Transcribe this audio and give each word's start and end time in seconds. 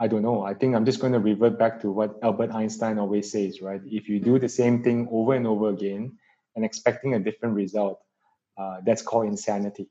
I 0.00 0.06
don't 0.06 0.22
know. 0.22 0.42
I 0.42 0.54
think 0.54 0.76
I'm 0.76 0.84
just 0.84 1.00
going 1.00 1.12
to 1.12 1.18
revert 1.18 1.58
back 1.58 1.80
to 1.82 1.90
what 1.90 2.18
Albert 2.22 2.52
Einstein 2.52 2.98
always 2.98 3.32
says, 3.32 3.60
right? 3.60 3.80
If 3.84 4.08
you 4.08 4.20
do 4.20 4.38
the 4.38 4.48
same 4.48 4.82
thing 4.82 5.08
over 5.10 5.34
and 5.34 5.46
over 5.46 5.70
again 5.70 6.16
and 6.54 6.64
expecting 6.64 7.14
a 7.14 7.18
different 7.18 7.54
result, 7.54 8.00
uh, 8.56 8.78
that's 8.84 9.02
called 9.02 9.26
insanity. 9.26 9.88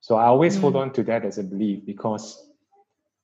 So 0.00 0.16
I 0.16 0.24
always 0.24 0.56
mm. 0.56 0.60
hold 0.60 0.76
on 0.76 0.92
to 0.94 1.02
that 1.04 1.24
as 1.24 1.38
a 1.38 1.42
belief 1.42 1.84
because 1.84 2.50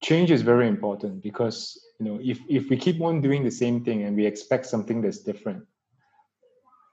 change 0.02 0.30
is 0.30 0.42
very 0.42 0.68
important 0.68 1.22
because 1.22 1.80
you 1.98 2.06
know 2.06 2.18
if 2.22 2.38
if 2.48 2.70
we 2.70 2.76
keep 2.76 3.00
on 3.00 3.20
doing 3.20 3.42
the 3.42 3.50
same 3.50 3.84
thing 3.84 4.04
and 4.04 4.16
we 4.16 4.24
expect 4.24 4.66
something 4.66 5.00
that's 5.02 5.18
different 5.18 5.64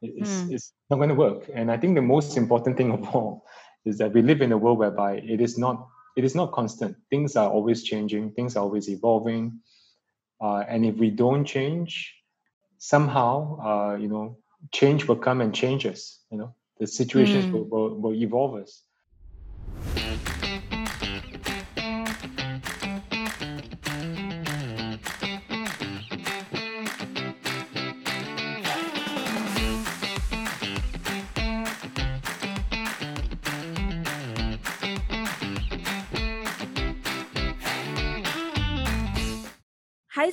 it's, 0.01 0.29
mm. 0.29 0.51
it's 0.51 0.73
not 0.89 0.97
going 0.97 1.09
to 1.09 1.15
work 1.15 1.49
and 1.53 1.71
i 1.71 1.77
think 1.77 1.95
the 1.95 2.01
most 2.01 2.35
important 2.35 2.75
thing 2.75 2.91
of 2.91 3.15
all 3.15 3.45
is 3.85 3.97
that 3.99 4.11
we 4.11 4.21
live 4.21 4.41
in 4.41 4.51
a 4.51 4.57
world 4.57 4.79
whereby 4.79 5.17
it 5.17 5.39
is 5.39 5.57
not 5.57 5.87
it 6.15 6.23
is 6.23 6.35
not 6.35 6.51
constant. 6.51 6.95
Things 7.09 7.35
are 7.35 7.49
always 7.49 7.83
changing. 7.83 8.31
Things 8.31 8.55
are 8.55 8.63
always 8.63 8.89
evolving. 8.89 9.59
Uh, 10.41 10.63
and 10.67 10.85
if 10.85 10.95
we 10.95 11.09
don't 11.09 11.45
change, 11.45 12.13
somehow, 12.77 13.59
uh, 13.59 13.95
you 13.97 14.07
know, 14.07 14.37
change 14.71 15.07
will 15.07 15.17
come 15.17 15.41
and 15.41 15.53
change 15.53 15.85
us. 15.85 16.21
You 16.31 16.37
know, 16.37 16.55
the 16.79 16.87
situations 16.87 17.45
mm. 17.45 17.51
will, 17.51 17.65
will, 17.65 17.95
will 17.99 18.13
evolve 18.13 18.55
us. 18.61 18.83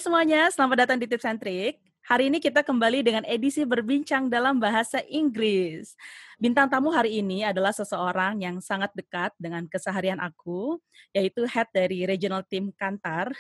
Semuanya, 0.03 0.51
selamat 0.51 0.83
datang 0.83 0.99
di 0.99 1.07
Tips 1.07 1.31
and 1.31 1.39
Trick. 1.39 1.79
Hari 2.03 2.27
ini 2.27 2.43
kita 2.43 2.67
kembali 2.67 3.07
dengan 3.07 3.23
edisi 3.23 3.63
berbincang 3.63 4.27
dalam 4.27 4.59
bahasa 4.59 4.99
Inggris. 5.07 5.95
Bintang 6.43 6.67
tamu 6.67 6.91
hari 6.91 7.23
ini 7.23 7.47
adalah 7.47 7.71
seseorang 7.71 8.43
yang 8.43 8.59
sangat 8.59 8.91
dekat 8.99 9.31
dengan 9.39 9.63
keseharian 9.71 10.19
aku, 10.19 10.83
yaitu 11.15 11.47
head 11.47 11.71
dari 11.71 12.03
regional 12.03 12.43
team 12.43 12.75
Kantar. 12.75 13.31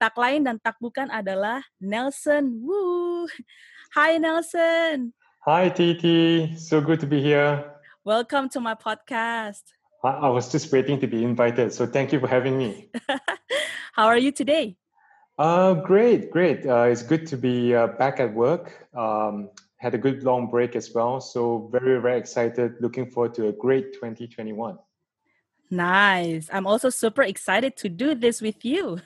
Tak 0.00 0.16
lain 0.16 0.48
dan 0.48 0.56
tak 0.56 0.80
bukan 0.80 1.12
adalah 1.12 1.60
Nelson 1.76 2.56
Wu. 2.56 3.28
Hai 3.92 4.16
Nelson. 4.16 5.12
Hi 5.44 5.68
Titi, 5.68 6.56
so 6.56 6.80
good 6.80 7.04
to 7.04 7.08
be 7.08 7.20
here. 7.20 7.68
Welcome 8.08 8.48
to 8.56 8.64
my 8.64 8.72
podcast. 8.72 9.76
I 10.00 10.32
was 10.32 10.48
just 10.48 10.72
waiting 10.72 11.04
to 11.04 11.06
be 11.10 11.20
invited, 11.20 11.76
so 11.76 11.84
thank 11.84 12.16
you 12.16 12.18
for 12.24 12.32
having 12.32 12.56
me. 12.56 12.88
How 13.92 14.08
are 14.08 14.16
you 14.16 14.32
today? 14.32 14.80
Uh, 15.38 15.74
great, 15.74 16.32
great. 16.32 16.66
Uh, 16.66 16.82
it's 16.82 17.02
good 17.02 17.26
to 17.28 17.36
be 17.36 17.74
uh, 17.74 17.86
back 17.86 18.18
at 18.18 18.34
work. 18.34 18.88
Um, 18.94 19.50
had 19.76 19.94
a 19.94 19.98
good 19.98 20.24
long 20.24 20.50
break 20.50 20.74
as 20.74 20.92
well. 20.92 21.20
So 21.20 21.68
very, 21.70 22.00
very 22.00 22.18
excited. 22.18 22.74
Looking 22.80 23.08
forward 23.08 23.34
to 23.34 23.48
a 23.48 23.52
great 23.52 23.92
2021. 23.94 24.76
Nice. 25.70 26.48
I'm 26.52 26.66
also 26.66 26.90
super 26.90 27.22
excited 27.22 27.76
to 27.76 27.88
do 27.88 28.16
this 28.16 28.40
with 28.40 28.64
you. 28.64 29.00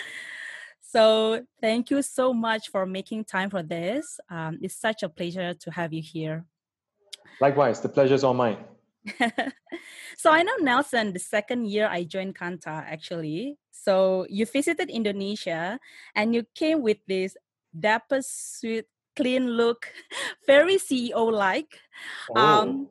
so 0.80 1.46
thank 1.62 1.90
you 1.90 2.02
so 2.02 2.34
much 2.34 2.68
for 2.68 2.84
making 2.84 3.24
time 3.24 3.48
for 3.48 3.62
this. 3.62 4.20
Um, 4.28 4.58
it's 4.60 4.74
such 4.74 5.02
a 5.02 5.08
pleasure 5.08 5.54
to 5.54 5.70
have 5.70 5.94
you 5.94 6.02
here. 6.02 6.44
Likewise, 7.40 7.80
the 7.80 7.88
pleasure's 7.88 8.22
all 8.22 8.34
mine. 8.34 8.58
so 10.18 10.30
I 10.30 10.42
know 10.42 10.56
Nelson, 10.60 11.14
the 11.14 11.18
second 11.18 11.68
year 11.68 11.88
I 11.90 12.04
joined 12.04 12.36
Kantar 12.36 12.84
actually. 12.86 13.56
So 13.80 14.26
you 14.28 14.44
visited 14.44 14.90
Indonesia 14.90 15.80
and 16.14 16.34
you 16.34 16.44
came 16.54 16.82
with 16.82 16.98
this 17.08 17.36
dapper 17.72 18.20
sweet 18.20 18.84
clean 19.16 19.56
look, 19.56 19.88
very 20.46 20.76
CEO 20.76 21.32
like. 21.32 21.80
Um, 22.36 22.36
oh. 22.36 22.60
Um, 22.60 22.88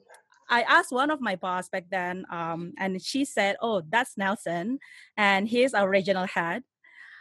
I 0.49 0.63
asked 0.63 0.91
one 0.91 1.11
of 1.11 1.21
my 1.21 1.35
boss 1.35 1.69
back 1.69 1.85
then, 1.91 2.25
um, 2.31 2.73
and 2.79 2.97
she 2.97 3.23
said, 3.23 3.55
"Oh, 3.61 3.85
that's 3.85 4.17
Nelson, 4.17 4.79
and 5.13 5.47
he's 5.47 5.77
our 5.77 5.87
regional 5.87 6.25
head. 6.25 6.63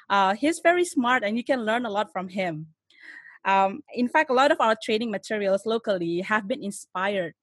Uh, 0.08 0.32
he's 0.32 0.64
very 0.64 0.86
smart, 0.88 1.22
and 1.22 1.36
you 1.36 1.44
can 1.44 1.60
learn 1.60 1.84
a 1.84 1.92
lot 1.92 2.08
from 2.10 2.28
him." 2.32 2.72
Um, 3.44 3.84
in 3.92 4.08
fact, 4.08 4.30
a 4.30 4.32
lot 4.32 4.50
of 4.50 4.62
our 4.64 4.76
training 4.80 5.10
materials 5.12 5.66
locally 5.66 6.24
have 6.24 6.48
been 6.48 6.64
inspired 6.64 7.34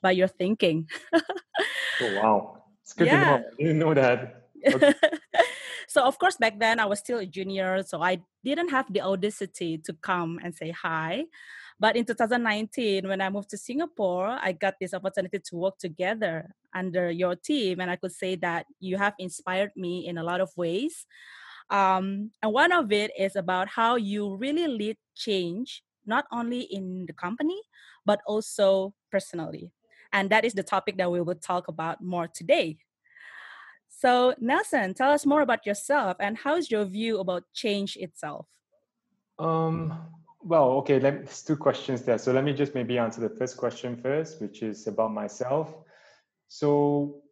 by 0.00 0.12
your 0.12 0.28
thinking. 0.28 0.88
oh 1.12 2.12
wow, 2.16 2.64
it's 2.80 2.94
good 2.94 3.08
yeah. 3.08 3.20
to 3.20 3.26
know. 3.26 3.36
I 3.36 3.62
didn't 3.62 3.78
know 3.84 3.92
that. 3.92 4.45
So 5.88 6.02
of 6.02 6.18
course 6.18 6.36
back 6.36 6.58
then 6.58 6.80
I 6.80 6.86
was 6.86 6.98
still 6.98 7.18
a 7.18 7.26
junior, 7.26 7.82
so 7.84 8.02
I 8.02 8.18
didn't 8.44 8.70
have 8.70 8.92
the 8.92 9.02
audacity 9.02 9.78
to 9.86 9.92
come 10.02 10.40
and 10.42 10.54
say 10.54 10.70
hi. 10.70 11.24
But 11.78 11.96
in 11.96 12.04
2019, 12.04 13.06
when 13.06 13.20
I 13.20 13.30
moved 13.30 13.50
to 13.50 13.58
Singapore, 13.58 14.38
I 14.40 14.52
got 14.52 14.74
this 14.80 14.94
opportunity 14.94 15.38
to 15.38 15.56
work 15.56 15.78
together 15.78 16.54
under 16.74 17.10
your 17.10 17.36
team, 17.36 17.80
and 17.80 17.90
I 17.90 17.96
could 17.96 18.12
say 18.12 18.34
that 18.36 18.66
you 18.80 18.96
have 18.96 19.14
inspired 19.18 19.70
me 19.76 20.06
in 20.08 20.18
a 20.18 20.24
lot 20.24 20.40
of 20.40 20.50
ways. 20.56 21.06
Um, 21.70 22.30
and 22.42 22.52
one 22.52 22.72
of 22.72 22.92
it 22.92 23.10
is 23.18 23.36
about 23.36 23.68
how 23.68 23.96
you 23.96 24.36
really 24.36 24.66
lead 24.68 24.96
change, 25.14 25.82
not 26.06 26.24
only 26.32 26.62
in 26.62 27.06
the 27.06 27.12
company, 27.12 27.60
but 28.04 28.20
also 28.26 28.94
personally. 29.10 29.72
And 30.12 30.30
that 30.30 30.44
is 30.44 30.54
the 30.54 30.62
topic 30.62 30.96
that 30.98 31.10
we 31.10 31.20
will 31.20 31.34
talk 31.36 31.68
about 31.68 32.02
more 32.02 32.28
today. 32.28 32.78
So, 33.98 34.34
Nelson, 34.38 34.92
tell 34.92 35.10
us 35.10 35.24
more 35.24 35.40
about 35.40 35.64
yourself 35.64 36.18
and 36.20 36.36
how's 36.36 36.70
your 36.70 36.84
view 36.84 37.18
about 37.18 37.44
change 37.54 37.96
itself? 37.96 38.46
Um, 39.38 39.98
well, 40.42 40.72
okay, 40.80 40.98
there's 40.98 41.42
two 41.42 41.56
questions 41.56 42.02
there. 42.02 42.18
So 42.18 42.30
let 42.30 42.44
me 42.44 42.52
just 42.52 42.74
maybe 42.74 42.98
answer 42.98 43.22
the 43.22 43.30
first 43.30 43.56
question 43.56 43.96
first, 43.96 44.42
which 44.42 44.62
is 44.62 44.86
about 44.86 45.14
myself. 45.14 45.74
So, 46.48 47.22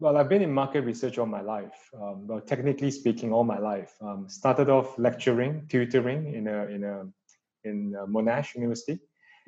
well, 0.00 0.16
I've 0.16 0.30
been 0.30 0.40
in 0.40 0.50
market 0.50 0.80
research 0.86 1.18
all 1.18 1.26
my 1.26 1.42
life. 1.42 1.90
Um, 1.94 2.26
well, 2.26 2.40
technically 2.40 2.90
speaking, 2.90 3.30
all 3.30 3.44
my 3.44 3.58
life. 3.58 3.92
Um, 4.00 4.24
started 4.26 4.70
off 4.70 4.98
lecturing, 4.98 5.66
tutoring 5.68 6.32
in 6.34 6.48
a 6.48 6.64
in 6.66 6.84
a 6.84 7.04
in 7.64 7.94
a 8.00 8.06
Monash 8.06 8.54
University, 8.54 8.98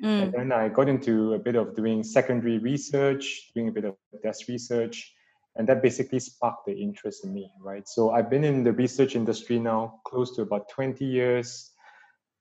mm. 0.01 0.23
and 0.23 0.31
then 0.31 0.51
I 0.51 0.69
got 0.69 0.87
into 0.87 1.33
a 1.33 1.39
bit 1.39 1.55
of 1.55 1.75
doing 1.75 2.03
secondary 2.03 2.59
research, 2.59 3.51
doing 3.55 3.67
a 3.67 3.71
bit 3.71 3.83
of 3.83 3.95
desk 4.23 4.47
research, 4.47 5.13
and 5.57 5.67
that 5.67 5.81
basically 5.81 6.19
sparked 6.19 6.65
the 6.65 6.73
interest 6.73 7.25
in 7.25 7.33
me 7.33 7.51
right? 7.61 7.87
So 7.87 8.11
i've 8.11 8.29
been 8.29 8.43
in 8.43 8.63
the 8.63 8.71
research 8.71 9.15
industry 9.15 9.59
now 9.59 9.99
close 10.05 10.35
to 10.35 10.41
about 10.41 10.69
20 10.69 11.05
years. 11.05 11.71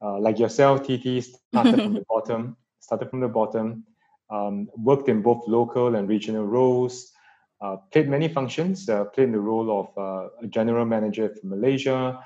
Uh, 0.02 0.18
like 0.20 0.38
yourself 0.38 0.86
tt 0.86 1.24
started 1.24 1.82
from 1.82 1.94
the 1.94 2.04
bottom 2.08 2.56
started 2.86 3.10
from 3.10 3.20
the 3.20 3.28
bottom. 3.28 3.84
Um, 4.30 4.68
worked 4.76 5.08
in 5.08 5.22
both 5.22 5.42
local 5.46 5.94
and 5.96 6.08
regional 6.08 6.46
roles. 6.46 7.12
Uh, 7.60 7.76
played 7.92 8.08
many 8.08 8.28
functions. 8.28 8.88
Uh, 8.88 9.04
played 9.04 9.32
the 9.32 9.40
role 9.40 9.68
of 9.80 9.86
uh, 9.98 10.28
a 10.42 10.46
general 10.46 10.84
manager 10.84 11.28
for 11.28 11.46
malaysia. 11.46 12.18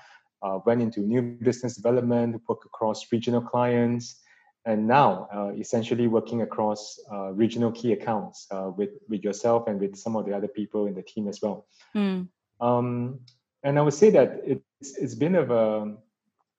Uh, 0.43 0.59
went 0.65 0.81
into 0.81 1.01
new 1.01 1.21
business 1.21 1.77
development 1.77 2.41
worked 2.49 2.65
across 2.65 3.13
regional 3.13 3.43
clients 3.43 4.21
and 4.67 4.87
now 4.87 5.29
uh, 5.33 5.53
essentially 5.59 6.07
working 6.07 6.43
across 6.43 6.99
uh, 7.11 7.31
regional 7.33 7.73
key 7.73 7.93
accounts 7.93 8.47
uh, 8.51 8.71
with 8.77 8.91
with 9.09 9.25
yourself 9.25 9.67
and 9.69 9.81
with 9.81 9.97
some 9.97 10.17
of 10.17 10.27
the 10.27 10.35
other 10.35 10.49
people 10.49 10.87
in 10.87 10.95
the 10.95 11.03
team 11.03 11.29
as 11.29 11.41
well. 11.41 11.67
Mm. 11.97 12.29
Um, 12.61 13.21
and 13.63 13.79
I 13.79 13.83
would 13.83 13.95
say 13.95 14.11
that 14.11 14.41
it's 14.45 14.99
it's 14.99 15.15
been 15.15 15.35
of 15.35 15.51
a 15.51 15.95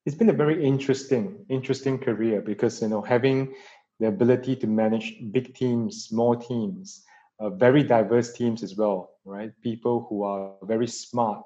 it's 0.06 0.16
been 0.16 0.30
a 0.30 0.34
very 0.34 0.64
interesting 0.66 1.46
interesting 1.50 2.00
career 2.00 2.42
because 2.42 2.82
you 2.82 2.88
know 2.88 3.02
having 3.02 3.54
the 4.00 4.08
ability 4.08 4.56
to 4.56 4.66
manage 4.66 5.16
big 5.32 5.54
teams, 5.54 6.06
small 6.06 6.36
teams, 6.36 7.04
uh, 7.40 7.52
very 7.52 7.84
diverse 7.84 8.34
teams 8.34 8.64
as 8.64 8.76
well, 8.76 9.12
right? 9.26 9.52
People 9.62 10.08
who 10.10 10.24
are 10.24 10.54
very 10.64 10.88
smart, 10.88 11.46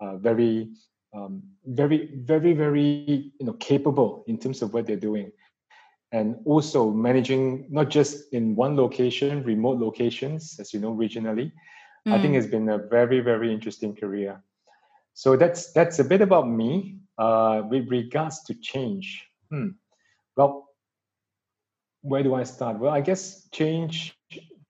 uh, 0.00 0.16
very 0.16 0.72
um, 1.14 1.42
very 1.64 2.10
very 2.16 2.54
very 2.54 3.30
you 3.38 3.46
know 3.46 3.52
capable 3.54 4.24
in 4.26 4.36
terms 4.36 4.62
of 4.62 4.74
what 4.74 4.86
they're 4.86 4.96
doing 4.96 5.30
and 6.12 6.36
also 6.44 6.90
managing 6.90 7.66
not 7.70 7.88
just 7.88 8.32
in 8.32 8.54
one 8.54 8.76
location, 8.76 9.42
remote 9.42 9.78
locations, 9.78 10.58
as 10.60 10.72
you 10.72 10.80
know, 10.80 10.94
regionally. 10.94 11.50
Mm. 12.06 12.12
I 12.12 12.20
think 12.20 12.34
mm. 12.34 12.38
it's 12.38 12.46
been 12.46 12.68
a 12.68 12.78
very, 12.78 13.20
very 13.20 13.52
interesting 13.52 13.96
career. 13.96 14.42
So 15.14 15.36
that's 15.36 15.72
that's 15.72 15.98
a 15.98 16.04
bit 16.04 16.20
about 16.20 16.48
me. 16.48 16.98
Uh, 17.18 17.62
with 17.68 17.88
regards 17.90 18.42
to 18.42 18.54
change, 18.54 19.28
hmm. 19.50 19.68
well, 20.34 20.70
where 22.00 22.22
do 22.22 22.34
I 22.34 22.42
start? 22.42 22.78
Well, 22.78 22.92
I 22.92 23.02
guess 23.02 23.48
change 23.52 24.18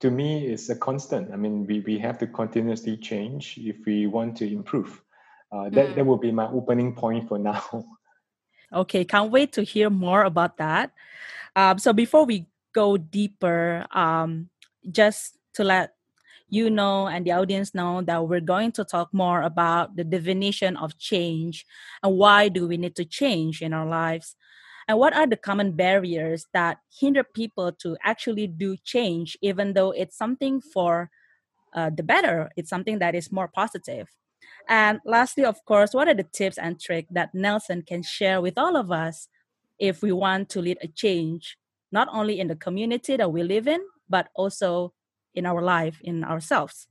to 0.00 0.10
me 0.10 0.44
is 0.44 0.68
a 0.68 0.74
constant. 0.74 1.32
I 1.32 1.36
mean, 1.36 1.66
we, 1.66 1.80
we 1.80 1.98
have 2.00 2.18
to 2.18 2.26
continuously 2.26 2.96
change 2.96 3.58
if 3.58 3.76
we 3.86 4.08
want 4.08 4.36
to 4.38 4.52
improve. 4.52 5.00
Uh, 5.52 5.70
that, 5.70 5.90
mm. 5.90 5.94
that 5.94 6.04
will 6.04 6.18
be 6.18 6.32
my 6.32 6.46
opening 6.48 6.94
point 6.94 7.28
for 7.28 7.38
now. 7.38 7.62
Okay, 8.72 9.04
can't 9.04 9.30
wait 9.30 9.52
to 9.52 9.62
hear 9.62 9.90
more 9.90 10.24
about 10.24 10.56
that. 10.56 10.92
Um, 11.56 11.78
so 11.78 11.92
before 11.92 12.24
we 12.24 12.46
go 12.74 12.96
deeper, 12.96 13.86
um, 13.92 14.48
just 14.90 15.36
to 15.54 15.64
let 15.64 15.94
you 16.48 16.68
know 16.70 17.06
and 17.08 17.26
the 17.26 17.32
audience 17.32 17.74
know 17.74 18.02
that 18.02 18.28
we're 18.28 18.40
going 18.40 18.72
to 18.72 18.84
talk 18.84 19.08
more 19.12 19.42
about 19.42 19.96
the 19.96 20.04
definition 20.04 20.76
of 20.76 20.98
change 20.98 21.64
and 22.02 22.16
why 22.16 22.48
do 22.48 22.68
we 22.68 22.76
need 22.76 22.94
to 22.94 23.04
change 23.06 23.62
in 23.62 23.72
our 23.72 23.86
lives 23.86 24.36
and 24.86 24.98
what 24.98 25.14
are 25.14 25.26
the 25.26 25.36
common 25.36 25.72
barriers 25.72 26.44
that 26.52 26.76
hinder 27.00 27.24
people 27.24 27.72
to 27.72 27.96
actually 28.04 28.46
do 28.46 28.76
change 28.84 29.36
even 29.40 29.72
though 29.72 29.92
it's 29.92 30.16
something 30.16 30.60
for 30.60 31.08
uh, 31.74 31.90
the 31.96 32.02
better 32.02 32.50
it's 32.56 32.68
something 32.68 32.98
that 32.98 33.14
is 33.14 33.32
more 33.32 33.48
positive 33.48 34.08
and 34.68 35.00
lastly 35.04 35.44
of 35.44 35.64
course 35.64 35.94
what 35.94 36.08
are 36.08 36.14
the 36.14 36.22
tips 36.22 36.58
and 36.58 36.80
tricks 36.80 37.08
that 37.10 37.34
nelson 37.34 37.82
can 37.82 38.02
share 38.02 38.40
with 38.40 38.56
all 38.56 38.76
of 38.76 38.90
us 38.90 39.28
if 39.78 40.02
we 40.02 40.12
want 40.12 40.48
to 40.48 40.60
lead 40.60 40.78
a 40.82 40.88
change 40.88 41.56
not 41.90 42.08
only 42.12 42.40
in 42.40 42.48
the 42.48 42.56
community 42.56 43.16
that 43.16 43.32
we 43.32 43.42
live 43.42 43.66
in 43.66 43.80
but 44.08 44.28
also 44.34 44.92
in 45.34 45.46
our 45.46 45.62
life 45.62 45.98
in 46.02 46.24
ourselves? 46.24 46.86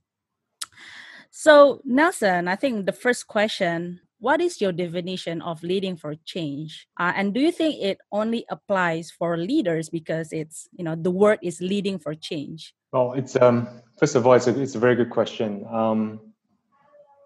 So 1.30 1.80
nelson 1.84 2.48
i 2.48 2.56
think 2.56 2.86
the 2.86 2.92
first 2.92 3.26
question 3.26 4.00
what 4.22 4.40
is 4.40 4.60
your 4.60 4.70
definition 4.70 5.42
of 5.42 5.60
leading 5.64 5.96
for 5.96 6.14
change? 6.24 6.86
Uh, 6.98 7.12
and 7.16 7.34
do 7.34 7.40
you 7.40 7.50
think 7.50 7.82
it 7.82 7.98
only 8.12 8.46
applies 8.48 9.10
for 9.10 9.36
leaders 9.36 9.90
because 9.90 10.32
it's 10.32 10.68
you 10.70 10.84
know 10.84 10.94
the 10.94 11.10
word 11.10 11.40
is 11.42 11.60
leading 11.60 11.98
for 11.98 12.14
change? 12.14 12.72
Well 12.92 13.14
it's 13.14 13.34
um 13.34 13.66
first 13.98 14.14
of 14.14 14.24
all 14.24 14.34
it's 14.34 14.46
a, 14.46 14.54
it's 14.62 14.76
a 14.76 14.78
very 14.78 14.94
good 14.94 15.10
question. 15.10 15.66
Um 15.68 16.20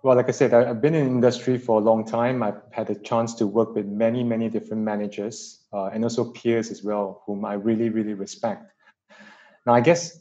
well 0.06 0.14
like 0.14 0.28
i 0.28 0.32
said 0.32 0.54
I, 0.54 0.66
have 0.66 0.80
been 0.80 0.94
in 0.94 1.04
industry 1.06 1.58
for 1.58 1.80
a 1.80 1.84
long 1.84 2.04
time 2.06 2.42
i've 2.42 2.62
had 2.70 2.88
a 2.90 2.94
chance 2.94 3.34
to 3.34 3.46
work 3.46 3.74
with 3.74 3.86
many 3.86 4.22
many 4.22 4.48
different 4.48 4.82
managers 4.84 5.64
uh, 5.72 5.86
and 5.86 6.04
also 6.04 6.30
peers 6.30 6.70
as 6.70 6.84
well 6.84 7.22
whom 7.26 7.44
i 7.44 7.54
really 7.54 7.88
really 7.88 8.14
respect 8.14 8.70
now 9.66 9.74
i 9.74 9.80
guess 9.80 10.20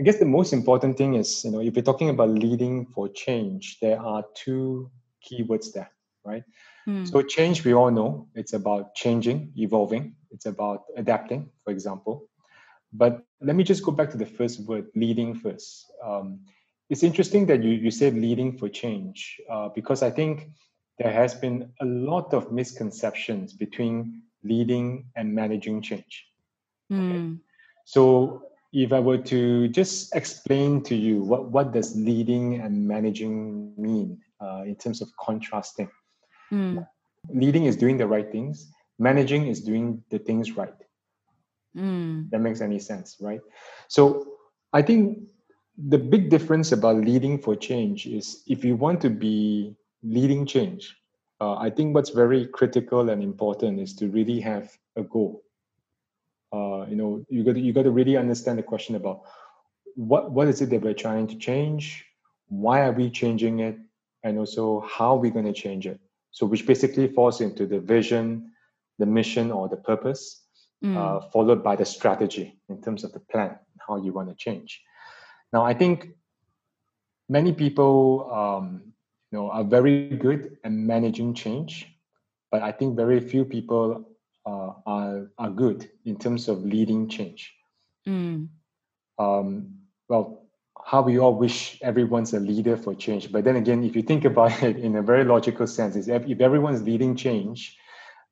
I 0.00 0.04
guess 0.04 0.18
the 0.18 0.26
most 0.26 0.52
important 0.52 0.96
thing 0.96 1.14
is, 1.14 1.44
you 1.44 1.50
know, 1.50 1.60
if 1.60 1.74
you're 1.74 1.82
talking 1.82 2.08
about 2.08 2.28
leading 2.28 2.86
for 2.86 3.08
change, 3.08 3.78
there 3.82 4.00
are 4.00 4.22
two 4.34 4.92
keywords 5.24 5.72
there, 5.72 5.90
right? 6.24 6.44
Mm. 6.88 7.10
So 7.10 7.20
change, 7.22 7.64
we 7.64 7.74
all 7.74 7.90
know, 7.90 8.28
it's 8.36 8.52
about 8.52 8.94
changing, 8.94 9.52
evolving, 9.56 10.14
it's 10.30 10.46
about 10.46 10.82
adapting, 10.96 11.50
for 11.64 11.72
example. 11.72 12.28
But 12.92 13.24
let 13.40 13.56
me 13.56 13.64
just 13.64 13.82
go 13.82 13.90
back 13.90 14.10
to 14.10 14.16
the 14.16 14.24
first 14.24 14.60
word, 14.68 14.86
leading 14.94 15.34
first. 15.34 15.92
Um, 16.04 16.42
it's 16.90 17.02
interesting 17.02 17.46
that 17.46 17.62
you, 17.62 17.70
you 17.70 17.90
said 17.90 18.14
leading 18.14 18.56
for 18.56 18.68
change 18.68 19.40
uh, 19.50 19.68
because 19.74 20.02
I 20.02 20.10
think 20.10 20.50
there 20.98 21.12
has 21.12 21.34
been 21.34 21.70
a 21.80 21.84
lot 21.84 22.32
of 22.34 22.50
misconceptions 22.50 23.52
between 23.52 24.22
leading 24.42 25.06
and 25.16 25.34
managing 25.34 25.82
change. 25.82 26.26
Okay? 26.90 27.00
Mm. 27.00 27.40
So 27.84 28.42
if 28.72 28.92
I 28.92 29.00
were 29.00 29.18
to 29.18 29.68
just 29.68 30.14
explain 30.14 30.82
to 30.84 30.94
you 30.94 31.22
what, 31.22 31.50
what 31.50 31.72
does 31.72 31.96
leading 31.96 32.60
and 32.60 32.86
managing 32.86 33.74
mean 33.76 34.20
uh, 34.40 34.62
in 34.64 34.76
terms 34.76 35.00
of 35.02 35.08
contrasting. 35.20 35.90
Mm. 36.52 36.86
Leading 37.30 37.64
is 37.64 37.76
doing 37.76 37.96
the 37.96 38.06
right 38.06 38.30
things. 38.30 38.70
Managing 38.98 39.46
is 39.46 39.60
doing 39.60 40.02
the 40.10 40.18
things 40.18 40.56
right. 40.56 40.74
Mm. 41.76 42.30
That 42.30 42.40
makes 42.40 42.60
any 42.60 42.78
sense, 42.78 43.16
right? 43.20 43.40
So 43.88 44.26
I 44.72 44.82
think 44.82 45.18
the 45.86 45.98
big 45.98 46.28
difference 46.28 46.72
about 46.72 46.96
leading 46.96 47.38
for 47.38 47.54
change 47.54 48.06
is 48.06 48.42
if 48.46 48.64
you 48.64 48.74
want 48.74 49.00
to 49.02 49.10
be 49.10 49.76
leading 50.02 50.44
change, 50.44 50.96
uh, 51.40 51.54
I 51.54 51.70
think 51.70 51.94
what's 51.94 52.10
very 52.10 52.46
critical 52.46 53.10
and 53.10 53.22
important 53.22 53.78
is 53.78 53.94
to 53.96 54.08
really 54.08 54.40
have 54.40 54.76
a 54.96 55.02
goal. 55.02 55.42
Uh, 56.52 56.86
you 56.88 56.96
know 56.96 57.24
you 57.28 57.44
got 57.44 57.54
to, 57.54 57.60
you 57.60 57.72
got 57.72 57.82
to 57.82 57.90
really 57.90 58.16
understand 58.16 58.58
the 58.58 58.62
question 58.62 58.96
about 58.96 59.20
what 59.94 60.32
what 60.32 60.48
is 60.48 60.62
it 60.62 60.70
that 60.70 60.80
we're 60.80 60.94
trying 60.94 61.26
to 61.26 61.36
change 61.36 62.04
why 62.48 62.80
are 62.80 62.92
we 62.92 63.10
changing 63.10 63.60
it 63.60 63.78
and 64.24 64.38
also 64.38 64.80
how 64.80 65.14
we're 65.14 65.22
we 65.22 65.30
going 65.30 65.44
to 65.44 65.52
change 65.52 65.86
it. 65.86 66.00
So 66.30 66.46
which 66.46 66.66
basically 66.66 67.08
falls 67.08 67.40
into 67.40 67.66
the 67.66 67.80
vision 67.80 68.50
the 68.98 69.06
mission 69.06 69.52
or 69.52 69.68
the 69.68 69.76
purpose 69.76 70.42
mm. 70.82 70.96
uh, 70.96 71.20
followed 71.28 71.62
by 71.62 71.76
the 71.76 71.84
strategy 71.84 72.58
in 72.68 72.80
terms 72.82 73.04
of 73.04 73.12
the 73.12 73.20
plan 73.20 73.56
how 73.86 73.96
you 73.96 74.12
want 74.12 74.28
to 74.28 74.34
change 74.34 74.80
now 75.52 75.64
i 75.64 75.74
think 75.74 76.10
many 77.28 77.52
people 77.52 78.30
um, 78.32 78.82
you 79.30 79.38
know 79.38 79.50
are 79.50 79.64
very 79.64 80.08
good 80.10 80.56
at 80.64 80.72
managing 80.72 81.34
change 81.34 81.86
but 82.50 82.62
i 82.62 82.72
think 82.72 82.96
very 82.96 83.20
few 83.20 83.44
people 83.44 84.04
uh, 84.48 84.72
are, 84.86 85.30
are 85.38 85.50
good 85.50 85.90
in 86.04 86.16
terms 86.16 86.48
of 86.48 86.64
leading 86.64 87.08
change. 87.08 87.54
Mm. 88.06 88.48
Um, 89.18 89.74
well, 90.08 90.46
how 90.84 91.02
we 91.02 91.18
all 91.18 91.34
wish 91.34 91.78
everyone's 91.82 92.32
a 92.32 92.40
leader 92.40 92.76
for 92.76 92.94
change. 92.94 93.30
But 93.30 93.44
then 93.44 93.56
again, 93.56 93.84
if 93.84 93.94
you 93.94 94.02
think 94.02 94.24
about 94.24 94.62
it 94.68 94.78
in 94.78 94.96
a 94.96 95.02
very 95.02 95.24
logical 95.24 95.66
sense, 95.66 95.96
is 95.96 96.08
if, 96.08 96.26
if 96.26 96.40
everyone's 96.40 96.82
leading 96.82 97.14
change, 97.14 97.76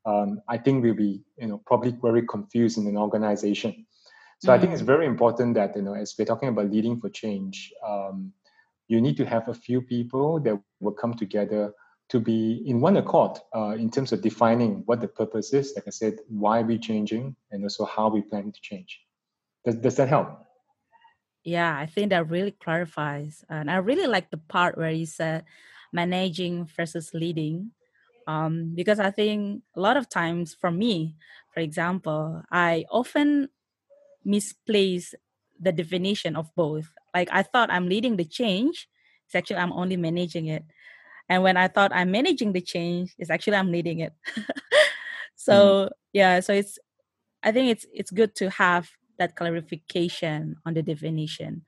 um, 0.07 0.41
I 0.49 0.57
think 0.57 0.83
we'll 0.83 0.95
be, 0.95 1.23
you 1.37 1.49
know, 1.49 1.61
probably 1.67 1.95
very 2.01 2.23
confused 2.27 2.79
in 2.79 2.87
an 2.87 2.97
organization. 2.97 3.85
So. 4.39 4.53
I 4.53 4.59
think 4.59 4.73
it's 4.73 4.83
mm. 4.83 4.87
very 4.87 5.07
important 5.07 5.55
that, 5.55 5.75
you 5.77 5.83
know, 5.83 5.95
as 5.95 6.15
we're 6.19 6.27
talking 6.27 6.51
about 6.51 6.71
leading 6.71 7.01
for 7.01 7.09
change, 7.09 7.73
um, 7.87 8.33
you 8.87 9.01
need 9.01 9.17
to 9.17 9.25
have 9.25 9.49
a 9.49 9.55
few 9.55 9.81
people 9.81 10.41
that 10.41 10.61
will 10.81 10.93
come 10.93 11.15
together 11.15 11.73
to 12.09 12.21
be 12.21 12.63
in 12.67 12.81
one 12.81 12.97
accord 12.99 13.39
uh, 13.55 13.71
in 13.71 13.91
terms 13.91 14.13
of 14.13 14.23
defining 14.23 14.83
what 14.87 15.01
the 15.01 15.09
purpose 15.09 15.53
is, 15.53 15.73
like 15.75 15.85
I 15.87 15.91
said, 15.91 16.19
why 16.29 16.63
we're 16.63 16.79
changing, 16.79 17.35
and 17.51 17.65
also 17.65 17.85
how 17.85 18.09
we 18.09 18.23
plan 18.23 18.53
to 18.53 18.61
change. 18.61 19.01
Does, 19.65 19.75
does 19.77 19.97
that 19.97 20.09
help? 20.09 20.47
Yeah, 21.43 21.77
I 21.77 21.87
think 21.87 22.11
that 22.11 22.31
really 22.31 22.53
clarifies. 22.53 23.45
And 23.49 23.71
I 23.71 23.77
really 23.77 24.07
like 24.07 24.31
the 24.31 24.37
part 24.37 24.77
where 24.77 24.91
you 24.91 25.07
said 25.07 25.45
managing 25.93 26.67
versus 26.67 27.13
leading. 27.15 27.73
Um, 28.29 28.75
because 28.75 29.01
I 29.01 29.11
think 29.11 29.63
a 29.75 29.81
lot 29.81 29.97
of 29.97 30.09
times 30.09 30.55
for 30.55 30.71
me, 30.71 31.17
for 31.55 31.61
example, 31.61 32.43
I 32.51 32.85
often 32.91 33.49
misplace 34.27 35.15
the 35.59 35.73
definition 35.73 36.37
of 36.37 36.51
both. 36.55 36.91
Like 37.15 37.29
I 37.33 37.43
thought 37.43 37.71
I'm 37.71 37.89
leading 37.89 38.17
the 38.17 38.25
change, 38.25 38.89
it's 39.27 39.35
actually 39.35 39.57
I'm 39.57 39.73
only 39.73 39.97
managing 39.97 40.47
it. 40.47 40.65
And 41.29 41.43
when 41.43 41.57
i 41.57 41.67
thought 41.67 41.91
i'm 41.93 42.13
managing 42.13 42.53
the 42.53 42.61
change 42.61 43.13
it's 43.19 43.31
actually 43.31 43.57
i'm 43.57 43.73
leading 43.73 44.01
it. 44.01 44.13
So 45.37 45.53
mm. 45.53 45.91
yeah 46.13 46.41
so 46.41 46.53
it's 46.55 46.79
i 47.43 47.53
think 47.53 47.71
it's 47.71 47.85
it's 47.93 48.11
good 48.11 48.35
to 48.37 48.49
have 48.51 48.89
that 49.19 49.37
clarification 49.37 50.57
on 50.65 50.75
the 50.75 50.83
definition 50.83 51.63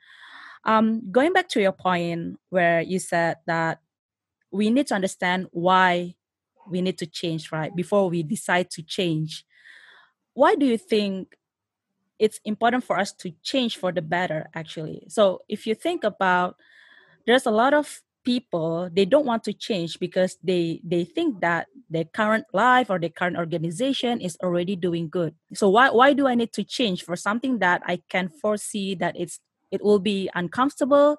um, 0.64 1.02
going 1.10 1.32
back 1.32 1.48
to 1.50 1.60
your 1.60 1.72
point 1.72 2.38
where 2.50 2.80
you 2.80 2.98
said 2.98 3.36
that 3.46 3.80
we 4.50 4.70
need 4.70 4.86
to 4.88 4.94
understand 4.94 5.46
why 5.52 6.14
we 6.68 6.80
need 6.80 6.98
to 6.98 7.06
change 7.06 7.50
right? 7.52 7.74
Before 7.74 8.10
we 8.10 8.22
decide 8.22 8.70
to 8.72 8.82
change. 8.82 9.44
Why 10.34 10.54
do 10.54 10.66
you 10.66 10.78
think 10.78 11.37
it's 12.18 12.40
important 12.44 12.84
for 12.84 12.98
us 12.98 13.12
to 13.12 13.32
change 13.42 13.76
for 13.76 13.92
the 13.92 14.02
better 14.02 14.48
actually. 14.54 15.04
So 15.08 15.40
if 15.48 15.66
you 15.66 15.74
think 15.74 16.04
about 16.04 16.56
there's 17.26 17.46
a 17.46 17.50
lot 17.50 17.74
of 17.74 18.00
people 18.24 18.90
they 18.92 19.04
don't 19.04 19.24
want 19.24 19.44
to 19.44 19.52
change 19.52 19.98
because 19.98 20.36
they 20.42 20.80
they 20.84 21.04
think 21.04 21.40
that 21.40 21.66
their 21.88 22.04
current 22.04 22.44
life 22.52 22.90
or 22.90 22.98
their 22.98 23.08
current 23.08 23.36
organization 23.36 24.20
is 24.20 24.36
already 24.42 24.76
doing 24.76 25.08
good. 25.08 25.34
So 25.54 25.68
why 25.70 25.90
why 25.90 26.12
do 26.12 26.26
i 26.26 26.34
need 26.34 26.52
to 26.54 26.64
change 26.64 27.04
for 27.04 27.16
something 27.16 27.58
that 27.60 27.82
i 27.86 28.00
can 28.10 28.28
foresee 28.28 28.94
that 28.96 29.14
it's 29.16 29.40
it 29.70 29.82
will 29.84 29.98
be 30.00 30.28
uncomfortable 30.34 31.16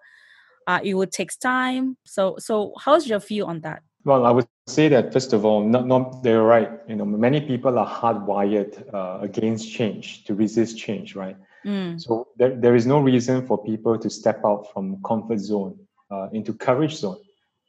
uh, 0.67 0.79
it 0.83 0.93
will 0.93 1.07
take 1.07 1.31
time? 1.39 1.97
So 2.05 2.35
so 2.37 2.73
how's 2.79 3.07
your 3.07 3.19
view 3.19 3.45
on 3.45 3.61
that 3.61 3.81
well 4.09 4.25
i 4.25 4.31
would 4.31 4.47
say 4.67 4.87
that 4.87 5.13
first 5.13 5.33
of 5.33 5.45
all 5.45 5.59
not, 5.75 5.85
not 5.93 6.23
they're 6.23 6.47
right 6.55 6.71
you 6.87 6.95
know 6.95 7.05
many 7.05 7.41
people 7.51 7.79
are 7.83 7.89
hardwired 7.99 8.73
uh, 8.93 9.17
against 9.21 9.71
change 9.77 10.23
to 10.25 10.35
resist 10.43 10.77
change 10.77 11.15
right 11.15 11.37
mm. 11.65 11.99
so 12.03 12.27
there, 12.37 12.53
there 12.63 12.75
is 12.75 12.85
no 12.85 12.99
reason 12.99 13.45
for 13.47 13.57
people 13.71 13.97
to 13.97 14.09
step 14.09 14.39
out 14.45 14.67
from 14.71 15.01
comfort 15.11 15.39
zone 15.39 15.73
uh, 16.11 16.27
into 16.31 16.53
courage 16.53 16.95
zone. 16.95 17.19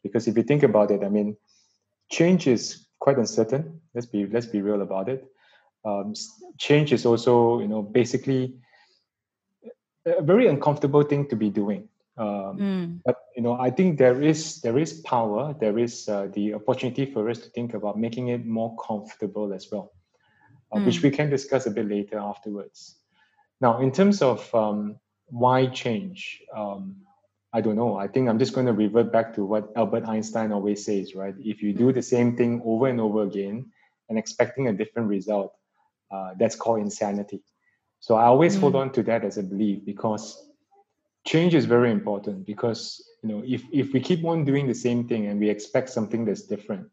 Because 0.02 0.26
if 0.26 0.36
you 0.36 0.42
think 0.42 0.62
about 0.62 0.90
it, 0.90 1.02
I 1.04 1.08
mean, 1.08 1.36
change 2.10 2.46
is 2.46 2.86
quite 2.98 3.18
uncertain. 3.18 3.80
Let's 3.94 4.06
be 4.06 4.26
let's 4.26 4.46
be 4.46 4.62
real 4.62 4.82
about 4.82 5.08
it. 5.08 5.24
Um, 5.84 6.14
change 6.58 6.92
is 6.92 7.04
also, 7.06 7.60
you 7.60 7.68
know, 7.68 7.82
basically 7.82 8.54
a 10.06 10.22
very 10.22 10.46
uncomfortable 10.46 11.02
thing 11.02 11.28
to 11.28 11.36
be 11.36 11.50
doing. 11.50 11.88
Um, 12.16 12.58
mm. 12.58 13.00
But 13.04 13.16
you 13.36 13.42
know, 13.42 13.54
I 13.54 13.70
think 13.70 13.98
there 13.98 14.20
is 14.22 14.60
there 14.60 14.78
is 14.78 15.00
power. 15.00 15.54
There 15.58 15.78
is 15.78 16.08
uh, 16.08 16.28
the 16.32 16.54
opportunity 16.54 17.06
for 17.06 17.30
us 17.30 17.38
to 17.38 17.48
think 17.50 17.74
about 17.74 17.98
making 17.98 18.28
it 18.28 18.44
more 18.44 18.76
comfortable 18.76 19.52
as 19.52 19.68
well, 19.70 19.92
uh, 20.72 20.78
mm. 20.78 20.86
which 20.86 21.02
we 21.02 21.10
can 21.10 21.30
discuss 21.30 21.66
a 21.66 21.70
bit 21.70 21.88
later 21.88 22.18
afterwards. 22.18 22.96
Now, 23.60 23.80
in 23.80 23.92
terms 23.92 24.22
of 24.22 24.52
um, 24.54 24.96
why 25.26 25.66
change, 25.66 26.42
um, 26.56 26.96
I 27.52 27.60
don't 27.60 27.76
know. 27.76 27.96
I 27.96 28.06
think 28.06 28.28
I'm 28.28 28.38
just 28.38 28.54
going 28.54 28.66
to 28.66 28.72
revert 28.72 29.12
back 29.12 29.34
to 29.34 29.44
what 29.44 29.70
Albert 29.76 30.04
Einstein 30.06 30.52
always 30.52 30.84
says, 30.84 31.14
right? 31.14 31.34
If 31.38 31.62
you 31.62 31.72
do 31.72 31.92
the 31.92 32.02
same 32.02 32.36
thing 32.36 32.62
over 32.64 32.86
and 32.86 33.00
over 33.00 33.22
again 33.22 33.70
and 34.08 34.18
expecting 34.18 34.68
a 34.68 34.72
different 34.72 35.08
result, 35.08 35.52
uh, 36.10 36.30
that's 36.38 36.56
called 36.56 36.80
insanity. 36.80 37.42
So 38.00 38.14
I 38.14 38.24
always 38.24 38.56
mm. 38.56 38.60
hold 38.60 38.76
on 38.76 38.92
to 38.92 39.02
that 39.04 39.24
as 39.24 39.36
a 39.36 39.42
belief 39.42 39.84
because 39.84 40.49
change 41.26 41.54
is 41.54 41.66
very 41.66 41.90
important 41.90 42.46
because 42.46 43.04
you 43.22 43.28
know 43.28 43.42
if 43.46 43.62
if 43.72 43.92
we 43.92 44.00
keep 44.00 44.24
on 44.24 44.44
doing 44.44 44.66
the 44.66 44.74
same 44.74 45.06
thing 45.06 45.26
and 45.26 45.38
we 45.38 45.48
expect 45.48 45.90
something 45.90 46.24
that's 46.24 46.42
different 46.42 46.86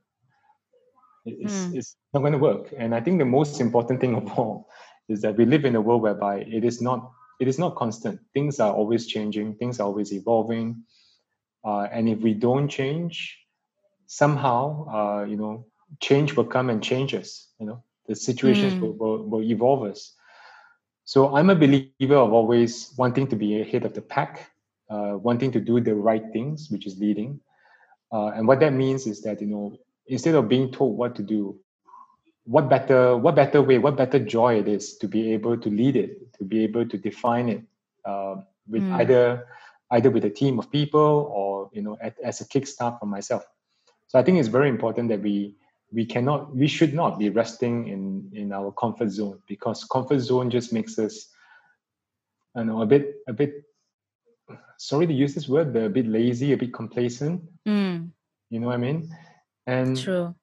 it's, 1.27 1.53
mm. 1.53 1.75
it's 1.75 1.96
not 2.13 2.22
going 2.22 2.34
to 2.34 2.39
work. 2.39 2.74
And 2.77 2.96
i 2.96 3.01
think 3.01 3.19
the 3.19 3.25
most 3.25 3.60
important 3.60 4.00
thing 4.00 4.15
of 4.22 4.27
all 4.38 4.69
is 5.10 5.22
that 5.22 5.38
we 5.38 5.46
live 5.46 5.65
in 5.65 5.75
a 5.75 5.81
world 5.81 6.01
whereby 6.01 6.39
it 6.39 6.63
is 6.63 6.81
not 6.81 7.12
it 7.39 7.48
is 7.48 7.60
not 7.60 7.75
constant. 7.75 8.19
Things 8.34 8.60
are 8.60 8.74
always 8.74 9.05
changing. 9.05 9.53
Things 9.55 9.79
are 9.79 9.84
always 9.84 10.12
evolving. 10.12 10.84
Uh, 11.63 11.84
and 11.91 12.10
if 12.10 12.19
we 12.19 12.34
don't 12.34 12.67
change 12.67 13.38
somehow 14.07 14.88
uh, 14.88 15.24
you 15.25 15.38
know 15.38 15.65
change 16.01 16.36
will 16.36 16.46
come 16.46 16.69
and 16.69 16.84
change 16.84 17.13
us 17.13 17.50
you 17.60 17.65
know. 17.65 17.84
The 18.07 18.15
situations 18.15 18.74
mm. 18.74 18.79
will, 18.79 18.93
will, 18.93 19.24
will 19.29 19.43
evolve 19.43 19.84
us 19.84 20.13
so 21.08 21.34
i'm 21.38 21.50
a 21.50 21.56
believer 21.56 22.16
of 22.16 22.34
always 22.34 22.94
wanting 22.98 23.26
to 23.28 23.36
be 23.36 23.62
ahead 23.62 23.86
of 23.86 23.94
the 23.94 24.02
pack 24.02 24.52
uh, 24.90 25.14
wanting 25.28 25.52
to 25.52 25.60
do 25.60 25.80
the 25.80 25.96
right 25.96 26.24
things 26.34 26.68
which 26.70 26.86
is 26.86 27.00
leading 27.00 27.40
uh, 28.12 28.28
and 28.36 28.48
what 28.48 28.60
that 28.60 28.74
means 28.74 29.08
is 29.08 29.22
that 29.22 29.40
you 29.42 29.48
know 29.48 29.78
instead 30.08 30.36
of 30.36 30.50
being 30.50 30.70
told 30.72 30.98
what 30.98 31.16
to 31.16 31.24
do 31.24 31.58
what 32.44 32.70
better 32.70 33.16
what 33.16 33.36
better 33.36 33.62
way 33.62 33.78
what 33.78 33.96
better 33.96 34.20
joy 34.20 34.60
it 34.60 34.68
is 34.68 34.98
to 34.98 35.08
be 35.08 35.32
able 35.32 35.58
to 35.58 35.70
lead 35.70 35.96
it 35.96 36.34
to 36.38 36.44
be 36.44 36.64
able 36.64 36.86
to 36.86 36.98
define 36.98 37.48
it 37.48 37.62
uh, 38.06 38.36
with 38.68 38.84
mm. 38.84 39.00
either 39.00 39.48
either 39.92 40.10
with 40.10 40.26
a 40.26 40.30
team 40.30 40.60
of 40.60 40.70
people 40.72 41.32
or 41.34 41.70
you 41.72 41.82
know 41.82 41.98
at, 42.02 42.16
as 42.22 42.42
a 42.42 42.46
kickstart 42.46 43.00
for 43.00 43.06
myself 43.06 43.44
so 44.08 44.20
i 44.20 44.24
think 44.24 44.38
it's 44.38 44.50
very 44.60 44.68
important 44.68 45.08
that 45.08 45.22
we 45.22 45.56
we 45.91 46.06
cannot 46.06 46.56
we 46.56 46.67
should 46.67 46.94
not 46.94 47.17
be 47.17 47.29
resting 47.29 47.88
in 47.88 48.29
in 48.34 48.51
our 48.51 48.72
comfort 48.72 49.10
zone 49.10 49.39
because 49.48 49.84
comfort 49.86 50.20
zone 50.20 50.50
just 50.50 50.74
makes 50.74 51.00
us 51.00 51.29
I 52.56 52.63
know 52.63 52.82
a 52.82 52.86
bit 52.86 53.15
a 53.27 53.34
bit 53.34 53.63
sorry 54.77 55.08
to 55.08 55.13
use 55.13 55.34
this 55.34 55.48
word 55.48 55.74
but 55.74 55.84
a 55.84 55.89
bit 55.89 56.08
lazy 56.08 56.53
a 56.53 56.58
bit 56.58 56.74
complacent 56.74 57.41
mm. 57.65 58.10
you 58.50 58.60
know 58.60 58.67
what 58.67 58.74
I 58.74 58.77
mean 58.77 59.15
and 59.65 59.98
true 59.98 60.36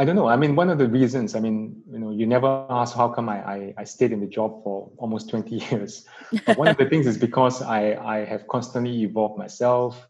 I 0.00 0.04
don't 0.04 0.14
know. 0.14 0.28
I 0.28 0.36
mean, 0.36 0.54
one 0.54 0.70
of 0.70 0.78
the 0.78 0.86
reasons, 0.86 1.34
I 1.34 1.40
mean, 1.40 1.82
you 1.90 1.98
know, 1.98 2.12
you 2.12 2.24
never 2.24 2.64
ask 2.70 2.94
how 2.94 3.08
come 3.08 3.28
I, 3.28 3.38
I, 3.42 3.74
I 3.78 3.82
stayed 3.82 4.12
in 4.12 4.20
the 4.20 4.28
job 4.28 4.62
for 4.62 4.92
almost 4.96 5.28
20 5.28 5.56
years. 5.70 6.06
But 6.46 6.56
one 6.56 6.68
of 6.68 6.76
the 6.76 6.88
things 6.88 7.08
is 7.08 7.18
because 7.18 7.62
I, 7.62 7.94
I 7.94 8.24
have 8.24 8.46
constantly 8.46 9.02
evolved 9.02 9.36
myself. 9.36 10.08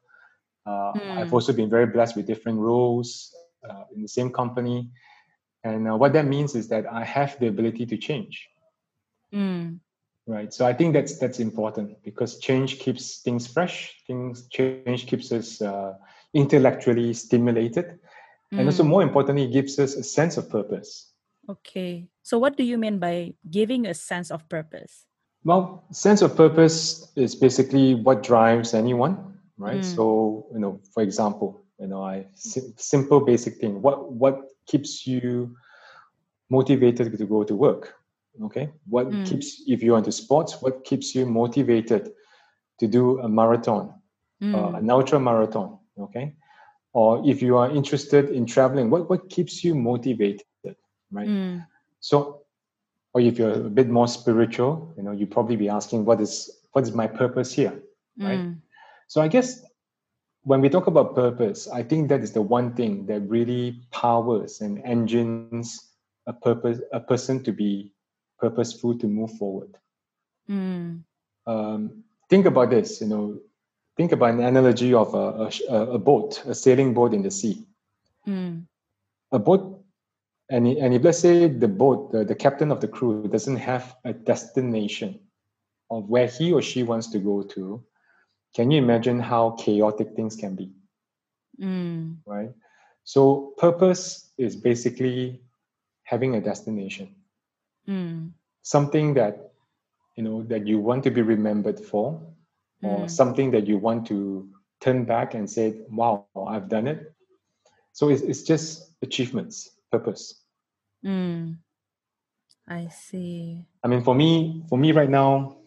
Uh, 0.66 0.92
mm. 0.92 1.16
I've 1.16 1.32
also 1.32 1.54
been 1.54 1.70
very 1.70 1.86
blessed 1.86 2.16
with 2.16 2.26
different 2.26 2.58
roles 2.58 3.34
uh, 3.68 3.84
in 3.94 4.02
the 4.02 4.08
same 4.08 4.30
company. 4.32 4.90
And 5.64 5.88
uh, 5.88 5.96
what 5.96 6.12
that 6.12 6.26
means 6.26 6.54
is 6.54 6.68
that 6.68 6.86
I 6.86 7.04
have 7.04 7.38
the 7.40 7.48
ability 7.48 7.86
to 7.86 7.96
change. 7.96 8.48
Mm. 9.34 9.80
Right. 10.26 10.52
So 10.52 10.66
I 10.66 10.74
think 10.74 10.92
that's 10.92 11.18
that's 11.18 11.40
important 11.40 12.02
because 12.04 12.38
change 12.38 12.78
keeps 12.78 13.20
things 13.20 13.46
fresh. 13.46 13.94
Things 14.06 14.46
change 14.48 15.06
keeps 15.06 15.32
us 15.32 15.62
uh, 15.62 15.94
intellectually 16.34 17.14
stimulated 17.14 17.98
mm. 18.52 18.58
and 18.58 18.68
also 18.68 18.82
mm. 18.82 18.88
more 18.88 19.02
importantly 19.02 19.46
gives 19.46 19.78
us 19.78 19.94
a 19.94 20.02
sense 20.02 20.36
of 20.36 20.48
purpose 20.50 21.12
okay 21.48 22.06
so 22.22 22.38
what 22.38 22.56
do 22.56 22.64
you 22.64 22.76
mean 22.76 22.98
by 22.98 23.32
giving 23.50 23.86
a 23.86 23.94
sense 23.94 24.30
of 24.30 24.46
purpose 24.48 25.04
well 25.44 25.84
sense 25.90 26.22
of 26.22 26.36
purpose 26.36 27.10
is 27.16 27.34
basically 27.34 27.94
what 27.94 28.22
drives 28.22 28.74
anyone 28.74 29.38
right 29.56 29.80
mm. 29.80 29.96
so 29.96 30.46
you 30.52 30.58
know 30.58 30.80
for 30.92 31.02
example 31.02 31.62
you 31.78 31.86
know 31.86 32.02
i 32.02 32.26
simple 32.34 33.20
basic 33.20 33.56
thing 33.56 33.80
what 33.82 34.12
what 34.12 34.40
keeps 34.66 35.06
you 35.06 35.54
motivated 36.50 37.16
to 37.16 37.26
go 37.26 37.44
to 37.44 37.54
work 37.54 37.94
okay 38.42 38.70
what 38.88 39.08
mm. 39.08 39.26
keeps 39.26 39.62
if 39.66 39.82
you're 39.82 39.98
into 39.98 40.12
sports 40.12 40.60
what 40.60 40.84
keeps 40.84 41.14
you 41.14 41.26
motivated 41.26 42.12
to 42.78 42.86
do 42.86 43.18
a 43.20 43.28
marathon 43.28 43.92
uh, 44.42 44.44
mm. 44.44 44.78
an 44.78 44.90
ultra 44.90 45.18
marathon 45.18 45.78
okay 45.98 46.34
or 46.92 47.22
if 47.26 47.42
you 47.42 47.56
are 47.56 47.70
interested 47.70 48.30
in 48.30 48.46
traveling 48.46 48.90
what 48.90 49.08
what 49.10 49.28
keeps 49.28 49.64
you 49.64 49.74
motivated 49.74 50.46
right 51.12 51.28
mm. 51.28 51.64
so 52.00 52.42
or 53.14 53.20
if 53.20 53.38
you're 53.38 53.66
a 53.66 53.70
bit 53.70 53.88
more 53.88 54.08
spiritual 54.08 54.92
you 54.96 55.02
know 55.02 55.12
you 55.12 55.26
probably 55.26 55.56
be 55.56 55.68
asking 55.68 56.04
what 56.04 56.20
is 56.20 56.60
what 56.72 56.84
is 56.84 56.92
my 56.92 57.06
purpose 57.06 57.52
here 57.52 57.74
right 58.18 58.38
mm. 58.38 58.56
so 59.06 59.20
i 59.20 59.28
guess 59.28 59.62
when 60.48 60.60
we 60.60 60.68
talk 60.68 60.86
about 60.86 61.14
purpose 61.14 61.68
i 61.68 61.82
think 61.82 62.08
that 62.08 62.20
is 62.20 62.32
the 62.32 62.42
one 62.42 62.72
thing 62.74 63.06
that 63.06 63.20
really 63.36 63.80
powers 63.90 64.60
and 64.60 64.80
engines 64.84 65.92
a 66.26 66.32
purpose 66.32 66.80
a 66.92 67.00
person 67.00 67.42
to 67.42 67.52
be 67.52 67.92
purposeful 68.38 68.96
to 68.98 69.06
move 69.06 69.32
forward 69.32 69.76
mm. 70.50 71.00
um, 71.46 72.02
think 72.30 72.46
about 72.46 72.70
this 72.70 73.00
you 73.00 73.08
know 73.08 73.38
think 73.98 74.12
about 74.12 74.30
an 74.30 74.40
analogy 74.40 74.94
of 74.94 75.12
a, 75.12 75.50
a, 75.68 75.94
a 75.94 75.98
boat, 75.98 76.42
a 76.46 76.54
sailing 76.54 76.94
boat 76.94 77.12
in 77.12 77.22
the 77.22 77.30
sea. 77.30 77.66
Mm. 78.26 78.64
A 79.32 79.38
boat, 79.38 79.84
and, 80.48 80.66
and 80.68 80.94
if 80.94 81.02
let's 81.02 81.18
say 81.18 81.48
the 81.48 81.68
boat, 81.68 82.12
the, 82.12 82.24
the 82.24 82.34
captain 82.34 82.70
of 82.70 82.80
the 82.80 82.88
crew 82.88 83.28
doesn't 83.28 83.56
have 83.56 83.96
a 84.04 84.12
destination 84.12 85.18
of 85.90 86.08
where 86.08 86.28
he 86.28 86.52
or 86.52 86.62
she 86.62 86.84
wants 86.84 87.08
to 87.08 87.18
go 87.18 87.42
to, 87.42 87.84
can 88.58 88.72
you 88.72 88.78
imagine 88.82 89.20
how 89.20 89.50
chaotic 89.52 90.16
things 90.16 90.34
can 90.34 90.56
be? 90.56 90.72
Mm. 91.62 92.16
Right? 92.26 92.50
So, 93.04 93.54
purpose 93.56 94.32
is 94.36 94.56
basically 94.56 95.40
having 96.02 96.34
a 96.34 96.40
destination, 96.40 97.14
mm. 97.88 98.32
something 98.62 99.14
that 99.14 99.52
you 100.16 100.24
know 100.24 100.42
that 100.50 100.66
you 100.66 100.80
want 100.80 101.04
to 101.04 101.12
be 101.12 101.22
remembered 101.22 101.78
for, 101.78 102.20
or 102.82 103.06
mm. 103.06 103.10
something 103.10 103.52
that 103.52 103.68
you 103.68 103.78
want 103.78 104.08
to 104.08 104.48
turn 104.80 105.04
back 105.04 105.34
and 105.34 105.48
say, 105.48 105.82
wow, 105.88 106.26
I've 106.34 106.68
done 106.68 106.88
it. 106.88 107.14
So 107.92 108.08
it's, 108.08 108.22
it's 108.22 108.42
just 108.42 108.90
achievements, 109.02 109.70
purpose. 109.92 110.42
Mm. 111.06 111.58
I 112.66 112.88
see. 112.88 113.66
I 113.84 113.86
mean, 113.86 114.02
for 114.02 114.16
me, 114.16 114.64
for 114.68 114.76
me 114.76 114.90
right 114.90 115.08
now, 115.08 115.58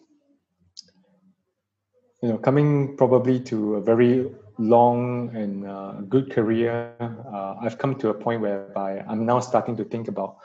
you 2.22 2.28
know, 2.28 2.38
coming 2.38 2.96
probably 2.96 3.40
to 3.40 3.76
a 3.76 3.80
very 3.80 4.30
long 4.58 5.34
and 5.34 5.66
uh, 5.66 5.92
good 6.08 6.30
career, 6.30 6.94
uh, 7.00 7.56
I've 7.60 7.78
come 7.78 7.96
to 7.96 8.10
a 8.10 8.14
point 8.14 8.40
whereby 8.40 9.04
I'm 9.08 9.26
now 9.26 9.40
starting 9.40 9.76
to 9.76 9.84
think 9.84 10.06
about, 10.06 10.36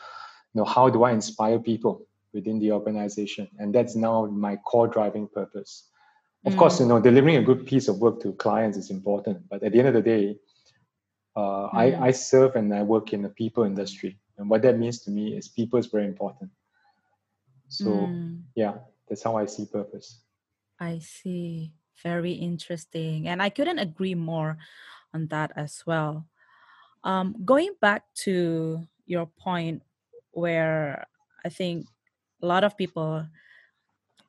you 0.53 0.59
know, 0.59 0.65
how 0.65 0.89
do 0.89 1.03
I 1.03 1.11
inspire 1.11 1.59
people 1.59 2.07
within 2.33 2.59
the 2.59 2.71
organization, 2.71 3.47
and 3.59 3.73
that's 3.73 3.95
now 3.95 4.25
my 4.25 4.55
core 4.57 4.87
driving 4.87 5.27
purpose. 5.27 5.89
Of 6.45 6.53
mm. 6.53 6.57
course, 6.57 6.79
you 6.79 6.87
know, 6.87 6.99
delivering 6.99 7.37
a 7.37 7.41
good 7.43 7.65
piece 7.65 7.87
of 7.87 7.99
work 7.99 8.21
to 8.21 8.33
clients 8.33 8.77
is 8.77 8.89
important, 8.89 9.47
but 9.49 9.63
at 9.63 9.71
the 9.71 9.79
end 9.79 9.87
of 9.87 9.93
the 9.93 10.01
day, 10.01 10.37
uh, 11.35 11.39
mm. 11.39 11.69
I, 11.73 12.07
I 12.07 12.11
serve 12.11 12.55
and 12.55 12.73
I 12.73 12.81
work 12.81 13.13
in 13.13 13.21
the 13.21 13.29
people 13.29 13.63
industry, 13.63 14.17
and 14.39 14.49
what 14.49 14.63
that 14.63 14.79
means 14.79 15.01
to 15.01 15.11
me 15.11 15.37
is 15.37 15.47
people 15.47 15.77
is 15.77 15.85
very 15.85 16.05
important. 16.05 16.49
So 17.69 17.85
mm. 17.85 18.41
yeah, 18.55 18.73
that's 19.07 19.21
how 19.21 19.37
I 19.37 19.45
see 19.45 19.65
purpose. 19.65 20.21
I 20.79 20.99
see. 20.99 21.71
Very 22.03 22.33
interesting, 22.33 23.27
and 23.27 23.41
I 23.41 23.49
couldn't 23.49 23.79
agree 23.79 24.13
more 24.13 24.57
on 25.13 25.27
that 25.27 25.51
as 25.55 25.81
well. 25.85 26.27
Um, 27.03 27.35
going 27.43 27.73
back 27.81 28.05
to 28.27 28.85
your 29.07 29.25
point, 29.25 29.81
where 30.31 31.07
I 31.43 31.49
think 31.49 31.87
a 32.43 32.45
lot 32.45 32.63
of 32.63 32.77
people 32.77 33.25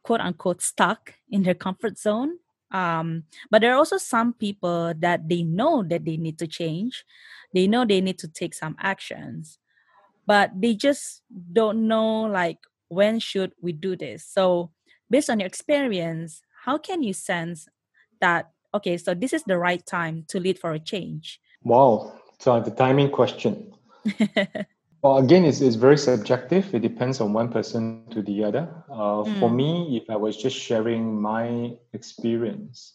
quote 0.02 0.20
unquote 0.20 0.62
stuck 0.62 1.14
in 1.30 1.42
their 1.42 1.54
comfort 1.54 1.98
zone. 1.98 2.38
Um, 2.70 3.24
but 3.50 3.60
there 3.60 3.72
are 3.74 3.78
also 3.78 3.98
some 3.98 4.32
people 4.32 4.92
that 4.98 5.28
they 5.28 5.42
know 5.42 5.82
that 5.84 6.04
they 6.04 6.16
need 6.16 6.38
to 6.38 6.46
change, 6.46 7.04
they 7.52 7.66
know 7.66 7.84
they 7.84 8.00
need 8.00 8.18
to 8.20 8.28
take 8.28 8.54
some 8.54 8.76
actions, 8.78 9.58
but 10.26 10.52
they 10.54 10.74
just 10.74 11.22
don't 11.52 11.88
know 11.88 12.22
like 12.22 12.58
when 12.88 13.20
should 13.20 13.52
we 13.60 13.72
do 13.72 13.96
this. 13.96 14.24
So, 14.24 14.70
based 15.10 15.30
on 15.30 15.40
your 15.40 15.46
experience, 15.46 16.42
how 16.64 16.78
can 16.78 17.02
you 17.02 17.12
sense 17.12 17.68
that 18.20 18.50
okay, 18.74 18.96
so 18.96 19.14
this 19.14 19.32
is 19.32 19.42
the 19.44 19.58
right 19.58 19.84
time 19.86 20.24
to 20.28 20.38
lead 20.38 20.58
for 20.58 20.72
a 20.72 20.78
change? 20.78 21.40
Wow, 21.62 22.12
so 22.38 22.60
the 22.60 22.70
timing 22.70 23.10
question. 23.10 23.72
Well, 25.02 25.18
again, 25.18 25.44
it's, 25.44 25.60
it's 25.60 25.76
very 25.76 25.96
subjective. 25.96 26.74
It 26.74 26.80
depends 26.80 27.20
on 27.20 27.32
one 27.32 27.50
person 27.50 28.02
to 28.10 28.20
the 28.20 28.42
other. 28.42 28.68
Uh, 28.90 29.22
mm. 29.22 29.38
For 29.38 29.48
me, 29.48 29.96
if 29.96 30.10
I 30.10 30.16
was 30.16 30.36
just 30.36 30.56
sharing 30.56 31.20
my 31.20 31.76
experience, 31.92 32.94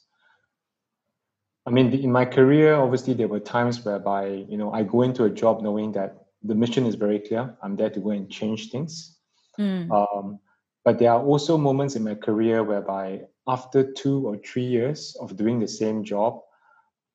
I 1.65 1.69
mean, 1.69 1.93
in 1.93 2.11
my 2.11 2.25
career, 2.25 2.75
obviously, 2.75 3.13
there 3.13 3.29
were 3.29 3.39
times 3.39 3.85
whereby, 3.85 4.45
you 4.49 4.57
know, 4.57 4.73
I 4.73 4.83
go 4.83 5.03
into 5.03 5.23
a 5.23 5.29
job 5.29 5.61
knowing 5.61 5.93
that 5.93 6.25
the 6.43 6.55
mission 6.55 6.85
is 6.85 6.95
very 6.95 7.19
clear. 7.19 7.55
I'm 7.63 7.77
there 7.77 7.89
to 7.89 7.99
go 8.01 8.09
and 8.09 8.29
change 8.29 8.69
things. 8.69 9.17
Mm. 9.57 9.89
Um, 9.89 10.39
but 10.83 10.99
there 10.99 11.11
are 11.11 11.23
also 11.23 11.57
moments 11.57 11.95
in 11.95 12.03
my 12.03 12.15
career 12.15 12.63
whereby, 12.63 13.21
after 13.47 13.91
two 13.91 14.27
or 14.27 14.37
three 14.37 14.65
years 14.65 15.15
of 15.19 15.35
doing 15.35 15.59
the 15.59 15.67
same 15.67 16.03
job, 16.03 16.41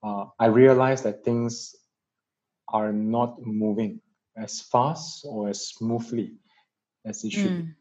uh, 0.03 0.27
I 0.39 0.47
realized 0.47 1.05
that 1.05 1.25
things 1.25 1.75
are 2.69 2.93
not 2.93 3.41
moving 3.45 4.01
as 4.37 4.61
fast 4.61 5.25
or 5.29 5.49
as 5.49 5.69
smoothly 5.69 6.35
as 7.05 7.25
it 7.25 7.33
should 7.33 7.51
mm. 7.51 7.67
be, 7.67 7.73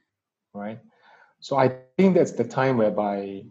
right? 0.53 0.79
So 1.39 1.57
I 1.57 1.75
think 1.97 2.15
that's 2.15 2.31
the 2.31 2.43
time 2.43 2.77
whereby 2.77 3.43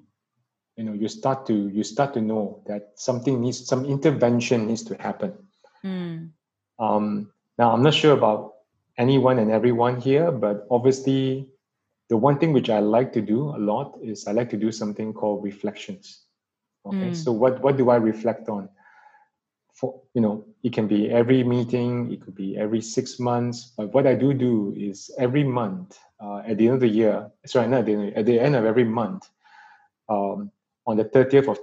you 0.77 0.85
know 0.85 0.93
you 0.93 1.09
start 1.09 1.47
to 1.47 1.69
you 1.69 1.83
start 1.83 2.13
to 2.15 2.21
know 2.21 2.63
that 2.67 2.93
something 2.97 3.41
needs 3.41 3.67
some 3.67 3.85
intervention 3.85 4.67
needs 4.67 4.83
to 4.85 4.95
happen 5.01 5.33
mm. 5.85 6.29
um, 6.79 7.33
now 7.59 7.73
i'm 7.73 7.83
not 7.83 7.95
sure 7.95 8.13
about 8.13 8.53
anyone 8.99 9.39
and 9.39 9.51
everyone 9.51 10.01
here 10.01 10.31
but 10.31 10.67
obviously 10.71 11.49
the 12.09 12.17
one 12.17 12.39
thing 12.39 12.53
which 12.53 12.71
i 12.71 12.79
like 12.79 13.13
to 13.13 13.21
do 13.21 13.51
a 13.57 13.59
lot 13.59 13.99
is 14.03 14.27
i 14.27 14.33
like 14.33 14.51
to 14.51 14.57
do 14.57 14.71
something 14.73 15.13
called 15.13 15.43
reflections 15.43 16.27
okay 16.87 17.11
mm. 17.11 17.17
so 17.17 17.33
what 17.33 17.61
what 17.63 17.77
do 17.77 17.91
i 17.91 17.97
reflect 17.97 18.49
on 18.49 18.69
for 19.75 20.01
you 20.15 20.21
know 20.21 20.45
it 20.63 20.73
can 20.73 20.87
be 20.87 21.11
every 21.11 21.45
meeting 21.45 22.11
it 22.11 22.21
could 22.23 22.35
be 22.35 22.57
every 22.57 22.81
six 22.81 23.19
months 23.19 23.73
but 23.77 23.93
what 23.93 24.07
i 24.07 24.15
do 24.15 24.33
do 24.33 24.75
is 24.77 25.11
every 25.19 25.45
month 25.45 25.99
uh, 26.21 26.39
at 26.47 26.57
the 26.57 26.67
end 26.67 26.75
of 26.75 26.81
the 26.81 26.89
year 26.89 27.31
sorry 27.45 27.69
not 27.69 27.81
at 27.81 27.87
the 27.87 27.93
end, 27.93 28.17
at 28.17 28.27
the 28.27 28.41
end 28.41 28.57
of 28.57 28.65
every 28.65 28.85
month 28.85 29.29
um, 30.09 30.51
on 30.87 30.97
the 30.97 31.05
30th 31.05 31.49
of 31.49 31.59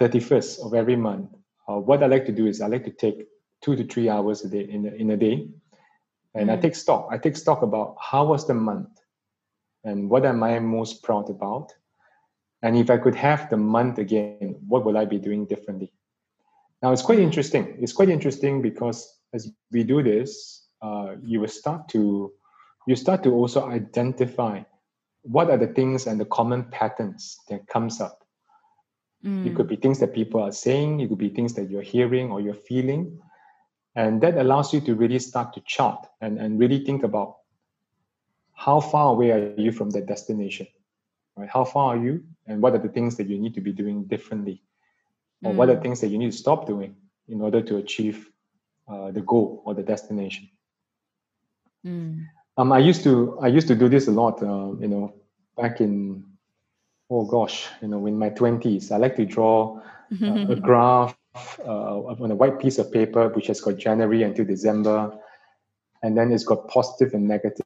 31st 0.00 0.64
of 0.64 0.74
every 0.74 0.96
month 0.96 1.30
uh, 1.68 1.74
what 1.74 2.02
i 2.02 2.06
like 2.06 2.26
to 2.26 2.32
do 2.32 2.46
is 2.46 2.60
i 2.60 2.66
like 2.66 2.84
to 2.84 2.90
take 2.90 3.26
two 3.62 3.74
to 3.74 3.84
three 3.84 4.08
hours 4.08 4.44
a 4.44 4.48
day 4.48 4.60
in 4.60 4.86
a, 4.86 4.90
in 4.90 5.10
a 5.10 5.16
day 5.16 5.48
and 6.34 6.48
mm. 6.48 6.52
i 6.52 6.56
take 6.56 6.76
stock 6.76 7.08
i 7.10 7.18
take 7.18 7.36
stock 7.36 7.62
about 7.62 7.96
how 8.00 8.24
was 8.24 8.46
the 8.46 8.54
month 8.54 8.95
and 9.86 10.10
what 10.10 10.26
am 10.26 10.42
i 10.42 10.58
most 10.58 11.02
proud 11.02 11.30
about 11.30 11.72
and 12.62 12.76
if 12.76 12.90
i 12.90 12.98
could 12.98 13.14
have 13.14 13.48
the 13.48 13.56
month 13.56 13.98
again 13.98 14.56
what 14.68 14.84
would 14.84 14.96
i 14.96 15.04
be 15.04 15.18
doing 15.18 15.46
differently 15.46 15.90
now 16.82 16.92
it's 16.92 17.02
quite 17.02 17.18
interesting. 17.18 17.76
It's 17.80 17.92
quite 17.92 18.08
interesting 18.08 18.62
because 18.62 19.18
as 19.32 19.50
we 19.72 19.82
do 19.82 20.02
this, 20.02 20.66
uh, 20.82 21.16
you 21.22 21.40
will 21.40 21.48
start 21.48 21.88
to 21.90 22.32
you 22.86 22.94
start 22.94 23.24
to 23.24 23.32
also 23.32 23.68
identify 23.68 24.62
what 25.22 25.50
are 25.50 25.56
the 25.56 25.66
things 25.66 26.06
and 26.06 26.20
the 26.20 26.24
common 26.26 26.64
patterns 26.70 27.36
that 27.48 27.66
comes 27.66 28.00
up. 28.00 28.22
Mm. 29.24 29.46
It 29.46 29.56
could 29.56 29.66
mm. 29.66 29.70
be 29.70 29.76
things 29.76 29.98
that 29.98 30.14
people 30.14 30.40
are 30.40 30.52
saying. 30.52 31.00
It 31.00 31.08
could 31.08 31.18
be 31.18 31.30
things 31.30 31.54
that 31.54 31.68
you're 31.68 31.82
hearing 31.82 32.30
or 32.30 32.40
you're 32.40 32.54
feeling, 32.54 33.18
and 33.96 34.20
that 34.20 34.36
allows 34.36 34.72
you 34.72 34.80
to 34.82 34.94
really 34.94 35.18
start 35.18 35.54
to 35.54 35.60
chart 35.66 36.06
and, 36.20 36.38
and 36.38 36.60
really 36.60 36.84
think 36.84 37.02
about 37.02 37.38
how 38.56 38.80
far 38.80 39.12
away 39.12 39.30
are 39.30 39.54
you 39.56 39.70
from 39.70 39.90
that 39.90 40.06
destination, 40.06 40.66
right? 41.36 41.48
How 41.48 41.64
far 41.64 41.94
are 41.94 41.98
you, 41.98 42.24
and 42.46 42.60
what 42.60 42.74
are 42.74 42.78
the 42.78 42.88
things 42.88 43.16
that 43.16 43.28
you 43.28 43.38
need 43.38 43.54
to 43.54 43.60
be 43.60 43.72
doing 43.72 44.04
differently 44.04 44.62
or 45.44 45.52
mm. 45.52 45.56
what 45.56 45.68
are 45.68 45.76
mm. 45.76 45.82
things 45.82 46.00
that 46.00 46.08
you 46.08 46.18
need 46.18 46.32
to 46.32 46.36
stop 46.36 46.66
doing 46.66 46.96
in 47.28 47.40
order 47.40 47.60
to 47.60 47.76
achieve 47.76 48.30
uh, 48.88 49.10
the 49.10 49.20
goal 49.20 49.62
or 49.64 49.74
the 49.74 49.82
destination 49.82 50.48
mm. 51.86 52.24
um, 52.56 52.72
i 52.72 52.78
used 52.78 53.02
to 53.02 53.38
i 53.42 53.48
used 53.48 53.68
to 53.68 53.74
do 53.74 53.88
this 53.88 54.08
a 54.08 54.10
lot 54.10 54.42
uh, 54.42 54.72
you 54.80 54.88
know 54.88 55.14
back 55.56 55.80
in 55.80 56.24
oh 57.10 57.24
gosh 57.24 57.66
you 57.82 57.88
know 57.88 58.06
in 58.06 58.18
my 58.18 58.30
20s 58.30 58.92
i 58.92 58.96
like 58.96 59.16
to 59.16 59.24
draw 59.24 59.78
uh, 60.22 60.52
a 60.52 60.56
graph 60.68 61.16
uh, 61.64 61.98
on 62.22 62.30
a 62.30 62.34
white 62.34 62.58
piece 62.58 62.78
of 62.78 62.90
paper 62.92 63.28
which 63.30 63.48
has 63.48 63.60
got 63.60 63.76
january 63.76 64.22
until 64.22 64.44
december 64.44 65.12
and 66.02 66.16
then 66.16 66.30
it's 66.32 66.44
got 66.44 66.68
positive 66.68 67.14
and 67.14 67.26
negative 67.26 67.65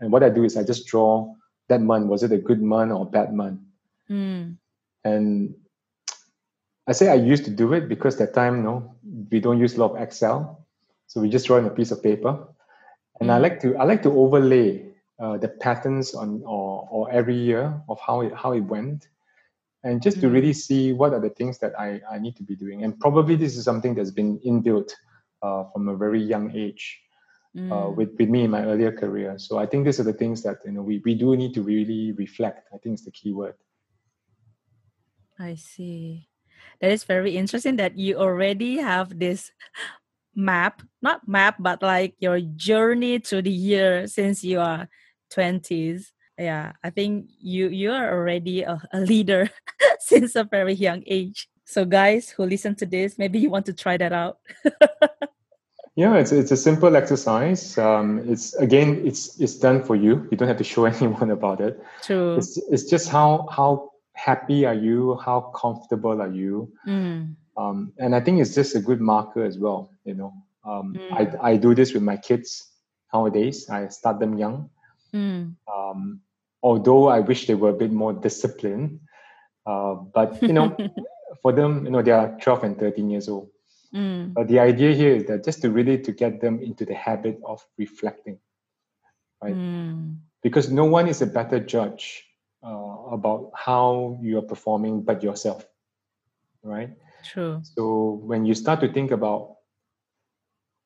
and 0.00 0.12
what 0.12 0.22
i 0.22 0.28
do 0.28 0.44
is 0.44 0.56
i 0.56 0.62
just 0.62 0.86
draw 0.86 1.32
that 1.68 1.80
month 1.80 2.06
was 2.06 2.22
it 2.22 2.32
a 2.32 2.38
good 2.38 2.62
month 2.62 2.92
or 2.92 3.02
a 3.02 3.10
bad 3.10 3.34
month 3.34 3.60
mm. 4.08 4.56
and 5.04 5.54
I 6.90 6.92
say 6.92 7.08
I 7.08 7.14
used 7.14 7.44
to 7.44 7.52
do 7.52 7.72
it 7.72 7.88
because 7.88 8.16
that 8.16 8.34
time, 8.34 8.64
know, 8.64 8.96
we 9.30 9.38
don't 9.38 9.60
use 9.60 9.76
a 9.76 9.80
lot 9.80 9.94
of 9.94 10.02
Excel, 10.02 10.66
so 11.06 11.20
we 11.20 11.28
just 11.28 11.46
draw 11.46 11.58
on 11.58 11.66
a 11.66 11.70
piece 11.70 11.92
of 11.92 12.02
paper. 12.02 12.48
And. 13.20 13.30
I 13.30 13.38
like 13.38 13.60
to 13.60 13.76
I 13.76 13.84
like 13.84 14.02
to 14.02 14.10
overlay 14.10 14.90
uh, 15.20 15.36
the 15.36 15.48
patterns 15.48 16.14
on 16.14 16.42
or, 16.44 16.88
or 16.90 17.10
every 17.12 17.36
year 17.36 17.80
of 17.88 18.00
how 18.00 18.22
it 18.22 18.34
how 18.34 18.54
it 18.54 18.62
went, 18.62 19.06
and 19.84 20.02
just 20.02 20.16
mm. 20.16 20.22
to 20.22 20.30
really 20.30 20.52
see 20.52 20.92
what 20.92 21.12
are 21.12 21.20
the 21.20 21.30
things 21.30 21.58
that 21.58 21.78
I, 21.78 22.00
I 22.10 22.18
need 22.18 22.34
to 22.36 22.42
be 22.42 22.56
doing. 22.56 22.82
And 22.82 22.98
probably 22.98 23.36
this 23.36 23.56
is 23.56 23.64
something 23.64 23.94
that's 23.94 24.10
been 24.10 24.40
inbuilt 24.40 24.90
uh, 25.42 25.64
from 25.72 25.88
a 25.88 25.96
very 25.96 26.20
young 26.20 26.50
age. 26.56 26.98
Uh, 27.56 27.60
mm. 27.60 27.72
Uh, 27.72 27.90
with, 27.90 28.14
with 28.16 28.28
me 28.28 28.44
in 28.44 28.50
my 28.50 28.62
earlier 28.64 28.92
career. 28.92 29.36
So 29.36 29.58
I 29.58 29.66
think 29.66 29.84
these 29.84 29.98
are 29.98 30.04
the 30.04 30.12
things 30.12 30.40
that 30.44 30.58
you 30.64 30.70
know 30.70 30.82
we, 30.82 31.02
we 31.04 31.16
do 31.16 31.34
need 31.34 31.52
to 31.54 31.62
really 31.62 32.12
reflect. 32.12 32.68
I 32.72 32.78
think 32.78 32.94
it's 32.94 33.04
the 33.04 33.10
key 33.10 33.32
word. 33.32 33.54
I 35.36 35.56
see 35.56 36.28
that 36.80 36.92
is 36.92 37.04
very 37.04 37.36
interesting 37.36 37.76
that 37.76 37.98
you 37.98 38.16
already 38.16 38.78
have 38.78 39.18
this 39.18 39.50
map 40.34 40.82
not 41.02 41.26
map 41.26 41.56
but 41.58 41.82
like 41.82 42.14
your 42.18 42.40
journey 42.40 43.18
through 43.18 43.42
the 43.42 43.50
year 43.50 44.06
since 44.06 44.44
you 44.44 44.60
are 44.60 44.88
20s 45.34 46.12
yeah 46.38 46.72
i 46.84 46.90
think 46.90 47.26
you 47.40 47.68
you 47.68 47.90
are 47.90 48.14
already 48.14 48.62
a, 48.62 48.80
a 48.92 49.00
leader 49.00 49.50
since 49.98 50.36
a 50.36 50.44
very 50.44 50.72
young 50.72 51.02
age 51.06 51.48
so 51.64 51.84
guys 51.84 52.30
who 52.30 52.44
listen 52.44 52.74
to 52.74 52.86
this 52.86 53.18
maybe 53.18 53.38
you 53.38 53.50
want 53.50 53.66
to 53.66 53.72
try 53.72 53.96
that 53.96 54.12
out 54.12 54.38
yeah 56.00 56.14
it's, 56.20 56.32
it's 56.32 56.52
a 56.52 56.56
simple 56.56 56.96
exercise 56.96 57.62
um, 57.78 58.08
it's 58.32 58.54
again 58.66 58.88
it's 59.08 59.22
it's 59.44 59.56
done 59.66 59.78
for 59.88 59.96
you 60.04 60.12
you 60.30 60.36
don't 60.36 60.48
have 60.48 60.62
to 60.64 60.68
show 60.72 60.84
anyone 60.94 61.30
about 61.30 61.60
it 61.60 61.74
true 62.02 62.36
it's, 62.38 62.56
it's 62.72 62.84
just 62.84 63.08
how 63.08 63.46
how 63.50 63.90
happy 64.20 64.66
are 64.66 64.74
you? 64.74 65.16
How 65.16 65.40
comfortable 65.40 66.20
are 66.20 66.32
you? 66.32 66.72
Mm. 66.86 67.34
Um, 67.56 67.92
and 67.98 68.14
I 68.14 68.20
think 68.20 68.40
it's 68.40 68.54
just 68.54 68.76
a 68.76 68.80
good 68.80 69.00
marker 69.00 69.44
as 69.44 69.58
well. 69.58 69.90
You 70.04 70.14
know, 70.14 70.32
um, 70.64 70.94
mm. 70.94 71.12
I 71.12 71.52
I 71.52 71.56
do 71.56 71.74
this 71.74 71.92
with 71.94 72.02
my 72.02 72.16
kids 72.16 72.68
nowadays. 73.12 73.68
I 73.68 73.88
start 73.88 74.20
them 74.20 74.36
young. 74.38 74.70
Mm. 75.14 75.56
Um, 75.72 76.20
although 76.62 77.08
I 77.08 77.20
wish 77.20 77.46
they 77.46 77.54
were 77.54 77.70
a 77.70 77.80
bit 77.84 77.92
more 77.92 78.12
disciplined, 78.12 79.00
uh, 79.66 79.94
but 79.94 80.42
you 80.42 80.52
know, 80.52 80.76
for 81.42 81.52
them, 81.52 81.84
you 81.84 81.90
know, 81.90 82.02
they 82.02 82.12
are 82.12 82.36
12 82.40 82.64
and 82.64 82.78
13 82.78 83.10
years 83.10 83.28
old. 83.28 83.50
Mm. 83.94 84.34
But 84.34 84.48
the 84.48 84.60
idea 84.60 84.94
here 84.94 85.14
is 85.14 85.24
that 85.26 85.44
just 85.44 85.62
to 85.62 85.70
really 85.70 85.98
to 85.98 86.12
get 86.12 86.40
them 86.40 86.60
into 86.60 86.84
the 86.84 86.94
habit 86.94 87.40
of 87.44 87.64
reflecting, 87.76 88.38
right? 89.42 89.54
Mm. 89.54 90.18
Because 90.42 90.70
no 90.70 90.84
one 90.84 91.08
is 91.08 91.22
a 91.22 91.26
better 91.26 91.58
judge 91.58 92.24
uh, 92.62 92.96
about 93.10 93.50
how 93.54 94.18
you 94.22 94.38
are 94.38 94.42
performing 94.42 95.02
but 95.02 95.22
yourself 95.22 95.66
right 96.62 96.90
true 97.24 97.60
so 97.62 98.20
when 98.22 98.44
you 98.44 98.54
start 98.54 98.80
to 98.80 98.92
think 98.92 99.10
about 99.10 99.56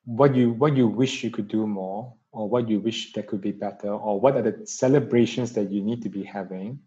what 0.05 0.35
you 0.35 0.51
what 0.51 0.75
you 0.75 0.87
wish 0.87 1.23
you 1.23 1.29
could 1.29 1.47
do 1.47 1.67
more 1.67 2.13
or 2.31 2.47
what 2.47 2.69
you 2.69 2.79
wish 2.79 3.13
that 3.13 3.27
could 3.27 3.41
be 3.41 3.51
better 3.51 3.89
or 3.89 4.19
what 4.19 4.35
are 4.35 4.41
the 4.41 4.65
celebrations 4.65 5.53
that 5.53 5.71
you 5.71 5.81
need 5.81 6.01
to 6.01 6.09
be 6.09 6.23
having 6.23 6.79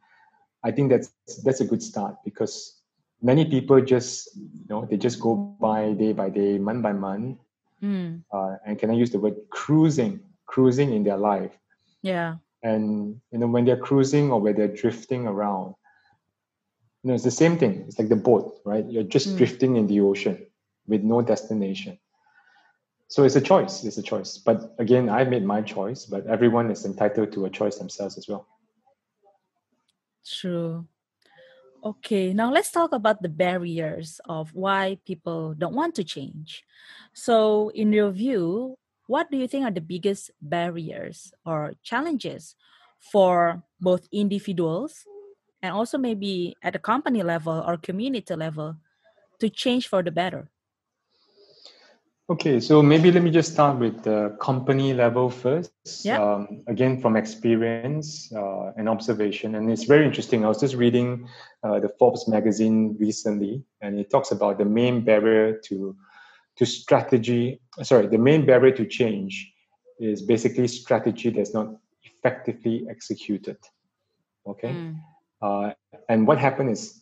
i 0.65 0.71
think 0.71 0.91
that's 0.91 1.13
that's 1.45 1.61
a 1.61 1.67
good 1.67 1.83
start 1.83 2.17
because 2.25 2.78
many 3.21 3.45
people 3.45 3.81
just 3.81 4.37
you 4.37 4.67
know 4.69 4.87
they 4.87 4.97
just 4.97 5.21
go 5.21 5.35
by 5.61 5.93
day 5.93 6.13
by 6.13 6.29
day 6.29 6.59
month 6.59 6.83
by 6.83 6.93
month 6.93 7.39
mm. 7.83 8.23
uh, 8.33 8.57
and 8.65 8.79
can 8.79 8.91
i 8.91 8.95
use 8.95 9.11
the 9.11 9.19
word 9.19 9.35
cruising 9.51 10.21
cruising 10.49 10.93
in 10.93 11.05
their 11.05 11.17
life. 11.17 11.53
Yeah. 12.03 12.37
And 12.65 13.21
you 13.31 13.39
know 13.39 13.47
when 13.47 13.65
they're 13.65 13.77
cruising 13.77 14.33
or 14.33 14.41
when 14.41 14.57
they're 14.57 14.75
drifting 14.75 15.29
around 15.29 15.75
you 17.03 17.09
know 17.09 17.15
it's 17.15 17.23
the 17.23 17.31
same 17.31 17.57
thing. 17.57 17.85
It's 17.87 17.99
like 17.99 18.09
the 18.09 18.17
boat 18.17 18.61
right? 18.65 18.85
You're 18.91 19.05
just 19.05 19.29
mm. 19.29 19.37
drifting 19.37 19.77
in 19.77 19.87
the 19.87 20.01
ocean 20.01 20.45
with 20.89 21.03
no 21.03 21.23
destination. 21.23 21.99
So 23.07 23.23
it's 23.23 23.37
a 23.37 23.41
choice. 23.41 23.85
It's 23.85 23.99
a 23.99 24.03
choice. 24.03 24.39
But 24.39 24.75
again 24.79 25.09
i 25.09 25.23
made 25.23 25.45
my 25.45 25.63
choice 25.63 26.05
but 26.07 26.27
everyone 26.27 26.71
is 26.71 26.85
entitled 26.85 27.31
to 27.33 27.45
a 27.45 27.51
choice 27.51 27.77
themselves 27.79 28.19
as 28.19 28.27
well. 28.27 28.49
True 30.27 30.87
okay 31.85 32.33
now 32.33 32.51
let's 32.51 32.71
talk 32.71 32.93
about 32.93 33.23
the 33.23 33.29
barriers 33.29 34.21
of 34.29 34.55
why 34.55 34.99
people 35.07 35.55
don't 35.55 35.75
want 35.75 35.95
to 35.95 36.05
change 36.05 36.64
so 37.12 37.71
in 37.71 37.93
your 37.93 38.11
view 38.11 38.77
what 39.07 39.31
do 39.31 39.38
you 39.38 39.49
think 39.49 39.64
are 39.64 39.73
the 39.73 39.81
biggest 39.81 40.31
barriers 40.41 41.33
or 41.47 41.73
challenges 41.83 42.55
for 43.01 43.62
both 43.81 44.07
individuals 44.12 45.07
and 45.62 45.73
also 45.73 45.99
maybe 45.99 46.55
at 46.62 46.77
a 46.77 46.79
company 46.79 47.23
level 47.23 47.64
or 47.67 47.77
community 47.77 48.35
level 48.35 48.77
to 49.41 49.49
change 49.49 49.88
for 49.88 50.03
the 50.03 50.11
better? 50.11 50.51
Okay, 52.31 52.61
so 52.61 52.83
maybe 52.83 53.11
let 53.11 53.23
me 53.23 53.31
just 53.31 53.53
start 53.53 53.79
with 53.79 54.03
the 54.03 54.37
company 54.38 54.93
level 54.93 55.31
first. 55.31 55.73
Yeah. 56.05 56.23
Um, 56.23 56.62
again, 56.67 57.01
from 57.01 57.17
experience 57.17 58.31
uh, 58.35 58.73
and 58.77 58.87
observation, 58.87 59.55
and 59.55 59.71
it's 59.71 59.85
very 59.85 60.05
interesting. 60.05 60.45
I 60.45 60.49
was 60.49 60.61
just 60.61 60.75
reading 60.75 61.27
uh, 61.62 61.81
the 61.81 61.88
Forbes 61.88 62.29
magazine 62.29 62.99
recently, 63.01 63.64
and 63.81 63.99
it 63.99 64.11
talks 64.11 64.31
about 64.31 64.59
the 64.59 64.67
main 64.67 65.05
barrier 65.05 65.59
to 65.69 65.97
to 66.57 66.67
strategy, 66.67 67.61
sorry, 67.83 68.09
the 68.09 68.19
main 68.19 68.45
barrier 68.45 68.75
to 68.77 68.85
change 68.85 69.51
is 69.99 70.21
basically 70.21 70.69
strategy 70.69 71.31
that's 71.31 71.55
not 71.55 71.69
effectively 72.03 72.87
executed. 72.91 73.57
Okay. 74.47 74.71
Mm. 74.73 74.97
Uh, 75.41 75.73
and 76.09 76.27
what 76.27 76.37
happened 76.37 76.71
is 76.71 77.01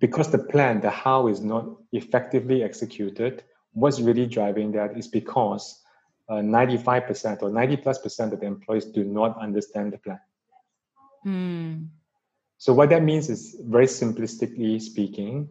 because 0.00 0.30
the 0.30 0.38
plan, 0.38 0.80
the 0.80 0.90
how 0.90 1.28
is 1.28 1.40
not 1.40 1.66
effectively 1.92 2.62
executed, 2.64 3.44
what's 3.78 4.00
really 4.00 4.26
driving 4.26 4.72
that 4.72 4.96
is 4.96 5.06
because 5.06 5.82
uh, 6.28 6.34
95% 6.34 7.42
or 7.42 7.50
90 7.50 7.76
plus 7.78 7.98
percent 7.98 8.32
of 8.32 8.40
the 8.40 8.46
employees 8.46 8.84
do 8.86 9.04
not 9.04 9.40
understand 9.40 9.92
the 9.92 9.98
plan. 9.98 10.20
Mm. 11.24 11.88
So 12.58 12.72
what 12.72 12.90
that 12.90 13.02
means 13.02 13.30
is 13.30 13.56
very 13.62 13.86
simplistically 13.86 14.82
speaking, 14.82 15.48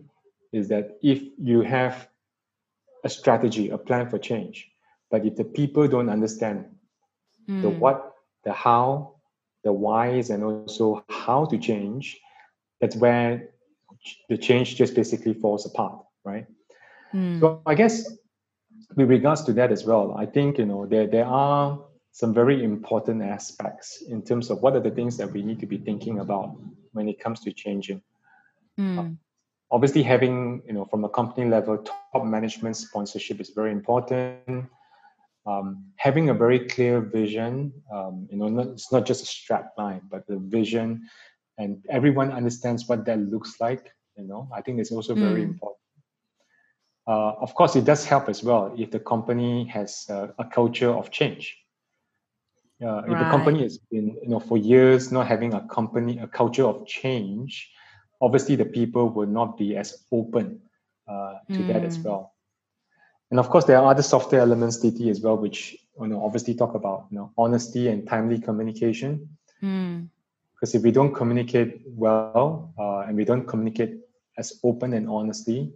is 0.52 0.68
that 0.68 0.98
if 1.02 1.24
you 1.38 1.62
have 1.62 2.10
a 3.04 3.10
strategy, 3.10 3.70
a 3.70 3.78
plan 3.78 4.10
for 4.10 4.18
change, 4.18 4.70
but 5.10 5.26
if 5.26 5.36
the 5.36 5.46
people 5.46 5.88
don't 5.88 6.10
understand 6.10 6.66
mm. 7.50 7.62
the 7.62 7.70
hmm. 7.70 7.80
what, 7.80 8.14
the 8.44 8.52
how, 8.52 9.16
the 9.64 9.72
whys, 9.72 10.30
and 10.30 10.44
also 10.44 11.04
how 11.10 11.46
to 11.46 11.58
change, 11.58 12.20
that's 12.82 12.96
where 12.96 13.50
the 14.30 14.38
change 14.38 14.76
just 14.76 14.96
basically 14.96 15.34
falls 15.34 15.66
apart, 15.66 16.04
right? 16.26 16.46
Mm. 17.14 17.40
So 17.40 17.62
I 17.66 17.76
guess 17.76 18.10
with 18.96 19.10
regards 19.10 19.44
to 19.44 19.54
that 19.54 19.72
as 19.72 19.86
well, 19.86 20.16
I 20.18 20.26
think 20.26 20.58
you 20.58 20.66
know 20.66 20.86
there 20.86 21.08
there 21.08 21.26
are 21.26 21.80
some 22.12 22.34
very 22.34 22.64
important 22.64 23.22
aspects 23.22 24.02
in 24.10 24.24
terms 24.24 24.50
of 24.50 24.62
what 24.62 24.76
are 24.76 24.80
the 24.80 24.92
things 24.92 25.18
that 25.18 25.32
we 25.32 25.44
need 25.44 25.60
to 25.60 25.68
be 25.68 25.78
thinking 25.78 26.20
about 26.20 26.56
when 26.94 27.08
it 27.08 27.20
comes 27.20 27.40
to 27.42 27.52
changing. 27.52 28.02
Mm. 28.80 28.98
Uh, 28.98 29.10
obviously, 29.72 30.04
having 30.04 30.62
you 30.66 30.74
know 30.74 30.86
from 30.86 31.04
a 31.06 31.10
company 31.10 31.48
level, 31.48 31.78
top 31.78 32.26
management 32.26 32.76
sponsorship 32.76 33.40
is 33.40 33.52
very 33.52 33.72
important. 33.72 34.70
Um, 35.46 35.86
having 35.96 36.30
a 36.30 36.34
very 36.34 36.60
clear 36.68 37.00
vision, 37.00 37.72
um, 37.94 38.28
you 38.30 38.38
know, 38.38 38.50
not, 38.50 38.68
it's 38.68 38.92
not 38.92 39.06
just 39.06 39.24
a 39.24 39.26
strap 39.26 39.72
line, 39.78 40.02
but 40.12 40.28
the 40.28 40.38
vision, 40.38 41.08
and 41.58 41.86
everyone 41.90 42.34
understands 42.34 42.90
what 42.90 43.06
that 43.06 43.20
looks 43.20 43.56
like. 43.62 43.94
You 44.18 44.28
know, 44.28 44.50
I 44.54 44.62
think 44.62 44.80
it's 44.80 44.92
also 44.92 45.16
mm. 45.16 45.20
very 45.20 45.44
important. 45.44 45.77
Uh, 47.08 47.34
of 47.40 47.56
course, 47.56 47.76
it 47.76 47.86
does 47.86 48.04
help 48.06 48.28
as 48.28 48.44
well 48.44 48.74
if 48.78 48.92
the 48.92 49.00
company 49.00 49.66
has 49.66 50.06
a, 50.10 50.34
a 50.40 50.46
culture 50.46 50.90
of 50.90 51.10
change 51.10 51.56
uh, 52.86 53.02
if 53.08 53.18
the 53.18 53.30
company 53.32 53.64
has 53.64 53.80
been, 53.80 54.18
you 54.22 54.30
know, 54.30 54.40
for 54.40 54.58
years 54.58 55.12
not 55.12 55.28
having 55.28 55.54
a 55.54 55.62
company, 55.68 56.20
a 56.20 56.28
culture 56.28 56.66
of 56.66 56.86
change, 56.86 57.72
obviously 58.22 58.56
the 58.56 58.66
people 58.66 59.10
will 59.10 59.26
not 59.26 59.58
be 59.58 59.76
as 59.76 60.06
open 60.12 60.60
uh, 61.08 61.36
to 61.50 61.58
mm. 61.58 61.68
that 61.68 61.84
as 61.84 61.98
mm. 61.98 62.04
well. 62.04 62.36
And 63.32 63.40
of 63.40 63.50
course, 63.50 63.66
there 63.66 63.78
are 63.78 63.90
other 63.90 64.04
software 64.04 64.42
elements, 64.42 64.78
TT, 64.78 65.10
as 65.10 65.22
well, 65.22 65.38
which 65.38 65.76
you 66.00 66.08
know 66.08 66.24
obviously 66.24 66.54
talk 66.54 66.76
about 66.76 67.08
you 67.10 67.18
know 67.18 67.32
honesty 67.38 67.88
and 67.88 68.08
timely 68.08 68.40
communication. 68.40 69.28
Mm. 69.64 70.10
Because 70.54 70.76
if 70.76 70.84
we 70.84 70.92
don't 70.92 71.14
communicate 71.14 71.82
well 71.88 72.74
uh, 72.78 73.00
and 73.00 73.16
we 73.16 73.26
don't 73.26 73.48
communicate 73.48 73.98
as 74.38 74.60
open 74.64 74.94
and 74.94 75.10
honestly, 75.10 75.74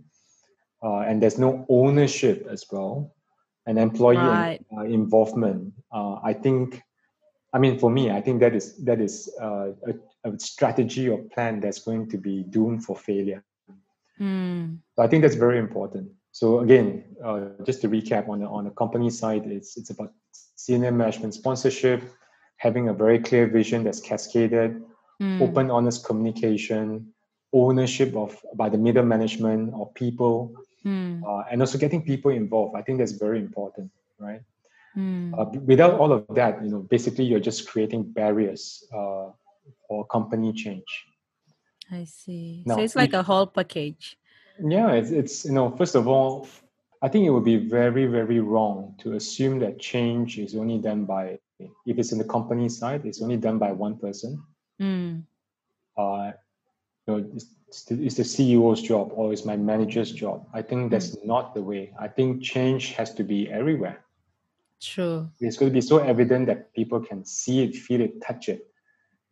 uh, 0.83 0.99
and 0.99 1.21
there's 1.21 1.37
no 1.37 1.65
ownership 1.69 2.47
as 2.49 2.65
well, 2.71 3.13
and 3.65 3.77
employee 3.77 4.17
right. 4.17 4.65
uh, 4.75 4.81
involvement, 4.81 5.73
uh, 5.91 6.19
I 6.23 6.33
think 6.33 6.81
I 7.53 7.59
mean, 7.59 7.77
for 7.77 7.89
me, 7.89 8.11
I 8.11 8.21
think 8.21 8.39
that 8.39 8.55
is 8.55 8.77
that 8.85 9.01
is 9.01 9.29
uh, 9.41 9.71
a, 9.87 10.29
a, 10.29 10.39
strategy 10.39 11.09
or 11.09 11.17
plan 11.33 11.59
that's 11.59 11.79
going 11.79 12.09
to 12.09 12.17
be 12.17 12.43
doomed 12.43 12.85
for 12.85 12.95
failure. 12.95 13.43
Mm. 14.19 14.77
So 14.95 15.03
I 15.03 15.07
think 15.07 15.23
that's 15.23 15.35
very 15.35 15.57
important. 15.57 16.11
So 16.31 16.59
again, 16.59 17.03
uh, 17.23 17.49
just 17.65 17.81
to 17.81 17.89
recap 17.89 18.29
on 18.29 18.39
the 18.39 18.47
on 18.47 18.63
the 18.65 18.71
company 18.71 19.09
side, 19.09 19.45
it's 19.47 19.75
it's 19.75 19.89
about 19.89 20.13
senior 20.55 20.91
management 20.91 21.33
sponsorship, 21.33 22.03
having 22.55 22.87
a 22.87 22.93
very 22.93 23.19
clear 23.19 23.47
vision 23.47 23.83
that's 23.83 23.99
cascaded, 23.99 24.81
mm. 25.21 25.41
open, 25.41 25.69
honest 25.69 26.05
communication, 26.05 27.11
ownership 27.51 28.15
of 28.15 28.37
by 28.55 28.69
the 28.69 28.77
middle 28.77 29.03
management 29.03 29.73
or 29.73 29.91
people, 29.91 30.55
mm. 30.85 31.21
uh, 31.23 31.43
and 31.51 31.61
also 31.61 31.77
getting 31.77 32.03
people 32.03 32.31
involved. 32.31 32.75
I 32.75 32.81
think 32.81 32.99
that's 32.99 33.13
very 33.13 33.39
important, 33.39 33.91
right? 34.19 34.41
Mm. 34.97 35.37
Uh, 35.37 35.59
without 35.61 35.99
all 35.99 36.11
of 36.11 36.25
that, 36.35 36.61
you 36.63 36.69
know, 36.69 36.79
basically 36.79 37.25
you're 37.25 37.39
just 37.39 37.67
creating 37.67 38.11
barriers 38.11 38.83
uh, 38.93 39.29
for 39.87 40.05
company 40.07 40.53
change. 40.53 41.05
I 41.91 42.05
see. 42.05 42.63
Now, 42.65 42.75
so 42.75 42.81
it's 42.81 42.95
like 42.95 43.13
a 43.13 43.23
whole 43.23 43.47
package. 43.47 44.17
Yeah, 44.63 44.91
it's, 44.91 45.11
it's 45.11 45.45
you 45.45 45.51
know, 45.51 45.71
first 45.75 45.95
of 45.95 46.07
all, 46.07 46.47
I 47.01 47.07
think 47.07 47.25
it 47.25 47.31
would 47.31 47.45
be 47.45 47.57
very 47.57 48.05
very 48.05 48.39
wrong 48.39 48.95
to 48.99 49.13
assume 49.13 49.59
that 49.59 49.79
change 49.79 50.37
is 50.37 50.55
only 50.55 50.77
done 50.77 51.05
by 51.05 51.39
if 51.85 51.97
it's 51.97 52.11
in 52.11 52.17
the 52.17 52.23
company 52.23 52.69
side, 52.69 53.05
it's 53.05 53.21
only 53.21 53.37
done 53.37 53.57
by 53.57 53.71
one 53.71 53.97
person. 53.97 54.43
Mm. 54.79 55.23
Uh, 55.97 56.31
know, 57.11 57.29
it's 57.71 57.83
the, 57.83 57.95
the 57.95 58.23
CEO's 58.23 58.81
job 58.81 59.11
or 59.13 59.31
it's 59.31 59.45
my 59.45 59.55
manager's 59.55 60.11
job. 60.11 60.45
I 60.53 60.61
think 60.61 60.91
that's 60.91 61.15
mm. 61.15 61.25
not 61.25 61.55
the 61.55 61.61
way. 61.61 61.93
I 61.99 62.07
think 62.07 62.43
change 62.43 62.91
has 62.93 63.13
to 63.15 63.23
be 63.23 63.49
everywhere. 63.49 64.03
True. 64.81 65.29
It's 65.39 65.57
going 65.57 65.71
to 65.71 65.73
be 65.73 65.81
so 65.81 65.99
evident 65.99 66.47
that 66.47 66.73
people 66.73 66.99
can 66.99 67.23
see 67.23 67.63
it, 67.63 67.75
feel 67.75 68.01
it, 68.01 68.21
touch 68.21 68.49
it, 68.49 68.67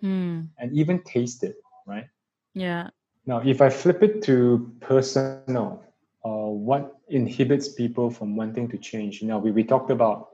mm. 0.02 0.48
and 0.58 0.74
even 0.74 1.02
taste 1.04 1.44
it, 1.44 1.56
right? 1.86 2.08
Yeah. 2.54 2.90
Now, 3.26 3.40
if 3.40 3.62
I 3.62 3.70
flip 3.70 4.02
it 4.04 4.24
to 4.24 4.72
personal, 4.80 5.84
uh, 6.24 6.30
what 6.30 6.98
inhibits 7.10 7.70
people 7.70 8.10
from 8.10 8.36
wanting 8.36 8.70
to 8.70 8.78
change? 8.78 9.22
Now, 9.24 9.40
we, 9.40 9.52
we 9.52 9.64
talked 9.64 9.92
about 9.92 10.30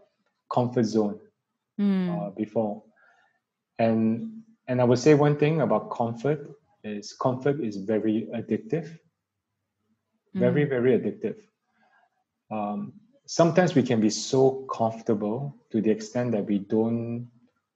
comfort 0.52 0.84
zone 0.84 1.20
mm. 1.80 2.10
uh, 2.10 2.30
before, 2.32 2.84
and 3.80 4.44
and 4.68 4.82
I 4.82 4.84
would 4.84 5.00
say 5.00 5.14
one 5.14 5.38
thing 5.38 5.62
about 5.62 5.92
comfort 5.92 6.50
is 6.86 7.14
comfort 7.14 7.60
is 7.62 7.78
very 7.78 8.28
addictive, 8.34 8.98
very 10.34 10.66
mm. 10.66 10.70
very 10.70 10.98
addictive. 10.98 11.38
Um, 12.52 12.94
sometimes 13.26 13.76
we 13.76 13.84
can 13.84 14.00
be 14.00 14.10
so 14.10 14.66
comfortable 14.72 15.56
to 15.72 15.82
the 15.82 15.90
extent 15.90 16.32
that 16.32 16.46
we 16.46 16.60
don't 16.60 17.28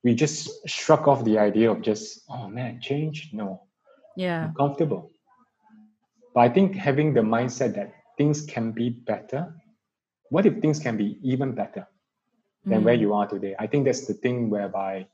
we 0.02 0.14
just 0.14 0.66
shrug 0.66 1.08
off 1.08 1.24
the 1.24 1.38
idea 1.38 1.70
of 1.70 1.82
just 1.82 2.22
oh 2.30 2.48
man 2.48 2.80
change 2.80 3.30
no 3.32 3.62
yeah 4.16 4.44
I'm 4.44 4.54
comfortable 4.54 5.10
but 6.34 6.40
i 6.40 6.48
think 6.48 6.76
having 6.76 7.12
the 7.12 7.20
mindset 7.20 7.74
that 7.74 7.92
things 8.16 8.46
can 8.46 8.70
be 8.70 8.90
better 8.90 9.52
what 10.30 10.46
if 10.46 10.60
things 10.60 10.78
can 10.78 10.96
be 10.96 11.18
even 11.22 11.52
better 11.52 11.86
than 12.64 12.82
mm. 12.82 12.84
where 12.84 12.94
you 12.94 13.12
are 13.12 13.26
today 13.26 13.56
i 13.58 13.66
think 13.66 13.84
that's 13.84 14.06
the 14.06 14.14
thing 14.14 14.50
whereby 14.50 15.06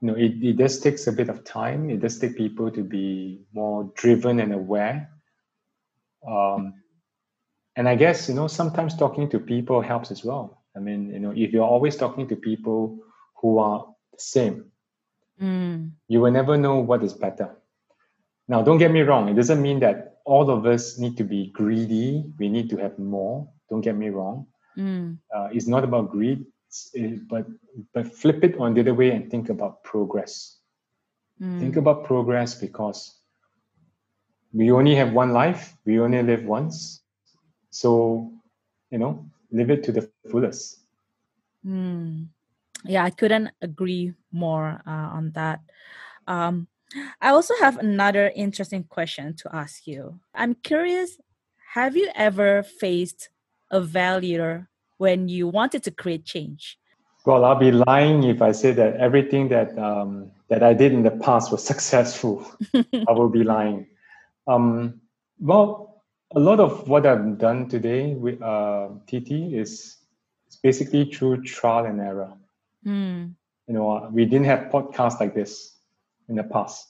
you 0.00 0.08
know 0.08 0.14
it, 0.14 0.42
it 0.42 0.56
does 0.56 0.78
takes 0.78 1.06
a 1.06 1.12
bit 1.12 1.28
of 1.28 1.44
time 1.44 1.90
it 1.90 2.00
does 2.00 2.18
take 2.18 2.36
people 2.36 2.70
to 2.70 2.82
be 2.82 3.40
more 3.52 3.90
driven 3.96 4.40
and 4.40 4.52
aware 4.52 5.10
um, 6.26 6.74
and 7.76 7.88
I 7.88 7.94
guess 7.94 8.28
you 8.28 8.34
know 8.34 8.48
sometimes 8.48 8.96
talking 8.96 9.30
to 9.30 9.38
people 9.38 9.80
helps 9.80 10.10
as 10.10 10.24
well. 10.24 10.62
I 10.76 10.80
mean, 10.80 11.10
you 11.10 11.20
know, 11.20 11.30
if 11.30 11.52
you're 11.52 11.66
always 11.66 11.96
talking 11.96 12.28
to 12.28 12.36
people 12.36 12.98
who 13.40 13.58
are 13.58 13.86
the 14.12 14.18
same, 14.18 14.66
mm. 15.40 15.90
you 16.08 16.20
will 16.20 16.32
never 16.32 16.56
know 16.56 16.80
what 16.80 17.02
is 17.02 17.12
better. 17.12 17.56
Now, 18.48 18.62
don't 18.62 18.78
get 18.78 18.90
me 18.90 19.02
wrong; 19.02 19.28
it 19.28 19.34
doesn't 19.34 19.62
mean 19.62 19.80
that 19.80 20.18
all 20.24 20.50
of 20.50 20.66
us 20.66 20.98
need 20.98 21.16
to 21.18 21.24
be 21.24 21.50
greedy. 21.54 22.24
We 22.38 22.48
need 22.48 22.68
to 22.70 22.76
have 22.78 22.98
more. 22.98 23.48
Don't 23.70 23.80
get 23.80 23.96
me 23.96 24.08
wrong. 24.08 24.46
Mm. 24.76 25.18
Uh, 25.34 25.48
it's 25.52 25.68
not 25.68 25.84
about 25.84 26.10
greed, 26.10 26.46
but 27.28 27.46
but 27.94 28.06
flip 28.14 28.44
it 28.44 28.56
on 28.58 28.74
the 28.74 28.80
other 28.80 28.94
way 28.94 29.10
and 29.10 29.30
think 29.30 29.48
about 29.48 29.82
progress. 29.82 30.58
Mm. 31.40 31.60
Think 31.60 31.76
about 31.76 32.04
progress 32.04 32.54
because 32.54 33.14
we 34.52 34.70
only 34.70 34.94
have 34.94 35.12
one 35.12 35.32
life. 35.32 35.76
We 35.84 36.00
only 36.00 36.22
live 36.22 36.44
once 36.44 37.02
so, 37.70 38.32
you 38.90 38.98
know, 38.98 39.24
live 39.50 39.70
it 39.70 39.84
to 39.84 39.92
the 39.92 40.10
fullest. 40.30 40.80
Mm. 41.64 42.28
Yeah, 42.84 43.04
I 43.04 43.10
couldn't 43.10 43.50
agree 43.60 44.14
more 44.32 44.82
uh, 44.86 45.08
on 45.14 45.32
that. 45.32 45.60
Um, 46.26 46.68
I 47.20 47.30
also 47.30 47.54
have 47.60 47.78
another 47.78 48.32
interesting 48.34 48.84
question 48.84 49.34
to 49.36 49.54
ask 49.54 49.86
you. 49.86 50.20
I'm 50.34 50.54
curious 50.54 51.18
have 51.74 51.96
you 51.96 52.10
ever 52.14 52.62
faced 52.62 53.28
a 53.70 53.84
failure 53.84 54.68
when 54.98 55.28
you 55.28 55.48
wanted 55.48 55.82
to 55.84 55.90
create 55.90 56.24
change? 56.24 56.78
Well, 57.24 57.44
I'll 57.44 57.58
be 57.58 57.72
lying 57.72 58.22
if 58.24 58.40
I 58.42 58.52
say 58.52 58.72
that 58.72 58.96
everything 58.96 59.48
that 59.48 59.76
um, 59.78 60.30
that 60.48 60.62
I 60.62 60.74
did 60.74 60.92
in 60.92 61.02
the 61.02 61.10
past 61.10 61.50
was 61.50 61.64
successful. 61.72 62.46
I 62.74 63.12
will 63.12 63.28
be 63.28 63.44
lying. 63.44 63.86
Um, 64.46 65.00
well, 65.40 66.02
a 66.34 66.40
lot 66.40 66.60
of 66.60 66.88
what 66.88 67.06
I've 67.06 67.38
done 67.38 67.68
today 67.68 68.14
with 68.14 68.40
uh, 68.42 68.88
TT 69.06 69.54
is, 69.54 69.96
is 70.48 70.56
basically 70.62 71.10
through 71.10 71.42
trial 71.42 71.86
and 71.86 72.00
error. 72.00 72.32
Mm. 72.86 73.34
You 73.66 73.74
know, 73.74 73.90
uh, 73.90 74.08
we 74.10 74.24
didn't 74.24 74.46
have 74.46 74.70
podcasts 74.70 75.20
like 75.20 75.34
this 75.34 75.76
in 76.28 76.36
the 76.36 76.44
past, 76.44 76.86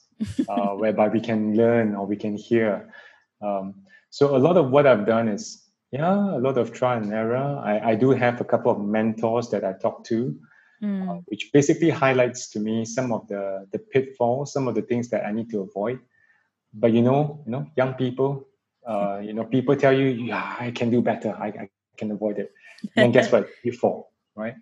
uh, 0.47 0.67
whereby 0.81 1.07
we 1.07 1.19
can 1.19 1.55
learn 1.55 1.95
or 1.95 2.05
we 2.05 2.15
can 2.15 2.35
hear. 2.35 2.93
Um, 3.41 3.75
so 4.09 4.35
a 4.35 4.39
lot 4.39 4.57
of 4.57 4.71
what 4.71 4.87
I've 4.87 5.05
done 5.05 5.27
is, 5.27 5.63
yeah, 5.91 6.37
a 6.37 6.39
lot 6.39 6.57
of 6.57 6.71
trial 6.71 7.01
and 7.01 7.13
error. 7.13 7.61
I, 7.63 7.91
I 7.91 7.95
do 7.95 8.11
have 8.11 8.39
a 8.41 8.43
couple 8.43 8.71
of 8.71 8.79
mentors 8.79 9.49
that 9.49 9.63
I 9.63 9.73
talk 9.73 10.03
to, 10.05 10.35
mm. 10.83 11.09
uh, 11.09 11.21
which 11.25 11.49
basically 11.51 11.89
highlights 11.89 12.49
to 12.51 12.59
me 12.59 12.85
some 12.85 13.11
of 13.11 13.27
the 13.27 13.67
the 13.71 13.79
pitfalls, 13.79 14.53
some 14.53 14.67
of 14.67 14.75
the 14.75 14.83
things 14.83 15.09
that 15.09 15.25
I 15.25 15.31
need 15.31 15.49
to 15.51 15.61
avoid. 15.61 15.99
But 16.73 16.93
you 16.93 17.01
know, 17.01 17.41
you 17.45 17.51
know, 17.51 17.67
young 17.75 17.95
people, 17.95 18.47
uh, 18.85 19.19
you 19.23 19.33
know, 19.33 19.45
people 19.45 19.75
tell 19.75 19.93
you, 19.93 20.07
yeah, 20.07 20.55
I 20.59 20.71
can 20.71 20.91
do 20.91 21.01
better. 21.01 21.35
I, 21.39 21.47
I 21.47 21.69
can 21.97 22.11
avoid 22.11 22.37
it. 22.37 22.53
And 22.95 23.11
guess 23.11 23.31
what? 23.31 23.49
You 23.63 23.73
fall, 23.73 24.13
right? 24.35 24.55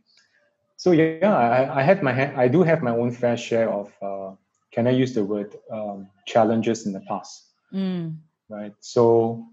So 0.77 0.91
yeah, 0.91 1.35
I, 1.35 1.79
I 1.79 1.83
had 1.83 2.03
my 2.03 2.13
I 2.39 2.47
do 2.47 2.63
have 2.63 2.81
my 2.81 2.91
own 2.91 3.11
fair 3.11 3.35
share 3.35 3.69
of 3.69 3.91
uh, 4.01 4.35
can 4.71 4.87
I 4.87 4.91
use 4.91 5.13
the 5.13 5.25
word 5.25 5.55
um, 5.71 6.07
challenges 6.25 6.85
in 6.85 6.93
the 6.93 7.01
past? 7.01 7.51
Mm. 7.73 8.17
Right. 8.47 8.73
So 8.79 9.45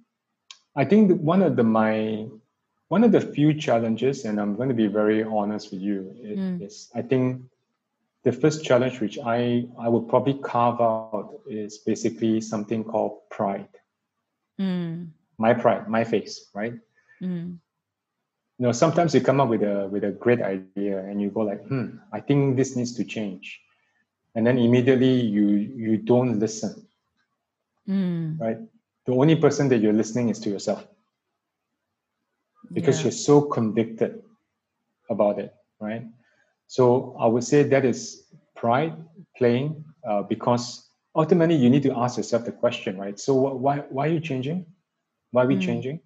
I 0.76 0.84
think 0.84 1.20
one 1.20 1.42
of 1.42 1.56
the 1.56 1.64
my 1.64 2.26
one 2.88 3.04
of 3.04 3.12
the 3.12 3.20
few 3.20 3.54
challenges, 3.54 4.24
and 4.24 4.40
I'm 4.40 4.56
going 4.56 4.68
to 4.68 4.74
be 4.74 4.86
very 4.86 5.22
honest 5.22 5.72
with 5.72 5.80
you, 5.80 6.14
is, 6.20 6.38
mm. 6.38 6.62
is 6.62 6.90
I 6.94 7.02
think 7.02 7.42
the 8.24 8.32
first 8.32 8.64
challenge 8.64 9.00
which 9.00 9.18
I 9.18 9.66
I 9.78 9.88
would 9.88 10.08
probably 10.08 10.34
carve 10.34 10.80
out 10.80 11.40
is 11.48 11.78
basically 11.78 12.40
something 12.40 12.84
called 12.84 13.28
pride. 13.30 13.68
Mm. 14.60 15.10
My 15.38 15.54
pride, 15.54 15.88
my 15.88 16.04
face, 16.04 16.50
right? 16.54 16.74
Mm. 17.22 17.58
You 18.58 18.62
know, 18.66 18.72
sometimes 18.72 19.14
you 19.14 19.20
come 19.20 19.40
up 19.40 19.48
with 19.48 19.62
a 19.62 19.88
with 19.88 20.04
a 20.04 20.10
great 20.10 20.42
idea 20.42 20.98
and 20.98 21.20
you 21.20 21.30
go 21.30 21.40
like, 21.40 21.64
hmm, 21.66 21.98
I 22.12 22.20
think 22.20 22.56
this 22.56 22.76
needs 22.76 22.94
to 22.96 23.04
change, 23.04 23.60
and 24.34 24.46
then 24.46 24.58
immediately 24.58 25.20
you 25.20 25.48
you 25.48 25.96
don't 25.98 26.38
listen, 26.38 26.86
mm. 27.88 28.38
right? 28.40 28.58
The 29.06 29.12
only 29.12 29.36
person 29.36 29.68
that 29.68 29.78
you're 29.78 29.92
listening 29.92 30.30
is 30.30 30.38
to 30.40 30.50
yourself 30.50 30.86
because 32.72 32.98
yeah. 32.98 33.04
you're 33.04 33.12
so 33.12 33.42
convicted 33.42 34.22
about 35.10 35.38
it, 35.38 35.54
right? 35.80 36.04
So 36.66 37.16
I 37.18 37.26
would 37.26 37.44
say 37.44 37.62
that 37.62 37.84
is 37.84 38.24
pride 38.56 38.96
playing 39.36 39.84
uh, 40.08 40.22
because 40.22 40.88
ultimately 41.14 41.56
you 41.56 41.70
need 41.70 41.82
to 41.82 41.92
ask 41.96 42.16
yourself 42.16 42.44
the 42.44 42.52
question, 42.52 42.98
right? 42.98 43.18
So 43.18 43.34
why 43.34 43.78
why 43.90 44.06
are 44.08 44.10
you 44.10 44.20
changing? 44.20 44.66
Why 45.30 45.44
are 45.44 45.46
we 45.46 45.56
mm. 45.56 45.62
changing? 45.62 46.00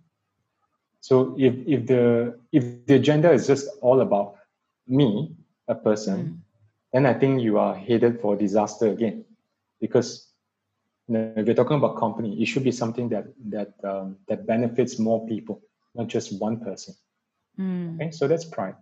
So 1.00 1.36
if 1.38 1.54
if 1.66 1.86
the 1.86 2.38
if 2.52 2.86
the 2.86 2.94
agenda 2.96 3.30
is 3.32 3.46
just 3.46 3.68
all 3.80 4.00
about 4.00 4.36
me, 4.86 5.36
a 5.68 5.74
person, 5.74 6.18
mm. 6.18 6.38
then 6.92 7.06
I 7.06 7.14
think 7.14 7.42
you 7.42 7.58
are 7.58 7.74
headed 7.74 8.20
for 8.20 8.36
disaster 8.36 8.88
again, 8.88 9.24
because 9.80 10.27
you 11.08 11.14
know, 11.14 11.32
if 11.36 11.46
you're 11.46 11.54
talking 11.54 11.76
about 11.76 11.96
company, 11.96 12.40
it 12.40 12.46
should 12.46 12.64
be 12.64 12.70
something 12.70 13.08
that 13.08 13.26
that 13.46 13.72
um, 13.82 14.16
that 14.28 14.46
benefits 14.46 14.98
more 14.98 15.26
people, 15.26 15.62
not 15.94 16.06
just 16.06 16.38
one 16.38 16.60
person. 16.60 16.94
Mm. 17.58 17.94
Okay, 17.94 18.10
so 18.10 18.28
that's 18.28 18.44
pride, 18.44 18.76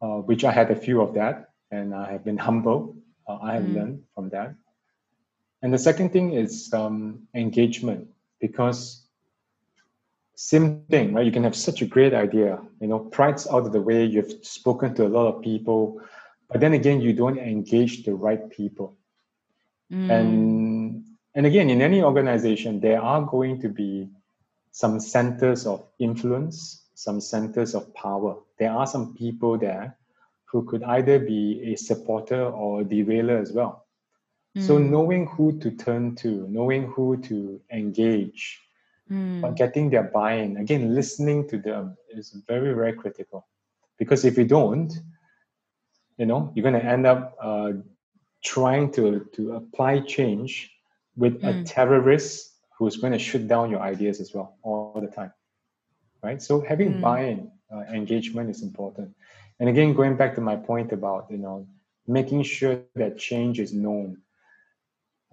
uh, 0.00 0.18
which 0.22 0.44
I 0.44 0.52
had 0.52 0.70
a 0.70 0.76
few 0.76 1.02
of 1.02 1.14
that, 1.14 1.50
and 1.70 1.94
I 1.94 2.10
have 2.12 2.24
been 2.24 2.38
humble. 2.38 2.96
Uh, 3.28 3.38
I 3.42 3.54
have 3.54 3.64
mm. 3.64 3.74
learned 3.74 4.02
from 4.14 4.28
that. 4.30 4.54
And 5.62 5.72
the 5.72 5.78
second 5.78 6.12
thing 6.12 6.32
is 6.32 6.72
um, 6.72 7.28
engagement, 7.34 8.08
because 8.40 9.06
same 10.34 10.82
thing, 10.90 11.12
right? 11.12 11.24
You 11.24 11.30
can 11.30 11.44
have 11.44 11.54
such 11.54 11.82
a 11.82 11.86
great 11.86 12.14
idea, 12.14 12.58
you 12.80 12.88
know, 12.88 12.98
pride's 12.98 13.46
out 13.46 13.66
of 13.66 13.72
the 13.72 13.80
way. 13.80 14.04
You've 14.04 14.44
spoken 14.44 14.94
to 14.94 15.06
a 15.06 15.08
lot 15.08 15.26
of 15.32 15.42
people, 15.42 16.00
but 16.48 16.60
then 16.60 16.72
again, 16.72 17.00
you 17.00 17.12
don't 17.12 17.38
engage 17.38 18.04
the 18.04 18.14
right 18.14 18.50
people. 18.50 18.96
Mm. 19.92 20.10
And 20.10 21.04
and 21.34 21.46
again, 21.46 21.70
in 21.70 21.80
any 21.82 22.02
organization, 22.02 22.80
there 22.80 23.00
are 23.00 23.22
going 23.22 23.60
to 23.62 23.68
be 23.68 24.08
some 24.70 25.00
centers 25.00 25.66
of 25.66 25.84
influence, 25.98 26.86
some 26.94 27.20
centers 27.20 27.74
of 27.74 27.92
power. 27.94 28.36
There 28.58 28.70
are 28.70 28.86
some 28.86 29.14
people 29.14 29.58
there 29.58 29.96
who 30.44 30.64
could 30.64 30.82
either 30.82 31.18
be 31.18 31.72
a 31.72 31.76
supporter 31.76 32.44
or 32.44 32.80
a 32.80 32.84
derailer 32.84 33.38
as 33.38 33.52
well. 33.52 33.86
Mm. 34.56 34.62
So 34.66 34.78
knowing 34.78 35.26
who 35.26 35.58
to 35.60 35.70
turn 35.70 36.14
to, 36.16 36.46
knowing 36.48 36.88
who 36.92 37.16
to 37.22 37.60
engage, 37.70 38.60
mm. 39.10 39.40
but 39.40 39.56
getting 39.56 39.88
their 39.88 40.04
buy-in, 40.04 40.58
again, 40.58 40.94
listening 40.94 41.48
to 41.48 41.58
them 41.58 41.96
is 42.10 42.32
very, 42.46 42.74
very 42.74 42.92
critical. 42.92 43.46
Because 43.98 44.24
if 44.26 44.36
you 44.36 44.44
don't, 44.44 44.92
you 46.18 46.26
know, 46.26 46.52
you're 46.54 46.62
going 46.62 46.80
to 46.80 46.84
end 46.84 47.06
up 47.06 47.34
uh, 47.40 47.72
trying 48.42 48.90
to, 48.92 49.28
to 49.32 49.54
apply 49.54 50.00
change 50.00 50.70
with 51.16 51.40
mm. 51.40 51.48
a 51.48 51.64
terrorist 51.64 52.52
who's 52.76 52.96
going 52.96 53.12
to 53.12 53.18
shoot 53.18 53.46
down 53.46 53.70
your 53.70 53.80
ideas 53.80 54.20
as 54.20 54.34
well 54.34 54.56
all 54.62 55.00
the 55.00 55.06
time. 55.08 55.32
Right? 56.22 56.40
So 56.42 56.60
having 56.60 56.94
Mm. 56.94 57.00
buy-in, 57.00 57.50
uh, 57.72 57.84
engagement 57.92 58.50
is 58.50 58.62
important. 58.62 59.14
And 59.60 59.68
again, 59.68 59.94
going 59.94 60.16
back 60.16 60.34
to 60.34 60.40
my 60.40 60.56
point 60.56 60.92
about, 60.92 61.30
you 61.30 61.38
know, 61.38 61.66
making 62.06 62.42
sure 62.42 62.80
that 62.94 63.18
change 63.18 63.60
is 63.60 63.72
known. 63.72 64.18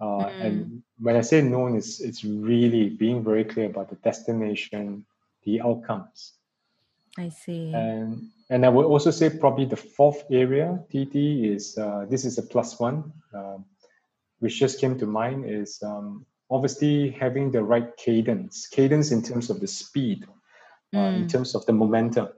Uh, 0.00 0.30
And 0.44 0.82
when 0.98 1.16
I 1.16 1.20
say 1.20 1.42
known, 1.42 1.76
it's, 1.76 2.00
it's 2.00 2.24
really 2.24 2.88
being 2.88 3.22
very 3.24 3.44
clear 3.44 3.66
about 3.66 3.90
the 3.90 3.96
destination, 3.96 5.04
the 5.44 5.60
outcomes. 5.60 6.39
I 7.20 7.28
see. 7.28 7.74
And 7.74 8.32
and 8.48 8.64
I 8.64 8.68
would 8.68 8.86
also 8.86 9.10
say 9.12 9.28
probably 9.30 9.66
the 9.68 9.76
fourth 9.76 10.24
area, 10.32 10.80
TT, 10.90 11.44
is 11.52 11.76
uh, 11.76 12.06
this 12.08 12.24
is 12.24 12.38
a 12.38 12.42
plus 12.42 12.80
one, 12.80 13.12
um, 13.36 13.64
which 14.40 14.58
just 14.58 14.80
came 14.80 14.98
to 14.98 15.06
mind 15.06 15.44
is 15.44 15.78
um, 15.84 16.24
obviously 16.50 17.10
having 17.12 17.52
the 17.52 17.62
right 17.62 17.94
cadence, 17.96 18.66
cadence 18.66 19.12
in 19.12 19.22
terms 19.22 19.50
of 19.50 19.60
the 19.60 19.68
speed, 19.68 20.26
uh, 20.96 21.12
in 21.14 21.24
Mm. 21.24 21.30
terms 21.30 21.54
of 21.54 21.64
the 21.66 21.72
momentum, 21.72 22.28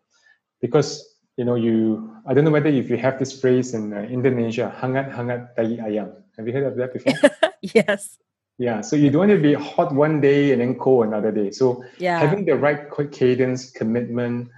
because 0.61 1.01
you 1.39 1.47
know 1.47 1.55
you 1.55 2.11
I 2.27 2.35
don't 2.35 2.45
know 2.45 2.51
whether 2.53 2.69
if 2.69 2.91
you 2.91 2.99
have 2.99 3.19
this 3.23 3.33
phrase 3.33 3.73
in 3.73 3.95
uh, 3.95 4.03
Indonesia, 4.11 4.69
hangat 4.83 5.15
hangat 5.15 5.55
tai 5.57 5.79
ayam. 5.81 6.13
Have 6.37 6.45
you 6.45 6.53
heard 6.53 6.67
of 6.67 6.77
that 6.77 6.93
before? 6.93 7.15
yes. 7.63 8.19
Yeah, 8.59 8.83
so 8.85 8.97
you 8.97 9.09
don't 9.09 9.27
want 9.27 9.33
to 9.33 9.41
be 9.41 9.55
hot 9.57 9.95
one 9.97 10.21
day 10.21 10.53
and 10.53 10.61
then 10.61 10.77
cold 10.77 11.09
another 11.09 11.33
day. 11.33 11.51
So 11.51 11.85
Yeah. 11.97 12.21
having 12.21 12.45
the 12.45 12.55
right 12.55 12.85
cadence, 13.11 13.73
commitment 13.73 14.53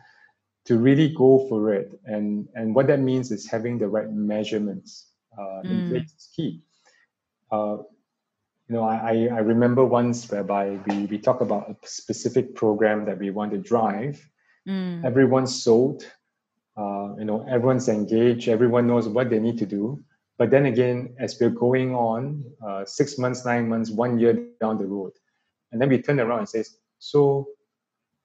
to 0.66 0.78
really 0.78 1.08
go 1.14 1.46
for 1.48 1.72
it, 1.74 1.90
and 2.06 2.48
and 2.54 2.74
what 2.74 2.86
that 2.86 3.00
means 3.00 3.30
is 3.30 3.46
having 3.48 3.78
the 3.78 3.88
right 3.88 4.10
measurements 4.10 5.10
uh, 5.38 5.60
in 5.60 5.82
Mm. 5.82 5.88
place 5.88 6.10
is 6.16 6.28
key. 6.34 6.62
Uh, 7.50 7.78
you 8.68 8.74
know, 8.76 8.82
I, 8.82 9.28
I 9.28 9.40
remember 9.40 9.84
once 9.84 10.30
whereby 10.30 10.78
we 10.86 11.06
we 11.06 11.18
talk 11.18 11.40
about 11.42 11.68
a 11.70 11.76
specific 11.86 12.54
program 12.54 13.04
that 13.04 13.18
we 13.18 13.30
want 13.30 13.52
to 13.52 13.58
drive. 13.58 14.16
Mm. 14.66 15.04
Everyone's 15.04 15.62
sold. 15.62 16.04
Uh, 16.76 17.14
you 17.18 17.24
know, 17.24 17.44
everyone's 17.48 17.88
engaged. 17.88 18.48
Everyone 18.48 18.86
knows 18.86 19.06
what 19.06 19.28
they 19.30 19.38
need 19.38 19.58
to 19.58 19.66
do. 19.66 20.02
But 20.38 20.50
then 20.50 20.66
again, 20.66 21.14
as 21.20 21.38
we're 21.38 21.50
going 21.50 21.94
on, 21.94 22.42
uh, 22.66 22.84
six 22.84 23.18
months, 23.18 23.44
nine 23.44 23.68
months, 23.68 23.90
one 23.90 24.18
year 24.18 24.32
down 24.60 24.78
the 24.78 24.86
road, 24.86 25.12
and 25.70 25.80
then 25.80 25.88
we 25.88 26.00
turn 26.02 26.18
around 26.18 26.38
and 26.40 26.48
says, 26.48 26.78
"So, 26.98 27.46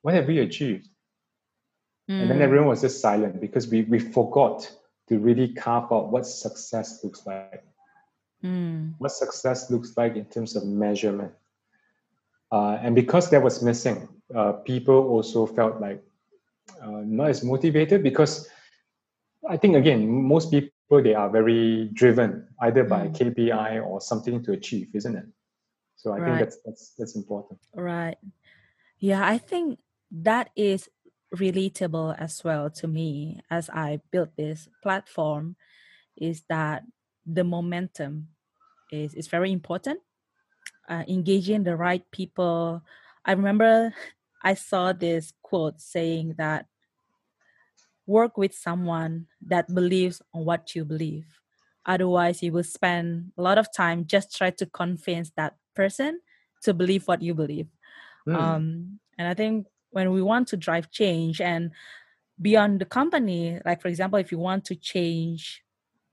what 0.02 0.13
have 0.15 0.25
we 0.28 0.39
achieved?" 0.39 0.88
And 2.10 2.28
then 2.30 2.39
Mm. 2.39 2.41
everyone 2.41 2.67
was 2.69 2.82
just 2.82 3.02
silent 3.02 3.39
because 3.39 3.69
we 3.69 3.84
we 3.84 4.00
forgot 4.00 4.60
to 5.08 5.19
really 5.19 5.54
carve 5.54 5.91
out 5.91 6.12
what 6.12 6.26
success 6.26 7.04
looks 7.04 7.26
like, 7.26 7.63
Mm. 8.43 8.95
what 8.98 9.12
success 9.12 9.69
looks 9.69 9.95
like 9.95 10.15
in 10.15 10.26
terms 10.26 10.56
of 10.56 10.65
measurement. 10.65 11.32
Uh, 12.52 12.80
and 12.82 12.95
because 12.95 13.30
that 13.30 13.43
was 13.43 13.62
missing, 13.62 14.08
uh, 14.34 14.54
people 14.54 15.00
also 15.10 15.45
felt 15.45 15.80
like 15.80 16.02
uh, 16.82 17.02
not 17.06 17.30
as 17.30 17.43
motivated 17.43 18.02
because 18.04 18.50
I 19.48 19.58
think 19.58 19.76
again, 19.76 20.10
most 20.10 20.50
people 20.52 21.04
they 21.04 21.13
are 21.13 21.30
very 21.30 21.89
driven 21.93 22.48
either 22.62 22.84
by 22.84 23.08
Mm. 23.08 23.13
KPI 23.17 23.86
or 23.86 24.02
something 24.02 24.41
to 24.43 24.52
achieve, 24.54 24.89
isn't 24.95 25.15
it? 25.15 25.26
So 25.95 26.12
I 26.13 26.19
think 26.26 26.39
that's 26.39 26.58
that's 26.65 26.84
that's 26.98 27.15
important. 27.15 27.60
Right. 27.76 28.17
Yeah, 28.98 29.22
I 29.34 29.38
think 29.38 29.80
that 30.12 30.50
is 30.56 30.89
relatable 31.36 32.15
as 32.18 32.44
well 32.44 32.70
to 32.70 32.88
me 32.88 33.42
as 33.50 33.70
I 33.70 34.02
built 34.12 34.36
this 34.36 34.68
platform 34.82 35.56
is 36.18 36.44
that 36.50 36.84
the 37.26 37.44
momentum 37.44 38.30
is, 38.92 39.13
is 39.13 39.28
very 39.28 39.52
important. 39.52 40.00
Uh, 40.88 41.04
engaging 41.08 41.63
the 41.63 41.76
right 41.76 42.04
people. 42.12 42.82
I 43.24 43.34
remember 43.34 43.94
I 44.44 44.54
saw 44.56 44.94
this 44.94 45.34
quote 45.44 45.80
saying 45.82 46.36
that 46.38 46.65
work 48.08 48.38
with 48.38 48.56
someone 48.56 49.28
that 49.46 49.74
believes 49.74 50.22
on 50.34 50.46
what 50.46 50.74
you 50.74 50.84
believe. 50.84 51.28
Otherwise, 51.86 52.42
you 52.42 52.52
will 52.52 52.63
spend 52.63 53.32
a 53.38 53.42
lot 53.42 53.58
of 53.58 53.72
time 53.72 54.06
just 54.06 54.36
try 54.36 54.50
to 54.50 54.65
convince 54.65 55.32
that 55.38 55.56
person 55.76 56.20
to 56.63 56.74
believe 56.74 57.08
what 57.08 57.22
you 57.22 57.36
believe. 57.36 57.68
Hmm. 58.26 58.36
Um, 58.36 59.00
and 59.18 59.28
I 59.28 59.34
think 59.34 59.68
when 59.91 60.12
we 60.12 60.21
want 60.21 60.47
to 60.49 60.58
drive 60.58 60.91
change 60.91 61.41
and 61.41 61.71
beyond 62.41 62.80
the 62.80 62.86
company, 62.86 63.60
like 63.65 63.82
for 63.82 63.88
example, 63.88 64.19
if 64.19 64.32
you 64.32 64.38
want 64.38 64.65
to 64.65 64.75
change 64.75 65.63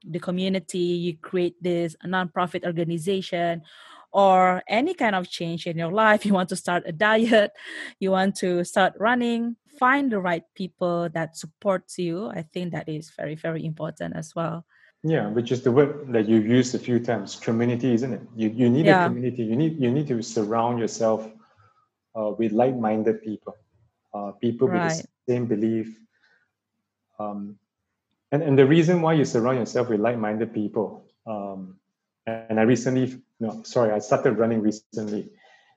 the 0.04 0.20
community, 0.20 0.78
you 0.78 1.16
create 1.16 1.60
this 1.62 1.96
nonprofit 2.04 2.64
organization 2.64 3.62
or 4.12 4.62
any 4.68 4.94
kind 4.94 5.14
of 5.14 5.28
change 5.28 5.66
in 5.66 5.76
your 5.76 5.92
life, 5.92 6.24
you 6.26 6.32
want 6.32 6.48
to 6.48 6.56
start 6.56 6.82
a 6.86 6.92
diet, 6.92 7.52
you 8.00 8.10
want 8.10 8.34
to 8.36 8.64
start 8.64 8.94
running, 8.98 9.56
find 9.78 10.10
the 10.10 10.18
right 10.18 10.44
people 10.54 11.08
that 11.10 11.36
supports 11.36 11.98
you. 11.98 12.28
I 12.28 12.42
think 12.42 12.72
that 12.72 12.88
is 12.88 13.12
very, 13.16 13.34
very 13.34 13.64
important 13.64 14.16
as 14.16 14.34
well. 14.34 14.64
Yeah, 15.02 15.28
which 15.28 15.52
is 15.52 15.62
the 15.62 15.70
word 15.70 16.12
that 16.12 16.26
you 16.26 16.38
used 16.38 16.74
a 16.74 16.78
few 16.78 16.98
times, 16.98 17.36
community, 17.36 17.92
isn't 17.92 18.12
it? 18.12 18.22
You 18.34 18.48
you 18.48 18.68
need 18.68 18.88
a 18.88 19.04
community. 19.06 19.44
You 19.44 19.54
need 19.54 19.78
you 19.78 19.92
need 19.92 20.08
to 20.08 20.20
surround 20.22 20.80
yourself 20.80 21.28
uh, 22.16 22.30
with 22.38 22.50
like-minded 22.52 23.22
people, 23.22 23.54
uh, 24.16 24.32
people 24.32 24.68
with 24.68 24.82
the 24.82 25.06
same 25.28 25.46
belief. 25.46 25.98
Um, 27.18 27.58
and 28.32 28.42
and 28.42 28.58
the 28.58 28.66
reason 28.66 29.02
why 29.02 29.14
you 29.14 29.24
surround 29.24 29.58
yourself 29.58 29.88
with 29.88 30.00
like-minded 30.00 30.52
people, 30.52 31.04
um, 31.26 31.78
and 32.26 32.58
I 32.58 32.62
recently, 32.62 33.22
no, 33.40 33.62
sorry, 33.62 33.92
I 33.92 34.00
started 34.00 34.38
running 34.38 34.60
recently, 34.62 35.30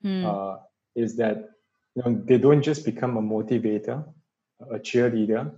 Mm. 0.03 0.23
uh, 0.23 0.59
is 0.95 1.17
that 1.17 1.37
you 1.95 2.01
know 2.03 2.21
they 2.25 2.37
don't 2.37 2.63
just 2.63 2.85
become 2.85 3.17
a 3.17 3.21
motivator, 3.21 3.97
a 4.61 4.79
cheerleader, 4.79 5.51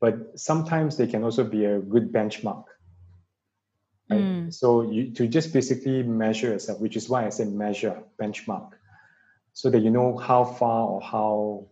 but 0.00 0.14
sometimes 0.38 0.96
they 0.96 1.06
can 1.06 1.24
also 1.24 1.44
be 1.44 1.66
a 1.66 1.78
good 1.78 2.10
benchmark. 2.12 2.64
Right? 4.10 4.20
Mm. 4.20 4.52
So 4.52 4.90
you 4.90 5.12
to 5.12 5.28
just 5.28 5.52
basically 5.52 6.02
measure 6.02 6.48
yourself, 6.48 6.80
which 6.80 6.96
is 6.96 7.08
why 7.08 7.26
I 7.26 7.30
said 7.30 7.52
measure, 7.52 8.02
benchmark, 8.20 8.70
so 9.52 9.70
that 9.70 9.80
you 9.80 9.90
know 9.90 10.16
how 10.16 10.44
far 10.44 10.88
or 10.88 11.00
how 11.00 11.68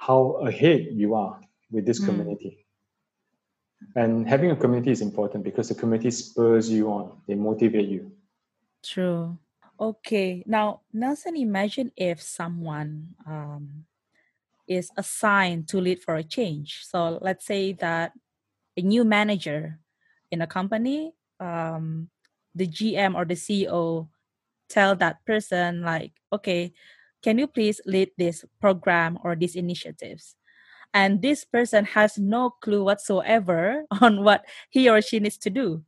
how 0.00 0.40
ahead 0.48 0.88
you 0.92 1.14
are 1.14 1.38
with 1.70 1.84
this 1.84 2.00
Mm. 2.00 2.06
community. 2.06 2.64
And 3.94 4.26
having 4.26 4.50
a 4.50 4.56
community 4.56 4.90
is 4.90 5.02
important 5.02 5.44
because 5.44 5.68
the 5.68 5.74
community 5.74 6.10
spurs 6.10 6.70
you 6.70 6.88
on, 6.88 7.20
they 7.28 7.34
motivate 7.34 7.88
you. 7.88 8.10
True. 8.82 9.36
Okay. 9.78 10.42
Now, 10.46 10.80
Nelson, 10.92 11.36
imagine 11.36 11.92
if 11.96 12.22
someone 12.22 13.14
um, 13.26 13.84
is 14.66 14.90
assigned 14.96 15.68
to 15.68 15.80
lead 15.80 16.00
for 16.00 16.16
a 16.16 16.24
change. 16.24 16.80
So 16.88 17.18
let's 17.20 17.44
say 17.44 17.74
that 17.74 18.12
a 18.76 18.82
new 18.82 19.04
manager 19.04 19.80
in 20.30 20.40
a 20.40 20.46
company, 20.46 21.12
um, 21.40 22.08
the 22.54 22.66
GM 22.66 23.14
or 23.14 23.26
the 23.26 23.36
CEO 23.36 24.08
tell 24.68 24.96
that 24.96 25.24
person 25.26 25.82
like, 25.82 26.12
okay, 26.32 26.72
can 27.22 27.38
you 27.38 27.46
please 27.46 27.80
lead 27.86 28.10
this 28.18 28.44
program 28.60 29.18
or 29.24 29.36
these 29.36 29.56
initiatives? 29.56 30.36
And 30.92 31.22
this 31.22 31.44
person 31.44 31.84
has 31.84 32.18
no 32.18 32.50
clue 32.50 32.84
whatsoever 32.84 33.84
on 34.00 34.24
what 34.24 34.44
he 34.70 34.88
or 34.88 35.00
she 35.00 35.20
needs 35.20 35.38
to 35.38 35.50
do. 35.50 35.84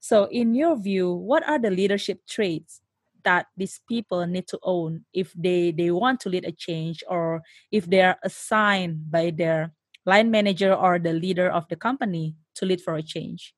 So, 0.00 0.24
in 0.30 0.54
your 0.54 0.76
view, 0.76 1.12
what 1.12 1.46
are 1.48 1.58
the 1.58 1.70
leadership 1.70 2.20
traits 2.28 2.80
that 3.24 3.46
these 3.56 3.80
people 3.88 4.24
need 4.26 4.46
to 4.46 4.58
own 4.62 5.04
if 5.12 5.34
they 5.34 5.72
they 5.72 5.90
want 5.90 6.20
to 6.20 6.28
lead 6.30 6.44
a 6.44 6.52
change 6.52 7.02
or 7.08 7.42
if 7.72 7.84
they 7.90 8.00
are 8.02 8.16
assigned 8.22 9.10
by 9.10 9.30
their 9.34 9.74
line 10.06 10.30
manager 10.30 10.72
or 10.72 10.98
the 10.98 11.12
leader 11.12 11.50
of 11.50 11.66
the 11.68 11.76
company 11.76 12.36
to 12.54 12.64
lead 12.64 12.80
for 12.80 12.94
a 12.94 13.02
change? 13.02 13.54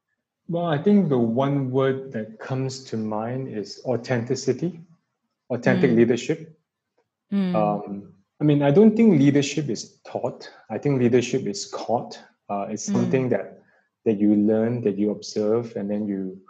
Well, 0.48 0.66
I 0.66 0.78
think 0.78 1.09
the 1.09 1.18
one 1.18 1.70
word 1.70 2.11
that 2.12 2.40
comes 2.40 2.83
to 2.90 2.96
mind 2.96 3.48
is 3.48 3.80
authenticity, 3.85 4.80
authentic 5.50 5.92
Mm. 5.92 5.96
leadership. 5.96 6.59
Mm. 7.33 7.55
Um, 7.55 8.12
I 8.40 8.45
mean, 8.45 8.62
I 8.62 8.71
don't 8.71 8.97
think 8.97 9.19
leadership 9.19 9.69
is 9.69 9.99
taught. 10.05 10.51
I 10.71 10.79
think 10.79 11.01
leadership 11.01 11.47
is 11.47 11.66
caught. 11.66 12.19
Uh, 12.49 12.66
it's 12.71 12.88
Mm. 12.88 12.93
something 12.93 13.29
that 13.31 13.57
that 14.05 14.19
you 14.19 14.35
learn, 14.35 14.81
that 14.83 14.97
you 14.97 15.11
observe, 15.11 15.77
and 15.77 15.90
then 15.90 16.07
you, 16.09 16.40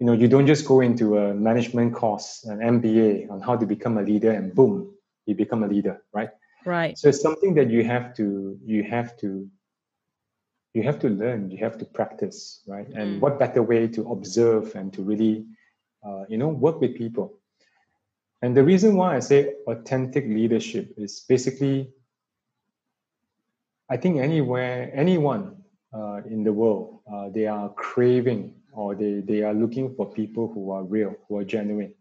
you 0.00 0.06
know, 0.06 0.12
you 0.12 0.26
don't 0.26 0.46
just 0.46 0.66
go 0.66 0.80
into 0.80 1.18
a 1.18 1.32
management 1.32 1.94
course, 1.94 2.44
an 2.44 2.58
MBA 2.60 3.30
on 3.30 3.40
how 3.40 3.56
to 3.56 3.64
become 3.64 3.96
a 3.98 4.02
leader, 4.02 4.32
and 4.32 4.52
boom, 4.52 4.92
you 5.24 5.34
become 5.36 5.62
a 5.62 5.68
leader, 5.68 6.02
right? 6.12 6.30
right. 6.64 6.98
So 6.98 7.08
it's 7.08 7.20
something 7.22 7.54
that 7.54 7.70
you 7.70 7.84
have 7.84 8.12
to, 8.16 8.58
you 8.64 8.82
have 8.82 9.16
to, 9.18 9.48
you 10.74 10.82
have 10.82 10.98
to 11.00 11.08
learn, 11.08 11.50
you 11.50 11.58
have 11.58 11.78
to 11.78 11.84
practice, 11.84 12.62
right? 12.66 12.88
And 12.88 13.16
Mm. 13.16 13.20
what 13.20 13.38
better 13.38 13.62
way 13.62 13.86
to 13.88 14.10
observe 14.10 14.74
and 14.74 14.92
to 14.94 15.02
really, 15.02 15.46
uh, 16.04 16.24
you 16.28 16.38
know, 16.38 16.48
work 16.48 16.80
with 16.80 16.96
people. 16.96 17.35
And 18.42 18.56
the 18.56 18.62
reason 18.62 18.96
why 18.96 19.16
I 19.16 19.20
say 19.20 19.54
authentic 19.66 20.26
leadership 20.26 20.94
is 20.96 21.24
basically, 21.28 21.90
I 23.88 23.96
think 23.96 24.18
anywhere, 24.18 24.90
anyone 24.94 25.56
uh, 25.92 26.20
in 26.28 26.44
the 26.44 26.52
world, 26.52 27.00
uh, 27.10 27.30
they 27.30 27.46
are 27.46 27.70
craving 27.70 28.54
or 28.72 28.94
they, 28.94 29.20
they 29.20 29.42
are 29.42 29.54
looking 29.54 29.94
for 29.94 30.12
people 30.12 30.52
who 30.52 30.70
are 30.70 30.84
real, 30.84 31.14
who 31.28 31.38
are 31.38 31.44
genuine. 31.44 31.94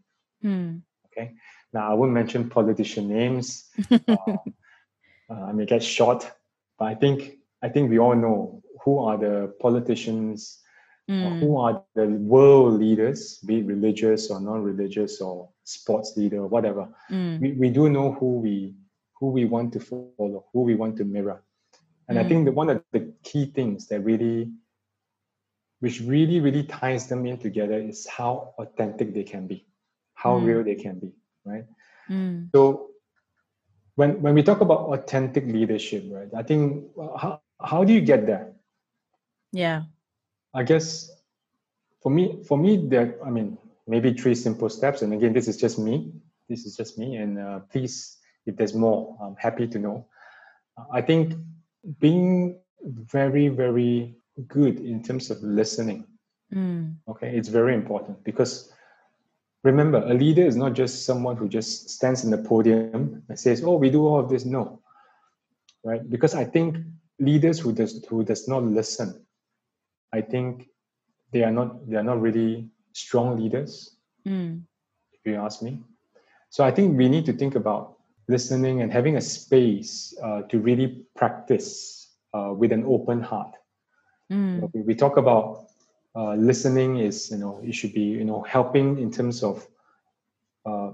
Mm. 0.44 0.82
Okay. 1.08 1.34
Now 1.74 1.92
I 1.92 1.94
won't 1.94 2.12
mention 2.12 2.50
politician 2.50 3.08
names. 3.10 3.70
Uh, 5.28 5.34
uh, 5.38 5.46
I 5.46 5.54
may 5.54 5.66
get 5.66 5.82
shot, 5.82 6.32
but 6.78 6.86
I 6.86 6.94
think 6.94 7.40
I 7.64 7.70
think 7.70 7.90
we 7.90 7.98
all 7.98 8.16
know 8.16 8.62
who 8.84 9.00
are 9.00 9.18
the 9.18 9.56
politicians, 9.60 10.60
Mm. 11.08 11.40
who 11.40 11.58
are 11.58 11.84
the 11.94 12.08
world 12.08 12.80
leaders, 12.80 13.38
be 13.46 13.60
it 13.60 13.66
religious 13.68 14.32
or 14.32 14.40
non-religious 14.42 15.22
or 15.22 15.50
sports 15.64 16.18
leader 16.18 16.40
or 16.40 16.48
whatever. 16.48 16.88
Mm. 17.12 17.40
We, 17.42 17.52
we 17.52 17.70
do 17.70 17.90
know 17.90 18.14
who 18.14 18.40
we 18.40 18.74
who 19.20 19.30
we 19.30 19.46
want 19.46 19.72
to 19.74 19.80
follow, 19.80 20.46
who 20.52 20.62
we 20.62 20.74
want 20.76 20.98
to 20.98 21.06
mirror. 21.06 21.44
And 22.10 22.18
I 22.18 22.24
think 22.24 22.46
that 22.46 22.54
one 22.54 22.70
of 22.70 22.84
the 22.92 23.14
key 23.24 23.46
things 23.46 23.88
that 23.88 24.02
really 24.02 24.50
which 25.80 26.02
really, 26.02 26.40
really 26.40 26.64
ties 26.64 27.08
them 27.08 27.26
in 27.26 27.38
together 27.38 27.78
is 27.78 28.08
how 28.08 28.54
authentic 28.58 29.14
they 29.14 29.24
can 29.24 29.46
be, 29.48 29.66
how 30.16 30.40
Mm. 30.40 30.46
real 30.46 30.64
they 30.64 30.76
can 30.76 31.00
be, 31.00 31.12
right? 31.46 31.66
Mm. 32.10 32.50
So 32.56 32.90
when 33.96 34.22
when 34.22 34.34
we 34.34 34.42
talk 34.44 34.62
about 34.62 34.90
authentic 34.90 35.46
leadership, 35.46 36.04
right? 36.10 36.30
I 36.34 36.44
think 36.44 36.90
how 37.18 37.42
how 37.62 37.84
do 37.84 37.94
you 37.94 38.02
get 38.02 38.26
there? 38.26 38.54
Yeah. 39.52 39.84
I 40.56 40.64
guess 40.64 41.12
for 42.02 42.10
me, 42.10 42.42
for 42.48 42.58
me, 42.58 42.88
there. 42.88 43.20
I 43.26 43.30
mean, 43.30 43.58
maybe 43.88 44.14
three 44.14 44.36
simple 44.36 44.70
steps. 44.70 45.02
And 45.02 45.14
again, 45.14 45.34
this 45.34 45.48
is 45.48 45.58
just 45.58 45.78
me. 45.78 46.14
This 46.48 46.66
is 46.66 46.76
just 46.78 46.98
me. 46.98 47.18
And 47.18 47.38
uh, 47.38 47.60
please, 47.72 48.18
if 48.46 48.56
there's 48.56 48.74
more, 48.74 49.18
I'm 49.22 49.36
happy 49.38 49.68
to 49.68 49.80
know. 49.80 50.08
I 50.92 51.02
think 51.02 51.34
being 52.00 52.60
very, 52.84 53.50
very 53.50 54.16
good 54.48 54.80
in 54.80 55.04
terms 55.04 55.30
of 55.30 55.42
listening. 55.44 56.06
Mm. 56.54 56.96
Okay, 57.08 57.36
it's 57.36 57.50
very 57.50 57.74
important 57.74 58.24
because 58.24 58.72
remember, 59.64 59.98
a 59.98 60.14
leader 60.14 60.44
is 60.44 60.56
not 60.56 60.74
just 60.74 61.06
someone 61.06 61.36
who 61.36 61.50
just 61.50 61.90
stands 61.90 62.24
in 62.24 62.30
the 62.30 62.38
podium 62.38 63.24
and 63.28 63.40
says, 63.40 63.64
"Oh, 63.64 63.78
we 63.78 63.90
do 63.90 64.06
all 64.06 64.20
of 64.20 64.30
this." 64.30 64.46
No, 64.46 64.82
right? 65.84 66.08
Because 66.08 66.36
I 66.36 66.46
think 66.46 66.78
leaders 67.20 67.60
who 67.60 67.74
does 67.74 68.06
who 68.06 68.24
does 68.24 68.48
not 68.48 68.64
listen, 68.64 69.25
I 70.16 70.22
think 70.22 70.70
they 71.32 71.44
are 71.44 71.52
not 71.52 71.90
they 71.90 71.98
are 71.98 72.04
not 72.12 72.22
really 72.22 72.70
strong 72.94 73.38
leaders, 73.40 73.98
Mm. 74.28 74.64
if 75.14 75.26
you 75.26 75.36
ask 75.36 75.62
me. 75.62 75.84
So 76.50 76.64
I 76.64 76.72
think 76.72 76.98
we 76.98 77.10
need 77.10 77.26
to 77.26 77.34
think 77.34 77.56
about 77.56 77.98
listening 78.28 78.82
and 78.82 78.92
having 78.92 79.18
a 79.18 79.22
space 79.22 80.14
uh, 80.24 80.42
to 80.50 80.60
really 80.60 81.06
practice 81.16 82.10
uh, 82.34 82.54
with 82.58 82.72
an 82.72 82.86
open 82.86 83.22
heart. 83.22 83.54
You 84.30 84.62
know, 84.62 84.68
Mm. 84.68 84.74
we, 84.74 84.82
we 84.82 84.96
talk 84.96 85.18
about 85.18 85.68
uh, 86.16 86.34
listening 86.36 86.98
is 87.00 87.32
you 87.32 87.38
know 87.38 87.60
it 87.64 87.76
should 87.76 87.94
be 87.94 88.02
you 88.20 88.26
know 88.26 88.42
helping 88.42 89.00
in 89.00 89.12
terms 89.12 89.44
of 89.44 89.68
uh, 90.66 90.92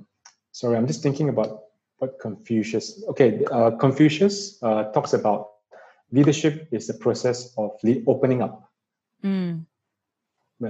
sorry 0.52 0.78
i'm 0.78 0.88
just 0.88 1.02
thinking 1.04 1.30
about 1.30 1.64
what 2.00 2.20
confucius 2.20 3.04
okay 3.08 3.46
uh, 3.52 3.72
confucius 3.72 4.62
uh, 4.64 4.84
talks 4.94 5.14
about 5.14 5.50
leadership 6.12 6.68
is 6.72 6.88
the 6.88 6.94
process 6.94 7.54
of 7.58 7.72
le- 7.84 8.04
opening 8.08 8.42
up 8.42 8.71
Mm. 9.24 9.66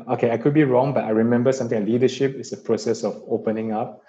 Okay 0.08 0.32
i 0.32 0.38
could 0.38 0.54
be 0.54 0.64
wrong 0.64 0.94
but 0.94 1.04
i 1.04 1.10
remember 1.10 1.52
something 1.52 1.86
leadership 1.86 2.36
is 2.36 2.54
a 2.54 2.58
process 2.58 3.04
of 3.04 3.22
opening 3.28 3.74
up 3.74 4.02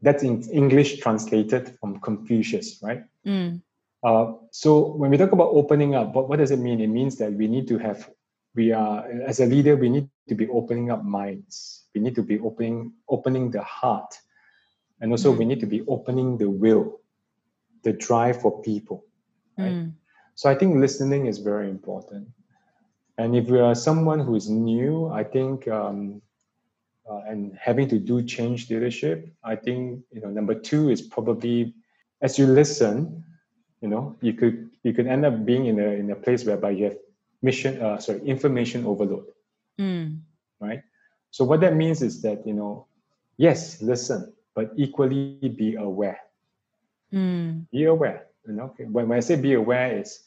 that's 0.00 0.22
in 0.22 0.42
english 0.50 0.98
translated 1.00 1.76
from 1.80 1.98
confucius 2.00 2.80
right 2.82 3.04
Mm. 3.26 3.62
Uh, 4.04 4.34
so 4.50 4.94
when 4.96 5.10
we 5.10 5.16
talk 5.16 5.32
about 5.32 5.48
opening 5.48 5.94
up, 5.94 6.14
what, 6.14 6.28
what 6.28 6.38
does 6.38 6.50
it 6.50 6.58
mean? 6.58 6.80
It 6.80 6.88
means 6.88 7.16
that 7.16 7.32
we 7.32 7.48
need 7.48 7.66
to 7.68 7.78
have, 7.78 8.10
we 8.54 8.70
are 8.70 9.06
as 9.26 9.40
a 9.40 9.46
leader, 9.46 9.76
we 9.76 9.88
need 9.88 10.10
to 10.28 10.34
be 10.34 10.46
opening 10.48 10.90
up 10.90 11.02
minds. 11.02 11.84
We 11.94 12.02
need 12.02 12.14
to 12.16 12.22
be 12.22 12.38
opening 12.38 12.92
opening 13.08 13.50
the 13.50 13.62
heart, 13.62 14.12
and 15.00 15.10
also 15.10 15.32
Mm. 15.32 15.38
we 15.38 15.44
need 15.46 15.60
to 15.60 15.66
be 15.66 15.82
opening 15.86 16.36
the 16.36 16.50
will, 16.50 17.00
the 17.82 17.92
drive 17.94 18.42
for 18.42 18.60
people. 18.62 19.06
Right. 19.56 19.72
Mm. 19.72 19.92
So 20.34 20.50
I 20.50 20.54
think 20.54 20.76
listening 20.76 21.26
is 21.26 21.38
very 21.38 21.70
important. 21.70 22.28
And 23.18 23.36
if 23.36 23.48
you 23.48 23.60
are 23.62 23.74
someone 23.74 24.20
who 24.20 24.34
is 24.34 24.48
new, 24.50 25.08
I 25.08 25.22
think, 25.22 25.68
um, 25.68 26.20
uh, 27.08 27.20
and 27.28 27.56
having 27.60 27.88
to 27.88 27.98
do 27.98 28.22
change 28.22 28.70
leadership, 28.70 29.28
I 29.44 29.56
think 29.56 30.02
you 30.10 30.20
know 30.20 30.28
number 30.30 30.54
two 30.54 30.90
is 30.90 31.02
probably 31.02 31.74
as 32.22 32.38
you 32.38 32.46
listen, 32.46 33.22
you 33.80 33.88
know, 33.88 34.16
you 34.20 34.32
could 34.32 34.70
you 34.82 34.92
could 34.92 35.06
end 35.06 35.24
up 35.26 35.44
being 35.44 35.66
in 35.66 35.78
a 35.78 35.88
in 36.00 36.10
a 36.10 36.16
place 36.16 36.44
whereby 36.44 36.70
you 36.70 36.84
have 36.84 36.96
mission, 37.42 37.80
uh, 37.80 37.98
sorry, 37.98 38.20
information 38.24 38.86
overload, 38.86 39.26
Mm. 39.78 40.20
right? 40.60 40.82
So 41.30 41.44
what 41.44 41.60
that 41.60 41.76
means 41.76 42.00
is 42.02 42.22
that 42.22 42.46
you 42.46 42.54
know, 42.54 42.86
yes, 43.36 43.82
listen, 43.82 44.32
but 44.54 44.72
equally 44.76 45.36
be 45.48 45.74
aware. 45.76 46.18
Mm. 47.12 47.66
Be 47.70 47.84
aware. 47.84 48.26
You 48.46 48.54
know, 48.54 48.64
okay? 48.72 48.84
when, 48.84 49.08
when 49.08 49.18
I 49.18 49.20
say 49.20 49.36
be 49.36 49.54
aware, 49.54 49.98
is 49.98 50.20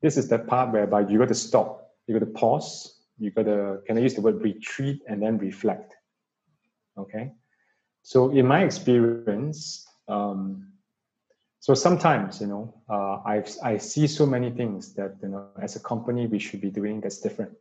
this 0.00 0.16
is 0.16 0.28
the 0.28 0.38
part 0.38 0.72
whereby 0.72 1.00
you 1.08 1.18
got 1.18 1.28
to 1.28 1.34
stop, 1.34 1.83
you 2.06 2.18
got 2.18 2.24
to 2.26 2.32
pause, 2.32 3.00
you 3.18 3.30
got 3.30 3.44
to 3.44 3.80
can 3.86 3.96
I 3.98 4.00
use 4.00 4.14
the 4.14 4.20
word 4.20 4.40
retreat 4.42 5.02
and 5.08 5.22
then 5.22 5.38
reflect. 5.38 5.94
Okay, 6.96 7.32
so 8.02 8.30
in 8.30 8.46
my 8.46 8.62
experience, 8.64 9.86
um, 10.08 10.72
so 11.60 11.74
sometimes 11.74 12.40
you 12.40 12.46
know 12.46 12.74
uh, 12.88 13.16
I 13.26 13.44
I 13.62 13.78
see 13.78 14.06
so 14.06 14.26
many 14.26 14.50
things 14.50 14.94
that 14.94 15.16
you 15.22 15.28
know 15.28 15.48
as 15.60 15.76
a 15.76 15.80
company 15.80 16.26
we 16.26 16.38
should 16.38 16.60
be 16.60 16.70
doing 16.70 17.00
that's 17.00 17.20
different. 17.20 17.52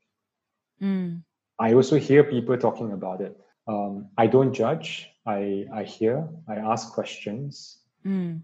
Mm. 0.81 1.23
I 1.59 1.73
also 1.73 1.97
hear 1.97 2.23
people 2.23 2.57
talking 2.57 2.91
about 2.91 3.21
it. 3.21 3.37
um, 3.67 4.09
I 4.17 4.27
don't 4.27 4.53
judge. 4.53 5.09
I 5.25 5.65
I 5.73 5.83
hear. 5.83 6.27
I 6.47 6.55
ask 6.55 6.91
questions. 6.93 7.79
Mm. 8.05 8.41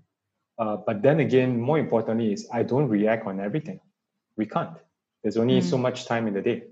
Uh, 0.58 0.78
but 0.78 1.02
then 1.02 1.20
again, 1.20 1.60
more 1.60 1.80
importantly, 1.80 2.34
is 2.34 2.48
I 2.52 2.64
don't 2.64 2.88
react 2.88 3.28
on 3.28 3.40
everything. 3.40 3.80
We 4.38 4.46
can't. 4.46 4.78
There's 5.24 5.38
only 5.38 5.62
so 5.62 5.78
Mm. 5.78 5.82
much 5.82 6.06
time 6.06 6.28
in 6.28 6.34
the 6.34 6.42
day. 6.42 6.64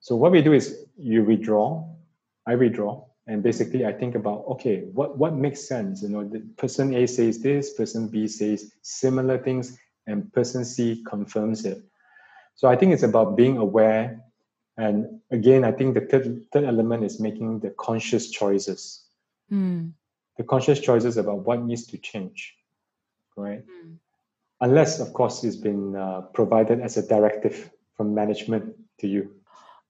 So 0.00 0.16
what 0.16 0.32
we 0.32 0.42
do 0.42 0.52
is 0.52 0.86
you 0.96 1.24
withdraw, 1.24 1.88
I 2.46 2.54
withdraw, 2.56 3.04
and 3.26 3.42
basically 3.42 3.84
I 3.84 3.92
think 3.92 4.14
about 4.14 4.44
okay, 4.48 4.84
what 4.92 5.18
what 5.18 5.34
makes 5.34 5.66
sense? 5.68 6.02
You 6.02 6.08
know, 6.08 6.24
the 6.24 6.40
person 6.56 6.94
A 6.94 7.06
says 7.06 7.40
this, 7.40 7.74
person 7.74 8.08
B 8.08 8.26
says 8.26 8.72
similar 8.82 9.38
things, 9.38 9.78
and 10.06 10.32
person 10.32 10.64
C 10.64 11.04
confirms 11.06 11.64
it. 11.64 11.82
So 12.54 12.68
I 12.68 12.76
think 12.76 12.92
it's 12.92 13.02
about 13.04 13.36
being 13.36 13.56
aware. 13.58 14.24
And 14.76 15.20
again, 15.30 15.64
I 15.64 15.72
think 15.72 15.94
the 15.94 16.00
third, 16.02 16.46
third 16.52 16.64
element 16.64 17.04
is 17.04 17.20
making 17.20 17.60
the 17.60 17.70
conscious 17.70 18.30
choices. 18.30 19.04
Mm. 19.50 19.92
The 20.36 20.44
conscious 20.44 20.80
choices 20.80 21.16
about 21.16 21.44
what 21.46 21.62
needs 21.62 21.86
to 21.88 21.98
change, 21.98 22.56
right? 23.36 23.64
Mm. 23.66 23.98
Unless, 24.60 25.00
of 25.00 25.12
course, 25.12 25.44
it's 25.44 25.56
been 25.56 25.94
uh, 25.94 26.22
provided 26.34 26.80
as 26.80 26.96
a 26.96 27.06
directive 27.06 27.70
from 27.96 28.14
management 28.14 28.74
to 28.98 29.06
you. 29.06 29.30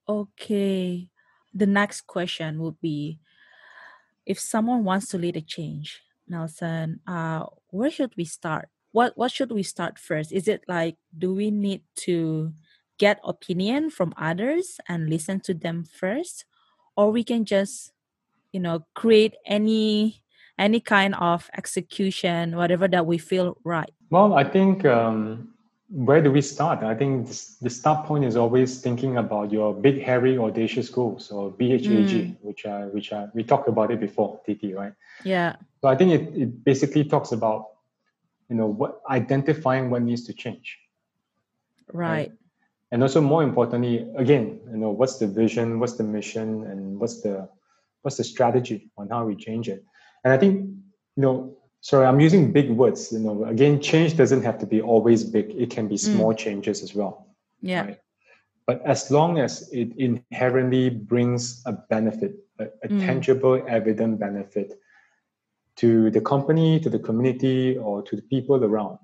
Okay. 0.08 1.08
The 1.54 1.66
next 1.66 2.06
question 2.06 2.60
would 2.60 2.80
be 2.80 3.20
if 4.26 4.38
someone 4.38 4.84
wants 4.84 5.08
to 5.08 5.18
lead 5.18 5.36
a 5.36 5.40
change, 5.40 6.02
Nelson, 6.28 7.00
uh, 7.06 7.46
where 7.70 7.90
should 7.90 8.12
we 8.16 8.24
start? 8.24 8.68
What 8.92 9.16
what 9.16 9.32
should 9.32 9.50
we 9.50 9.62
start 9.62 9.98
first? 9.98 10.32
Is 10.32 10.48
it 10.48 10.64
like 10.68 10.96
do 11.16 11.34
we 11.34 11.50
need 11.50 11.82
to 12.08 12.52
get 12.98 13.20
opinion 13.24 13.90
from 13.90 14.12
others 14.16 14.80
and 14.88 15.08
listen 15.08 15.40
to 15.40 15.54
them 15.54 15.84
first? 15.84 16.44
Or 16.96 17.10
we 17.10 17.24
can 17.24 17.44
just, 17.44 17.92
you 18.52 18.60
know, 18.60 18.84
create 18.94 19.34
any 19.46 20.22
any 20.58 20.80
kind 20.80 21.14
of 21.14 21.48
execution, 21.56 22.56
whatever 22.56 22.88
that 22.88 23.06
we 23.06 23.16
feel 23.16 23.56
right. 23.64 23.92
Well, 24.10 24.34
I 24.34 24.44
think 24.44 24.84
um, 24.84 25.52
where 25.90 26.22
do 26.22 26.30
we 26.30 26.40
start? 26.40 26.82
I 26.82 26.94
think 26.94 27.28
this, 27.28 27.56
the 27.56 27.70
start 27.70 28.06
point 28.06 28.24
is 28.24 28.36
always 28.36 28.80
thinking 28.80 29.16
about 29.16 29.52
your 29.52 29.74
big, 29.74 30.02
hairy, 30.02 30.38
audacious 30.38 30.88
goals 30.88 31.30
or 31.30 31.50
BHAG, 31.50 31.86
Mm. 31.88 32.36
which 32.42 32.64
are 32.66 32.88
which 32.88 33.12
are 33.12 33.30
we 33.34 33.42
talked 33.42 33.68
about 33.68 33.90
it 33.90 34.00
before, 34.00 34.40
TT, 34.46 34.74
right? 34.74 34.92
Yeah. 35.24 35.56
So 35.80 35.88
I 35.88 35.96
think 35.96 36.12
it, 36.12 36.42
it 36.42 36.64
basically 36.64 37.04
talks 37.04 37.32
about 37.32 37.66
you 38.48 38.56
know 38.56 38.66
what 38.66 39.00
identifying 39.10 39.90
what 39.90 40.02
needs 40.02 40.24
to 40.26 40.32
change, 40.32 40.78
Right. 41.92 42.32
and 42.92 43.02
also 43.02 43.20
more 43.20 43.42
importantly, 43.42 44.08
again, 44.16 44.60
you 44.70 44.76
know 44.78 44.90
what's 44.90 45.18
the 45.18 45.26
vision, 45.26 45.80
what's 45.80 45.96
the 45.96 46.04
mission, 46.04 46.64
and 46.64 46.98
what's 47.00 47.20
the 47.22 47.48
what's 48.02 48.16
the 48.16 48.24
strategy 48.24 48.90
on 48.96 49.08
how 49.08 49.26
we 49.26 49.36
change 49.36 49.68
it. 49.68 49.84
And 50.24 50.32
I 50.32 50.38
think 50.38 50.54
you 51.16 51.22
know, 51.22 51.57
sorry, 51.80 52.06
I'm 52.06 52.20
using 52.20 52.52
big 52.52 52.70
words. 52.70 53.12
You 53.12 53.20
know, 53.20 53.44
again, 53.44 53.80
change 53.80 54.16
doesn't 54.16 54.42
have 54.42 54.58
to 54.58 54.66
be 54.66 54.80
always 54.80 55.24
big. 55.24 55.50
It 55.50 55.70
can 55.70 55.88
be 55.88 55.96
small 55.96 56.34
changes 56.34 56.82
as 56.82 56.94
well. 56.94 57.26
Yeah. 57.62 57.84
Right. 57.84 58.00
But 58.66 58.82
as 58.84 59.10
long 59.10 59.38
as 59.38 59.70
it 59.72 59.96
inherently 59.96 60.90
brings 60.90 61.62
a 61.66 61.72
benefit, 61.72 62.36
a, 62.58 62.64
a 62.84 62.88
Mm. 62.88 63.06
tangible, 63.06 63.62
evident 63.66 64.18
benefit 64.18 64.78
to 65.76 66.10
the 66.10 66.20
company, 66.20 66.80
to 66.80 66.90
the 66.90 66.98
community, 66.98 67.78
or 67.78 68.02
to 68.02 68.16
the 68.16 68.22
people 68.22 68.62
around, 68.62 68.98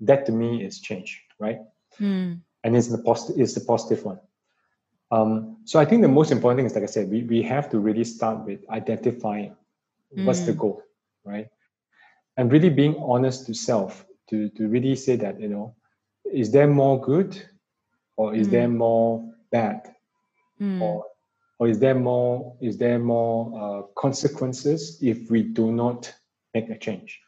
that 0.00 0.26
to 0.26 0.32
me 0.32 0.62
is 0.62 0.78
change, 0.80 1.24
right? 1.40 1.60
Mm. 1.98 2.40
And 2.62 2.76
it's 2.76 2.88
the 2.88 2.98
positive, 2.98 3.40
it's 3.40 3.54
the 3.54 3.60
positive 3.62 4.04
one. 4.04 4.20
Um, 5.10 5.56
so 5.64 5.80
I 5.80 5.84
think 5.86 6.02
the 6.02 6.08
most 6.08 6.30
important 6.30 6.58
thing 6.58 6.66
is, 6.66 6.74
like 6.74 6.84
I 6.84 6.86
said, 6.86 7.10
we, 7.10 7.22
we 7.22 7.42
have 7.42 7.70
to 7.70 7.78
really 7.80 8.04
start 8.04 8.44
with 8.44 8.60
identifying 8.68 9.56
what's 10.10 10.42
the 10.42 10.52
Mm. 10.52 10.58
goal, 10.58 10.82
right? 11.24 11.48
And 12.38 12.52
really 12.52 12.70
being 12.70 12.96
honest 13.06 13.46
to 13.46 13.54
self 13.54 14.06
to, 14.30 14.48
to 14.50 14.68
really 14.68 14.96
say 14.96 15.16
that, 15.16 15.40
you 15.40 15.48
know, 15.48 15.74
is 16.32 16.52
there 16.52 16.68
more 16.68 17.00
good 17.00 17.36
or 18.16 18.34
is 18.34 18.48
there 18.48 18.68
more 18.68 19.24
bad? 19.52 19.82
Mm. 20.60 20.80
Or, 20.82 21.04
or 21.58 21.68
is 21.68 21.78
there 21.80 21.94
more 21.94 22.56
is 22.60 22.78
there 22.78 22.98
more 22.98 23.52
uh, 23.60 23.82
consequences 24.00 24.98
if 25.02 25.30
we 25.30 25.42
do 25.42 25.72
not 25.72 26.12
make 26.54 26.70
a 26.70 26.78
change? 26.78 27.20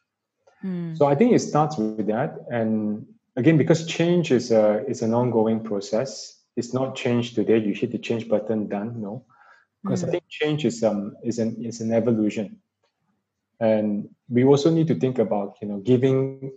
Mm. 0.64 0.96
So 0.96 1.06
I 1.06 1.14
think 1.16 1.32
it 1.34 1.40
starts 1.40 1.78
with 1.78 2.06
that. 2.08 2.20
And 2.50 3.06
again, 3.36 3.56
because 3.58 3.86
change 3.86 4.30
is 4.30 4.50
a 4.52 4.84
is 4.86 5.02
an 5.02 5.14
ongoing 5.14 5.60
process. 5.60 6.38
It's 6.56 6.72
not 6.72 6.94
change 6.96 7.34
today. 7.34 7.58
You 7.58 7.74
hit 7.74 7.92
the 7.92 7.98
change 7.98 8.28
button, 8.28 8.68
done. 8.68 9.00
No, 9.00 9.24
because 9.82 10.04
I 10.04 10.08
Mm. 10.08 10.10
think 10.10 10.24
change 10.28 10.64
is 10.64 10.82
um 10.82 11.16
is 11.24 11.38
an 11.38 11.56
is 11.64 11.80
an 11.80 11.92
evolution, 11.92 12.60
and 13.60 14.08
we 14.28 14.44
also 14.44 14.70
need 14.70 14.88
to 14.88 14.94
think 14.94 15.18
about 15.18 15.56
you 15.62 15.68
know 15.68 15.78
giving 15.78 16.52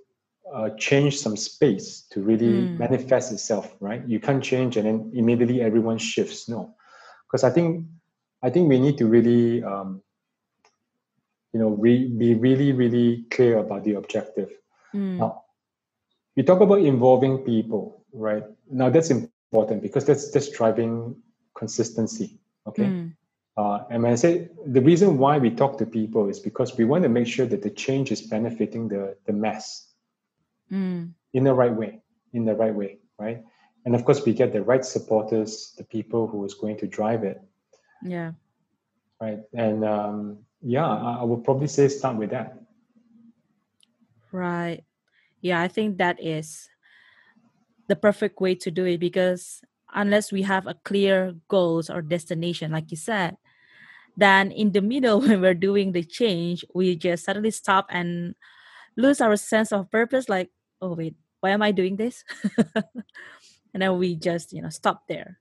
uh, 0.53 0.69
change 0.77 1.17
some 1.17 1.35
space 1.37 2.01
to 2.11 2.21
really 2.21 2.67
Mm. 2.67 2.77
manifest 2.79 3.31
itself. 3.31 3.75
Right? 3.79 4.01
You 4.07 4.19
can't 4.19 4.43
change 4.43 4.77
and 4.77 4.85
then 4.87 5.11
immediately 5.13 5.61
everyone 5.61 5.97
shifts. 5.97 6.47
No, 6.49 6.73
because 7.27 7.43
I 7.43 7.49
think 7.51 7.85
I 8.43 8.49
think 8.49 8.69
we 8.69 8.79
need 8.79 8.97
to 8.97 9.05
really 9.07 9.63
um, 9.63 10.01
you 11.53 11.59
know 11.59 11.69
re- 11.69 12.07
be 12.07 12.33
really 12.35 12.71
really 12.73 13.25
clear 13.31 13.57
about 13.57 13.83
the 13.83 13.93
objective. 13.93 14.49
Mm. 14.95 15.17
Now, 15.19 15.43
we 16.35 16.43
talk 16.43 16.61
about 16.61 16.79
involving 16.79 17.39
people, 17.39 18.05
right? 18.13 18.43
Now 18.71 18.89
that's 18.89 19.09
important 19.09 19.81
because 19.81 20.05
that's 20.05 20.31
that's 20.31 20.49
driving 20.49 21.15
consistency. 21.31 22.39
Okay. 22.67 22.85
Mm. 22.85 23.13
Uh, 23.55 23.83
and 23.91 24.07
I 24.07 24.15
say 24.15 24.49
the 24.65 24.81
reason 24.81 25.17
why 25.17 25.37
we 25.37 25.51
talk 25.51 25.77
to 25.77 25.85
people 25.85 26.27
is 26.27 26.39
because 26.39 26.75
we 26.75 26.85
want 26.85 27.03
to 27.03 27.09
make 27.09 27.27
sure 27.27 27.45
that 27.45 27.61
the 27.61 27.69
change 27.69 28.11
is 28.11 28.21
benefiting 28.21 28.87
the 28.87 29.15
the 29.25 29.33
mass 29.33 29.89
Mm. 30.71 31.13
in 31.33 31.43
the 31.43 31.53
right 31.53 31.73
way, 31.75 32.01
in 32.31 32.45
the 32.45 32.55
right 32.55 32.73
way, 32.73 32.97
right? 33.19 33.43
And 33.85 33.93
of 33.93 34.05
course, 34.05 34.25
we 34.25 34.33
get 34.33 34.53
the 34.53 34.63
right 34.63 34.83
supporters, 34.83 35.75
the 35.77 35.83
people 35.83 36.25
who 36.25 36.43
is 36.45 36.55
going 36.55 36.77
to 36.77 36.87
drive 36.87 37.23
it, 37.23 37.39
Yeah. 38.01 38.31
right? 39.21 39.39
And 39.53 39.83
um, 39.85 40.39
yeah, 40.61 40.87
I, 40.87 41.19
I 41.21 41.23
would 41.23 41.43
probably 41.43 41.67
say 41.67 41.89
start 41.89 42.17
with 42.17 42.31
that. 42.31 42.57
Right. 44.31 44.83
Yeah, 45.41 45.61
I 45.61 45.67
think 45.67 45.97
that 45.97 46.17
is 46.23 46.69
the 47.87 47.95
perfect 47.95 48.39
way 48.41 48.55
to 48.55 48.71
do 48.71 48.85
it 48.85 48.99
because 48.99 49.61
unless 49.93 50.31
we 50.31 50.41
have 50.41 50.65
a 50.65 50.79
clear 50.85 51.35
goals 51.49 51.89
or 51.89 52.01
destination, 52.01 52.71
like 52.71 52.89
you 52.89 52.97
said, 52.97 53.37
then 54.17 54.51
in 54.51 54.71
the 54.71 54.81
middle 54.81 55.21
when 55.25 55.41
we're 55.41 55.53
doing 55.53 55.91
the 55.91 56.03
change, 56.03 56.65
we 56.73 56.95
just 56.95 57.25
suddenly 57.25 57.51
stop 57.51 57.87
and 57.89 58.35
lose 58.97 59.21
our 59.21 59.35
sense 59.35 59.71
of 59.71 59.89
purpose. 59.91 60.29
Like, 60.29 60.49
oh 60.81 60.93
wait, 60.93 61.15
why 61.39 61.51
am 61.51 61.61
I 61.61 61.71
doing 61.71 61.95
this? 61.95 62.23
and 63.73 63.81
then 63.81 63.97
we 63.97 64.15
just, 64.15 64.53
you 64.53 64.61
know, 64.61 64.69
stop 64.69 65.07
there. 65.07 65.39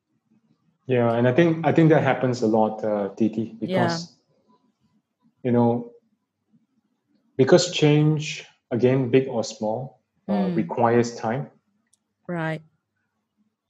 Yeah, 0.87 1.12
and 1.14 1.29
I 1.29 1.33
think 1.33 1.64
I 1.64 1.73
think 1.73 1.91
that 1.91 2.03
happens 2.03 2.43
a 2.43 2.47
lot, 2.47 2.83
uh, 2.85 3.11
Titi, 3.16 3.55
because 3.61 4.16
you 5.45 5.53
know, 5.53 5.93
because 7.37 7.70
change 7.70 8.45
again, 8.70 9.11
big 9.11 9.29
or 9.29 9.45
small, 9.45 10.01
uh, 10.29 10.49
Mm. 10.49 10.57
requires 10.57 11.14
time. 11.14 11.51
Right. 12.27 12.62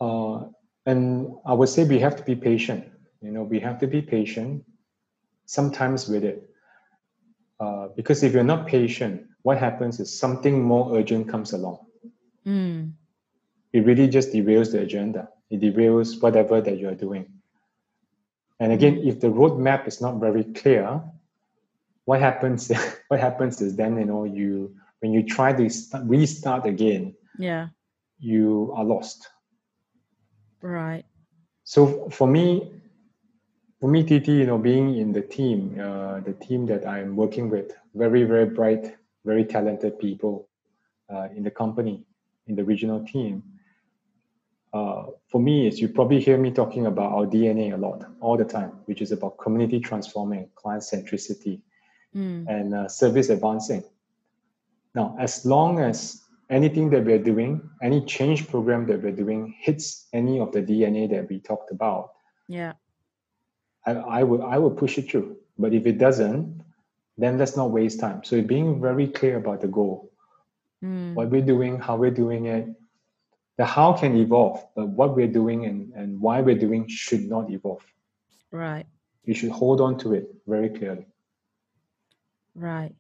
Uh, 0.00 0.48
and 0.86 1.28
I 1.44 1.53
would 1.53 1.68
say 1.68 1.84
we 1.84 1.98
have 1.98 2.16
to 2.16 2.22
be 2.22 2.34
patient. 2.34 2.88
You 3.20 3.30
know, 3.30 3.42
we 3.42 3.61
have 3.61 3.78
to 3.80 3.86
be 3.86 4.00
patient 4.00 4.64
sometimes 5.47 6.09
with 6.09 6.24
it. 6.24 6.49
Uh, 7.61 7.88
because 7.97 8.22
if 8.22 8.32
you're 8.32 8.45
not 8.45 8.66
patient, 8.66 9.26
what 9.43 9.59
happens 9.59 10.01
is 10.01 10.16
something 10.18 10.62
more 10.62 10.97
urgent 10.97 11.28
comes 11.28 11.53
along. 11.53 11.78
Mm. 12.47 12.93
It 13.72 13.84
really 13.86 14.09
just 14.09 14.32
derails 14.32 14.72
the 14.72 14.80
agenda. 14.80 15.28
It 15.51 15.61
derails 15.61 16.20
whatever 16.20 16.61
that 16.61 16.78
you're 16.78 16.95
doing. 16.95 17.26
And 18.61 18.72
again, 18.72 18.99
if 19.05 19.20
the 19.20 19.28
roadmap 19.28 19.88
is 19.88 20.01
not 20.01 20.20
very 20.20 20.45
clear, 20.45 21.03
what 22.05 22.20
happens? 22.20 22.70
what 23.09 23.20
happens 23.20 23.61
is 23.61 23.76
then 23.76 23.97
you 23.99 24.05
know 24.05 24.24
you 24.24 24.74
when 25.01 25.12
you 25.12 25.22
try 25.24 25.53
to 25.53 25.68
start, 25.68 26.05
restart 26.07 26.66
again, 26.66 27.14
Yeah. 27.38 27.68
you 28.18 28.72
are 28.76 28.84
lost. 28.84 29.28
Right. 30.61 31.05
So 31.64 32.09
for 32.11 32.28
me, 32.28 32.70
for 33.83 33.89
me, 33.89 34.05
TT, 34.05 34.28
you 34.28 34.47
know, 34.47 34.59
being 34.59 34.97
in 34.97 35.12
the 35.12 35.20
team, 35.20 35.76
uh, 35.80 36.20
the 36.20 36.35
team 36.35 36.66
that 36.66 36.87
I'm 36.87 37.16
working 37.16 37.51
with, 37.51 37.72
very, 37.97 38.22
very 38.22 38.47
bright, 38.47 38.95
very 39.24 39.45
talented 39.45 39.99
people 39.99 40.49
uh, 41.12 41.26
in 41.35 41.43
the 41.43 41.51
company, 41.51 42.07
in 42.47 42.55
the 42.55 42.62
regional 42.62 43.05
team. 43.05 43.43
Uh, 44.72 45.07
for 45.28 45.41
me, 45.41 45.66
is 45.66 45.80
you 45.80 45.89
probably 45.89 46.20
hear 46.20 46.39
me 46.39 46.53
talking 46.53 46.87
about 46.87 47.11
our 47.11 47.26
DNA 47.26 47.74
a 47.74 47.76
lot, 47.76 48.05
all 48.20 48.37
the 48.37 48.45
time, 48.45 48.70
which 48.85 49.03
is 49.03 49.11
about 49.11 49.37
community 49.39 49.80
transforming, 49.80 50.49
client 50.55 50.85
centricity, 50.85 51.61
Mm. 52.14 52.47
and 52.47 52.74
uh, 52.74 52.87
service 52.89 53.30
advancing. 53.30 53.83
Now, 54.95 55.16
as 55.18 55.47
long 55.47 55.80
as 55.80 56.22
anything 56.51 56.91
that 56.91 57.07
we're 57.07 57.24
doing, 57.33 57.68
any 57.83 58.05
change 58.05 58.49
program 58.49 58.87
that 58.89 59.03
we're 59.03 59.16
doing 59.16 59.55
hits 59.59 60.09
any 60.12 60.39
of 60.39 60.53
the 60.53 60.61
DNA 60.61 61.09
that 61.11 61.30
we 61.30 61.41
talked 61.41 61.70
about, 61.72 62.11
Yeah. 62.49 62.74
I, 63.87 63.93
I 63.93 64.22
would 64.22 64.41
I 64.41 64.59
would 64.59 64.76
push 64.76 64.99
it 64.99 65.11
through. 65.11 65.37
But 65.59 65.74
if 65.74 65.87
it 65.87 65.99
doesn't, 65.99 66.62
then 67.18 67.39
let's 67.39 67.57
not 67.57 67.70
waste 67.70 68.01
time. 68.01 68.24
So 68.24 68.41
being 68.43 68.80
very 68.80 69.07
clear 69.07 69.37
about 69.37 69.61
the 69.61 69.68
goal, 69.68 70.11
mm. 70.83 71.14
what 71.14 71.30
we're 71.30 71.43
doing, 71.43 71.78
how 71.78 71.97
we're 71.97 72.11
doing 72.11 72.47
it. 72.47 72.68
The 73.59 73.66
how 73.66 73.93
can 73.93 74.16
evolve, 74.16 74.64
but 74.74 74.89
what 74.89 75.14
we're 75.14 75.28
doing 75.28 75.66
and, 75.66 75.93
and 75.93 76.18
why 76.18 76.41
we're 76.41 76.59
doing 76.59 76.89
should 76.89 77.28
not 77.28 77.51
evolve. 77.51 77.85
Right. 78.51 78.87
You 79.24 79.35
should 79.35 79.51
hold 79.51 79.83
on 79.83 79.99
to 79.99 80.14
it 80.14 80.35
very 80.47 80.70
clearly. 80.70 81.07
Right. 82.55 82.95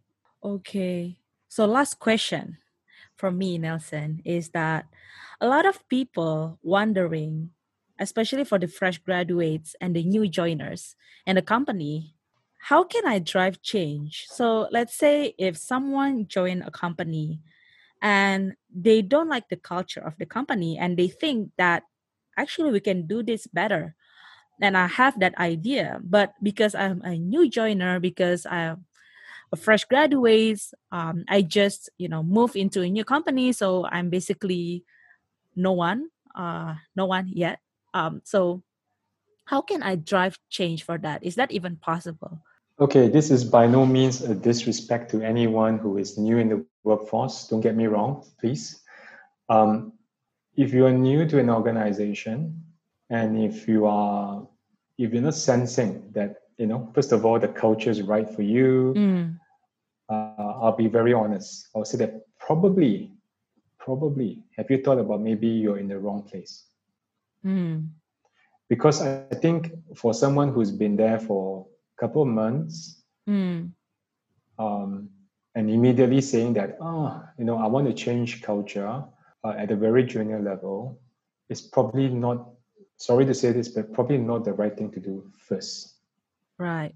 Okay. 0.44 1.16
So 1.48 1.64
last 1.64 1.98
question 1.98 2.58
from 3.16 3.38
me, 3.38 3.56
Nelson, 3.56 4.20
is 4.26 4.50
that 4.50 4.86
a 5.40 5.46
lot 5.46 5.64
of 5.64 5.88
people 5.88 6.58
wondering, 6.62 7.50
especially 7.98 8.44
for 8.44 8.58
the 8.58 8.68
fresh 8.68 8.98
graduates 8.98 9.76
and 9.80 9.94
the 9.94 10.04
new 10.04 10.28
joiners 10.28 10.96
and 11.26 11.38
the 11.38 11.42
company, 11.42 12.14
how 12.58 12.84
can 12.84 13.06
I 13.06 13.18
drive 13.18 13.62
change? 13.62 14.26
So 14.28 14.68
let's 14.70 14.94
say 14.94 15.34
if 15.38 15.56
someone 15.56 16.28
join 16.28 16.62
a 16.62 16.70
company 16.70 17.40
and 18.00 18.54
they 18.74 19.02
don't 19.02 19.28
like 19.28 19.48
the 19.48 19.56
culture 19.56 20.00
of 20.00 20.16
the 20.18 20.26
company 20.26 20.78
and 20.78 20.96
they 20.96 21.08
think 21.08 21.50
that 21.58 21.84
actually 22.36 22.70
we 22.70 22.80
can 22.80 23.06
do 23.06 23.22
this 23.22 23.46
better. 23.46 23.94
And 24.60 24.76
I 24.76 24.86
have 24.86 25.18
that 25.20 25.36
idea, 25.38 25.98
but 26.02 26.34
because 26.42 26.74
I'm 26.74 27.02
a 27.02 27.18
new 27.18 27.50
joiner, 27.50 27.98
because 27.98 28.46
I'm 28.46 28.84
a 29.50 29.56
fresh 29.56 29.84
graduate, 29.84 30.60
um, 30.92 31.24
I 31.28 31.42
just 31.42 31.90
you 31.98 32.08
know 32.08 32.22
move 32.22 32.54
into 32.54 32.82
a 32.82 32.88
new 32.88 33.04
company, 33.04 33.52
so 33.52 33.86
I'm 33.86 34.08
basically 34.08 34.84
no 35.56 35.72
one, 35.72 36.08
uh, 36.34 36.74
no 36.94 37.06
one 37.06 37.28
yet. 37.28 37.58
Um, 37.94 38.22
so 38.24 38.62
how 39.44 39.60
can 39.60 39.82
I 39.82 39.96
drive 39.96 40.38
change 40.50 40.84
for 40.84 40.98
that? 40.98 41.22
Is 41.22 41.34
that 41.36 41.52
even 41.52 41.76
possible? 41.76 42.40
Okay, 42.80 43.08
this 43.08 43.30
is 43.30 43.44
by 43.44 43.66
no 43.66 43.84
means 43.84 44.22
a 44.22 44.34
disrespect 44.34 45.10
to 45.10 45.22
anyone 45.22 45.78
who 45.78 45.98
is 45.98 46.18
new 46.18 46.38
in 46.38 46.48
the 46.48 46.64
workforce. 46.84 47.48
Don't 47.48 47.60
get 47.60 47.76
me 47.76 47.86
wrong, 47.86 48.24
please. 48.40 48.80
Um, 49.48 49.92
if 50.56 50.72
you 50.72 50.86
are 50.86 50.92
new 50.92 51.26
to 51.26 51.38
an 51.38 51.50
organization 51.50 52.62
and 53.10 53.42
if 53.42 53.68
you 53.68 53.86
are 53.86 54.46
if 54.98 55.12
you're 55.12 55.22
not 55.22 55.34
sensing 55.34 56.10
that 56.12 56.36
you 56.58 56.66
know 56.66 56.90
first 56.94 57.12
of 57.12 57.24
all 57.24 57.38
the 57.38 57.48
culture 57.48 57.90
is 57.90 58.02
right 58.02 58.28
for 58.34 58.42
you 58.42 58.94
mm. 58.96 59.38
uh, 60.08 60.52
i'll 60.60 60.76
be 60.76 60.88
very 60.88 61.12
honest 61.12 61.68
i'll 61.74 61.84
say 61.84 61.98
that 61.98 62.26
probably 62.38 63.12
probably 63.78 64.42
have 64.56 64.70
you 64.70 64.82
thought 64.82 64.98
about 64.98 65.20
maybe 65.20 65.46
you're 65.46 65.78
in 65.78 65.88
the 65.88 65.98
wrong 65.98 66.22
place 66.22 66.64
mm. 67.44 67.88
because 68.68 69.02
i 69.02 69.34
think 69.40 69.72
for 69.94 70.14
someone 70.14 70.52
who's 70.52 70.70
been 70.70 70.96
there 70.96 71.18
for 71.18 71.66
a 71.96 72.00
couple 72.00 72.22
of 72.22 72.28
months 72.28 73.02
mm. 73.28 73.70
um, 74.58 75.08
and 75.54 75.70
immediately 75.70 76.20
saying 76.20 76.54
that, 76.54 76.76
oh, 76.80 77.22
you 77.38 77.44
know, 77.44 77.58
I 77.58 77.66
want 77.66 77.86
to 77.86 77.92
change 77.92 78.42
culture 78.42 79.04
uh, 79.44 79.54
at 79.56 79.70
a 79.70 79.76
very 79.76 80.04
junior 80.04 80.40
level 80.40 81.00
is 81.48 81.60
probably 81.60 82.08
not, 82.08 82.48
sorry 82.96 83.26
to 83.26 83.34
say 83.34 83.52
this, 83.52 83.68
but 83.68 83.92
probably 83.92 84.18
not 84.18 84.44
the 84.44 84.52
right 84.52 84.76
thing 84.76 84.90
to 84.92 85.00
do 85.00 85.30
first. 85.38 85.94
Right. 86.58 86.94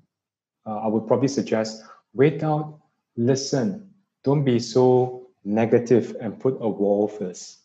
Uh, 0.65 0.79
I 0.79 0.87
would 0.87 1.07
probably 1.07 1.29
suggest 1.29 1.83
wait 2.15 2.43
out, 2.43 2.81
listen, 3.17 3.91
don't 4.25 4.45
be 4.45 4.59
so 4.59 5.29
negative 5.45 6.17
and 6.21 6.41
put 6.41 6.57
a 6.61 6.69
wall 6.69 7.09
first, 7.09 7.59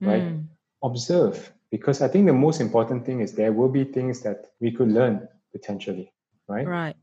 right? 0.00 0.22
Mm. 0.22 0.46
Observe, 0.82 1.52
because 1.70 2.02
I 2.02 2.08
think 2.08 2.26
the 2.26 2.32
most 2.32 2.60
important 2.60 3.04
thing 3.04 3.20
is 3.20 3.32
there 3.32 3.52
will 3.52 3.68
be 3.68 3.84
things 3.84 4.20
that 4.20 4.46
we 4.60 4.70
could 4.70 4.90
learn 4.90 5.28
potentially 5.52 6.12
right? 6.48 6.66
Right. 6.66 6.96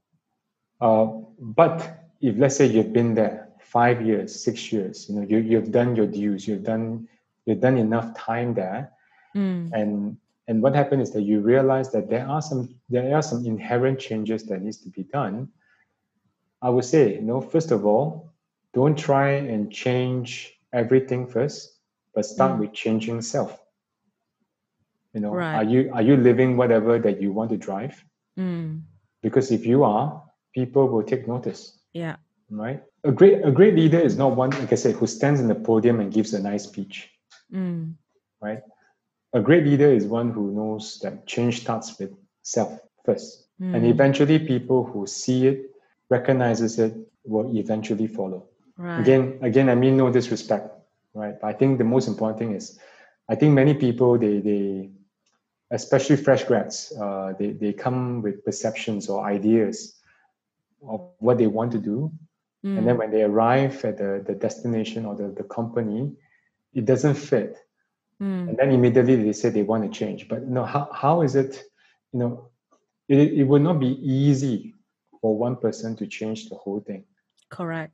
Uh, 0.81 1.05
but 1.39 2.09
if 2.19 2.37
let's 2.37 2.55
say 2.55 2.65
you've 2.65 2.91
been 2.91 3.13
there 3.15 3.49
five 3.59 4.05
years, 4.05 4.43
six 4.43 4.71
years, 4.71 5.07
you 5.07 5.15
know, 5.15 5.25
you 5.27 5.37
you've 5.37 5.71
done 5.71 5.95
your 5.95 6.07
dues, 6.07 6.47
you've 6.47 6.63
done 6.63 7.07
you've 7.45 7.61
done 7.61 7.77
enough 7.77 8.17
time 8.17 8.53
there, 8.53 8.91
mm. 9.35 9.71
and 9.71 10.17
and 10.47 10.61
what 10.61 10.75
happened 10.75 11.01
is 11.01 11.11
that 11.11 11.21
you 11.21 11.39
realize 11.39 11.91
that 11.91 12.09
there 12.09 12.27
are 12.27 12.41
some 12.41 12.75
there 12.89 13.15
are 13.15 13.21
some 13.21 13.45
inherent 13.45 13.99
changes 13.99 14.43
that 14.45 14.61
needs 14.61 14.77
to 14.77 14.89
be 14.89 15.03
done. 15.03 15.47
I 16.61 16.69
would 16.69 16.85
say, 16.85 17.15
you 17.15 17.21
know, 17.21 17.41
first 17.41 17.71
of 17.71 17.85
all, 17.85 18.33
don't 18.73 18.97
try 18.97 19.29
and 19.29 19.71
change 19.71 20.53
everything 20.73 21.27
first, 21.27 21.77
but 22.13 22.25
start 22.25 22.53
mm. 22.53 22.59
with 22.59 22.73
changing 22.73 23.21
self. 23.21 23.61
You 25.15 25.21
know, 25.21 25.33
right. 25.33 25.55
are 25.55 25.63
you 25.63 25.89
are 25.93 26.03
you 26.03 26.17
living 26.17 26.57
whatever 26.57 26.99
that 26.99 27.21
you 27.21 27.31
want 27.31 27.49
to 27.51 27.57
drive? 27.57 28.03
Mm 28.37 28.83
because 29.25 29.49
if 29.49 29.65
you 29.65 29.83
are, 29.83 30.21
people 30.53 30.87
will 30.87 31.01
take 31.01 31.27
notice. 31.27 31.79
Yeah. 31.93 32.17
Right. 32.51 32.83
A 33.03 33.11
great 33.11 33.43
a 33.43 33.51
great 33.51 33.73
leader 33.73 33.99
is 33.99 34.15
not 34.15 34.35
one, 34.35 34.51
like 34.51 34.71
I 34.71 34.75
said, 34.75 34.93
who 34.93 35.07
stands 35.07 35.39
in 35.39 35.47
the 35.47 35.55
podium 35.55 35.99
and 35.99 36.13
gives 36.13 36.31
a 36.35 36.39
nice 36.39 36.65
speech. 36.65 37.09
Mm. 37.51 37.95
Right. 38.39 38.61
A 39.33 39.41
great 39.41 39.65
leader 39.65 39.91
is 39.91 40.05
one 40.05 40.29
who 40.29 40.51
knows 40.51 40.99
that 41.01 41.25
change 41.25 41.61
starts 41.61 41.97
with 41.97 42.11
self 42.43 42.79
first, 43.03 43.47
mm. 43.59 43.73
and 43.75 43.83
eventually 43.87 44.37
people 44.37 44.85
who 44.85 45.07
see 45.07 45.47
it, 45.47 45.71
recognizes 46.09 46.77
it, 46.77 46.93
will 47.23 47.49
eventually 47.57 48.05
follow. 48.05 48.45
Right. 48.77 48.99
Again, 48.99 49.39
again, 49.41 49.69
I 49.69 49.75
mean 49.75 49.97
no 49.97 50.11
disrespect, 50.11 50.69
right? 51.15 51.33
But 51.41 51.47
I 51.47 51.53
think 51.53 51.79
the 51.79 51.89
most 51.95 52.07
important 52.07 52.37
thing 52.37 52.53
is, 52.53 52.77
I 53.27 53.33
think 53.33 53.53
many 53.55 53.73
people 53.73 54.19
they 54.19 54.37
they 54.39 54.91
especially 55.71 56.15
fresh 56.15 56.43
grads, 56.43 56.93
uh, 56.99 57.33
they, 57.37 57.51
they 57.51 57.73
come 57.73 58.21
with 58.21 58.45
perceptions 58.45 59.09
or 59.09 59.25
ideas 59.25 59.95
of 60.87 61.09
what 61.19 61.37
they 61.37 61.47
want 61.47 61.71
to 61.71 61.79
do. 61.79 62.11
Mm. 62.65 62.77
And 62.77 62.87
then 62.87 62.95
mm. 62.95 62.99
when 62.99 63.11
they 63.11 63.23
arrive 63.23 63.83
at 63.85 63.97
the, 63.97 64.23
the 64.25 64.33
destination 64.33 65.05
or 65.05 65.15
the, 65.15 65.29
the 65.29 65.43
company, 65.43 66.13
it 66.73 66.85
doesn't 66.85 67.15
fit. 67.15 67.57
Mm. 68.21 68.49
And 68.49 68.57
then 68.57 68.71
immediately 68.71 69.15
they 69.15 69.33
say 69.33 69.49
they 69.49 69.63
want 69.63 69.83
to 69.83 69.99
change. 69.99 70.27
But 70.27 70.41
you 70.41 70.51
know, 70.51 70.65
how, 70.65 70.89
how 70.93 71.21
is 71.21 71.35
it, 71.35 71.63
you 72.13 72.19
know, 72.19 72.49
it, 73.07 73.33
it 73.33 73.43
will 73.43 73.59
not 73.59 73.79
be 73.79 73.99
easy 74.01 74.73
for 75.21 75.37
one 75.37 75.55
person 75.55 75.95
to 75.97 76.07
change 76.07 76.49
the 76.49 76.55
whole 76.55 76.79
thing. 76.79 77.05
Correct. 77.49 77.93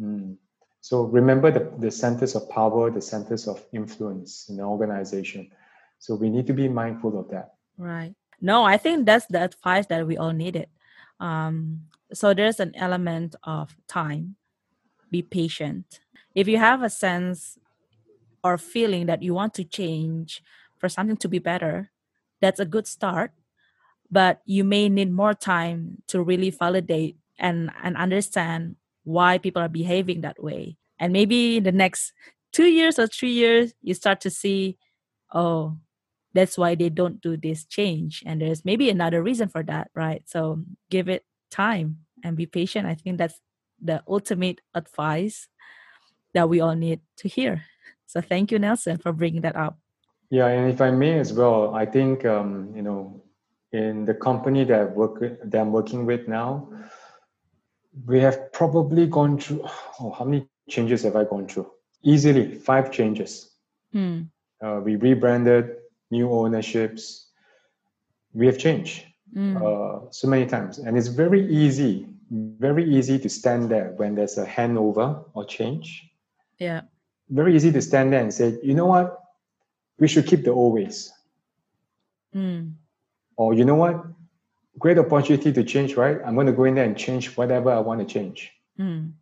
Mm. 0.00 0.36
So 0.80 1.02
remember 1.02 1.50
the, 1.50 1.70
the 1.78 1.90
centers 1.90 2.34
of 2.34 2.48
power, 2.48 2.90
the 2.90 3.00
centers 3.00 3.48
of 3.48 3.64
influence 3.72 4.48
in 4.48 4.56
the 4.56 4.62
organization. 4.62 5.50
So 5.98 6.14
we 6.14 6.30
need 6.30 6.46
to 6.46 6.54
be 6.54 6.68
mindful 6.68 7.18
of 7.18 7.28
that. 7.30 7.54
Right. 7.76 8.14
No, 8.40 8.64
I 8.64 8.76
think 8.76 9.06
that's 9.06 9.26
the 9.26 9.42
advice 9.42 9.86
that 9.86 10.06
we 10.06 10.16
all 10.16 10.32
needed. 10.32 10.68
Um, 11.20 11.82
so 12.12 12.34
there's 12.34 12.60
an 12.60 12.72
element 12.76 13.34
of 13.42 13.76
time. 13.88 14.36
Be 15.10 15.22
patient. 15.22 16.00
If 16.34 16.46
you 16.48 16.58
have 16.58 16.82
a 16.82 16.90
sense 16.90 17.58
or 18.44 18.56
feeling 18.58 19.06
that 19.06 19.22
you 19.22 19.34
want 19.34 19.54
to 19.54 19.64
change 19.64 20.42
for 20.78 20.88
something 20.88 21.16
to 21.18 21.28
be 21.28 21.38
better, 21.38 21.90
that's 22.40 22.60
a 22.60 22.64
good 22.64 22.86
start. 22.86 23.32
But 24.10 24.40
you 24.46 24.64
may 24.64 24.88
need 24.88 25.12
more 25.12 25.34
time 25.34 26.02
to 26.06 26.22
really 26.22 26.50
validate 26.50 27.16
and, 27.38 27.70
and 27.82 27.96
understand 27.96 28.76
why 29.04 29.38
people 29.38 29.60
are 29.60 29.68
behaving 29.68 30.20
that 30.22 30.42
way. 30.42 30.76
And 30.98 31.12
maybe 31.12 31.58
in 31.58 31.64
the 31.64 31.72
next 31.72 32.12
two 32.52 32.66
years 32.66 32.98
or 32.98 33.06
three 33.06 33.32
years, 33.32 33.74
you 33.82 33.94
start 33.94 34.20
to 34.22 34.30
see, 34.30 34.78
oh, 35.32 35.76
that's 36.34 36.58
why 36.58 36.74
they 36.74 36.88
don't 36.88 37.20
do 37.20 37.36
this 37.36 37.64
change 37.64 38.22
and 38.26 38.40
there's 38.40 38.64
maybe 38.64 38.90
another 38.90 39.22
reason 39.22 39.48
for 39.48 39.62
that 39.62 39.90
right? 39.94 40.22
So 40.26 40.62
give 40.90 41.08
it 41.08 41.24
time 41.50 41.98
and 42.22 42.36
be 42.36 42.46
patient. 42.46 42.86
I 42.86 42.94
think 42.94 43.18
that's 43.18 43.40
the 43.80 44.02
ultimate 44.08 44.60
advice 44.74 45.48
that 46.34 46.48
we 46.48 46.60
all 46.60 46.74
need 46.74 47.00
to 47.18 47.28
hear. 47.28 47.64
So 48.06 48.20
thank 48.20 48.52
you 48.52 48.58
nelson 48.58 48.98
for 48.98 49.12
bringing 49.12 49.42
that 49.42 49.56
up. 49.56 49.78
Yeah 50.30 50.46
and 50.46 50.70
if 50.70 50.80
i 50.80 50.90
may 50.90 51.18
as 51.18 51.32
well 51.32 51.74
i 51.74 51.86
think 51.86 52.26
um, 52.26 52.72
you 52.76 52.82
know 52.82 53.22
in 53.72 54.04
the 54.04 54.14
company 54.14 54.64
that 54.64 54.80
I 54.80 54.84
work 54.84 55.20
that 55.20 55.58
i'm 55.60 55.72
working 55.72 56.04
with 56.04 56.28
now 56.28 56.68
we 58.06 58.20
have 58.20 58.52
probably 58.52 59.06
gone 59.06 59.38
through 59.38 59.62
oh, 60.00 60.10
how 60.10 60.24
many 60.24 60.46
changes 60.68 61.02
have 61.02 61.16
i 61.16 61.24
gone 61.24 61.46
through? 61.48 61.70
Easily 62.02 62.54
five 62.54 62.92
changes. 62.92 63.50
Hmm. 63.92 64.22
uh, 64.62 64.80
we 64.84 64.96
rebranded 64.96 65.76
new 66.10 66.30
ownerships, 66.32 67.26
we 68.32 68.46
have 68.46 68.58
changed 68.58 69.04
mm. 69.34 69.56
uh, 69.56 70.10
so 70.10 70.28
many 70.28 70.46
times. 70.46 70.78
And 70.78 70.96
it's 70.96 71.08
very 71.08 71.46
easy, 71.46 72.06
very 72.30 72.84
easy 72.84 73.18
to 73.18 73.28
stand 73.28 73.70
there 73.70 73.92
when 73.96 74.14
there's 74.14 74.38
a 74.38 74.46
handover 74.46 75.24
or 75.34 75.44
change. 75.44 76.10
Yeah. 76.58 76.82
Very 77.28 77.54
easy 77.54 77.72
to 77.72 77.82
stand 77.82 78.12
there 78.12 78.22
and 78.22 78.32
say, 78.32 78.58
you 78.62 78.74
know 78.74 78.86
what? 78.86 79.20
We 79.98 80.08
should 80.08 80.26
keep 80.26 80.44
the 80.44 80.52
old 80.52 80.74
ways. 80.74 81.12
Mm. 82.34 82.74
Or 83.36 83.54
you 83.54 83.64
know 83.64 83.74
what? 83.74 84.04
Great 84.78 84.98
opportunity 84.98 85.52
to 85.52 85.64
change, 85.64 85.96
right? 85.96 86.18
I'm 86.24 86.34
going 86.34 86.46
to 86.46 86.52
go 86.52 86.64
in 86.64 86.74
there 86.74 86.84
and 86.84 86.96
change 86.96 87.36
whatever 87.36 87.70
I 87.70 87.80
want 87.80 88.00
to 88.00 88.06
change. 88.06 88.52
Mm. 88.78 89.12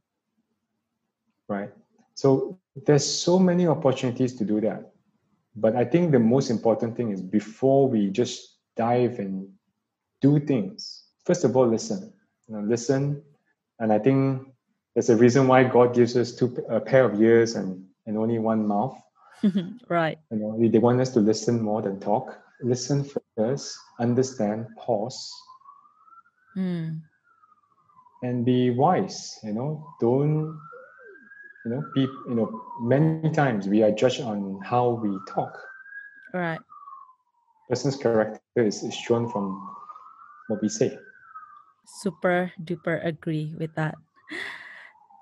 Right? 1.49 1.71
So 2.15 2.59
there's 2.85 3.05
so 3.05 3.39
many 3.39 3.67
opportunities 3.67 4.35
to 4.35 4.45
do 4.45 4.61
that. 4.63 4.93
But 5.57 5.75
I 5.75 5.85
think 5.85 6.13
the 6.13 6.19
most 6.19 6.51
important 6.51 6.97
thing 6.97 7.11
is 7.11 7.23
before 7.23 7.89
we 7.89 8.11
just 8.11 8.59
dive 8.77 9.19
and 9.19 9.49
do 10.21 10.39
things. 10.39 11.05
First 11.25 11.45
of 11.45 11.57
all, 11.57 11.67
listen. 11.67 12.13
You 12.47 12.57
know, 12.57 12.63
listen, 12.63 13.23
and 13.81 13.93
I 13.93 13.99
think 13.99 14.47
there's 14.95 15.11
a 15.11 15.17
reason 15.17 15.49
why 15.49 15.65
God 15.65 15.95
gives 15.95 16.17
us 16.17 16.33
two 16.33 16.57
a 16.69 16.81
pair 16.81 17.05
of 17.05 17.21
ears 17.21 17.57
and 17.57 17.85
and 18.07 18.17
only 18.17 18.39
one 18.39 18.67
mouth. 18.67 18.97
right. 19.89 20.19
You 20.31 20.39
know, 20.39 20.69
they 20.69 20.79
want 20.79 21.01
us 21.01 21.13
to 21.15 21.21
listen 21.21 21.61
more 21.61 21.83
than 21.83 22.01
talk. 22.01 22.39
Listen 22.63 23.05
first, 23.37 23.77
understand, 23.99 24.67
pause, 24.79 25.31
mm. 26.57 26.99
and 28.23 28.45
be 28.45 28.71
wise. 28.71 29.39
You 29.43 29.53
know, 29.53 29.87
don't 30.01 30.59
you 31.67 31.75
know, 31.75 31.85
be, 31.95 32.03
you 32.03 32.35
know, 32.35 32.63
many 32.81 33.29
times 33.31 33.67
we 33.67 33.83
are 33.83 33.91
judged 33.91 34.21
on 34.21 34.61
how 34.63 34.91
we 34.91 35.19
talk. 35.29 35.59
Right. 36.33 36.61
Person's 37.69 37.97
character 37.97 38.41
is, 38.55 38.85
is 38.85 38.95
shown 38.95 39.29
from 39.29 39.69
what 40.47 40.63
we 40.63 40.69
say. 40.69 40.97
Super 41.87 42.53
duper 42.63 43.05
agree 43.05 43.53
with 43.59 43.75
that. 43.75 43.97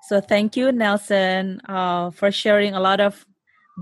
So 0.08 0.20
thank 0.20 0.54
you, 0.54 0.70
Nelson, 0.70 1.62
uh, 1.66 2.10
for 2.10 2.30
sharing 2.30 2.74
a 2.74 2.80
lot 2.80 3.00
of 3.00 3.24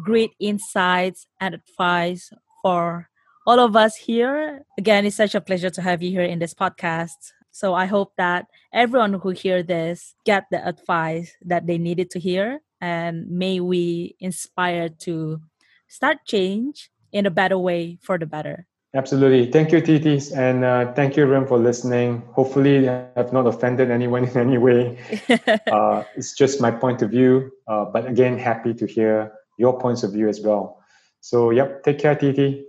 great 0.05 0.31
insights 0.39 1.27
and 1.41 1.57
advice 1.57 2.31
for 2.63 3.09
all 3.45 3.59
of 3.59 3.75
us 3.75 3.97
here. 3.97 4.63
Again, 4.79 5.05
it's 5.05 5.17
such 5.17 5.35
a 5.35 5.41
pleasure 5.41 5.71
to 5.71 5.83
have 5.83 6.01
you 6.01 6.11
here 6.11 6.23
in 6.23 6.39
this 6.39 6.55
podcast. 6.55 7.35
So 7.53 7.75
I 7.75 7.87
hope 7.87 8.13
that 8.17 8.47
everyone 8.73 9.15
who 9.15 9.31
hear 9.31 9.63
this 9.63 10.15
get 10.25 10.47
the 10.51 10.67
advice 10.67 11.37
that 11.45 11.67
they 11.67 11.79
needed 11.79 12.11
to 12.11 12.19
hear 12.19 12.61
and 12.81 13.31
may 13.31 13.61
we 13.61 14.17
inspire 14.19 14.89
to 14.89 15.41
start 15.87 16.19
change 16.27 16.91
in 17.13 17.27
a 17.27 17.31
better 17.31 17.59
way 17.59 17.99
for 18.03 18.19
the 18.19 18.27
better. 18.27 18.67
Absolutely. 18.95 19.51
Thank 19.51 19.73
you, 19.73 19.81
Titis. 19.81 20.37
And 20.37 20.65
uh, 20.65 20.93
thank 20.93 21.17
you, 21.17 21.25
Rem, 21.25 21.47
for 21.47 21.59
listening. 21.59 22.23
Hopefully, 22.33 22.89
I 22.89 23.07
have 23.17 23.33
not 23.33 23.47
offended 23.47 23.91
anyone 23.91 24.25
in 24.29 24.37
any 24.37 24.59
way. 24.59 24.99
uh, 25.71 26.05
it's 26.17 26.35
just 26.35 26.61
my 26.61 26.71
point 26.71 27.01
of 27.01 27.11
view. 27.11 27.51
Uh, 27.67 27.87
but 27.87 28.07
again, 28.07 28.37
happy 28.37 28.75
to 28.75 28.87
hear 28.87 29.33
your 29.59 29.79
points 29.79 30.03
of 30.03 30.13
view 30.13 30.29
as 30.29 30.41
well. 30.41 30.83
So, 31.21 31.51
yep, 31.51 31.85
take 31.85 32.01
care, 32.01 32.17
Titi. 32.17 32.67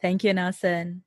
Thank 0.00 0.24
you, 0.24 0.32
Nelson. 0.32 1.02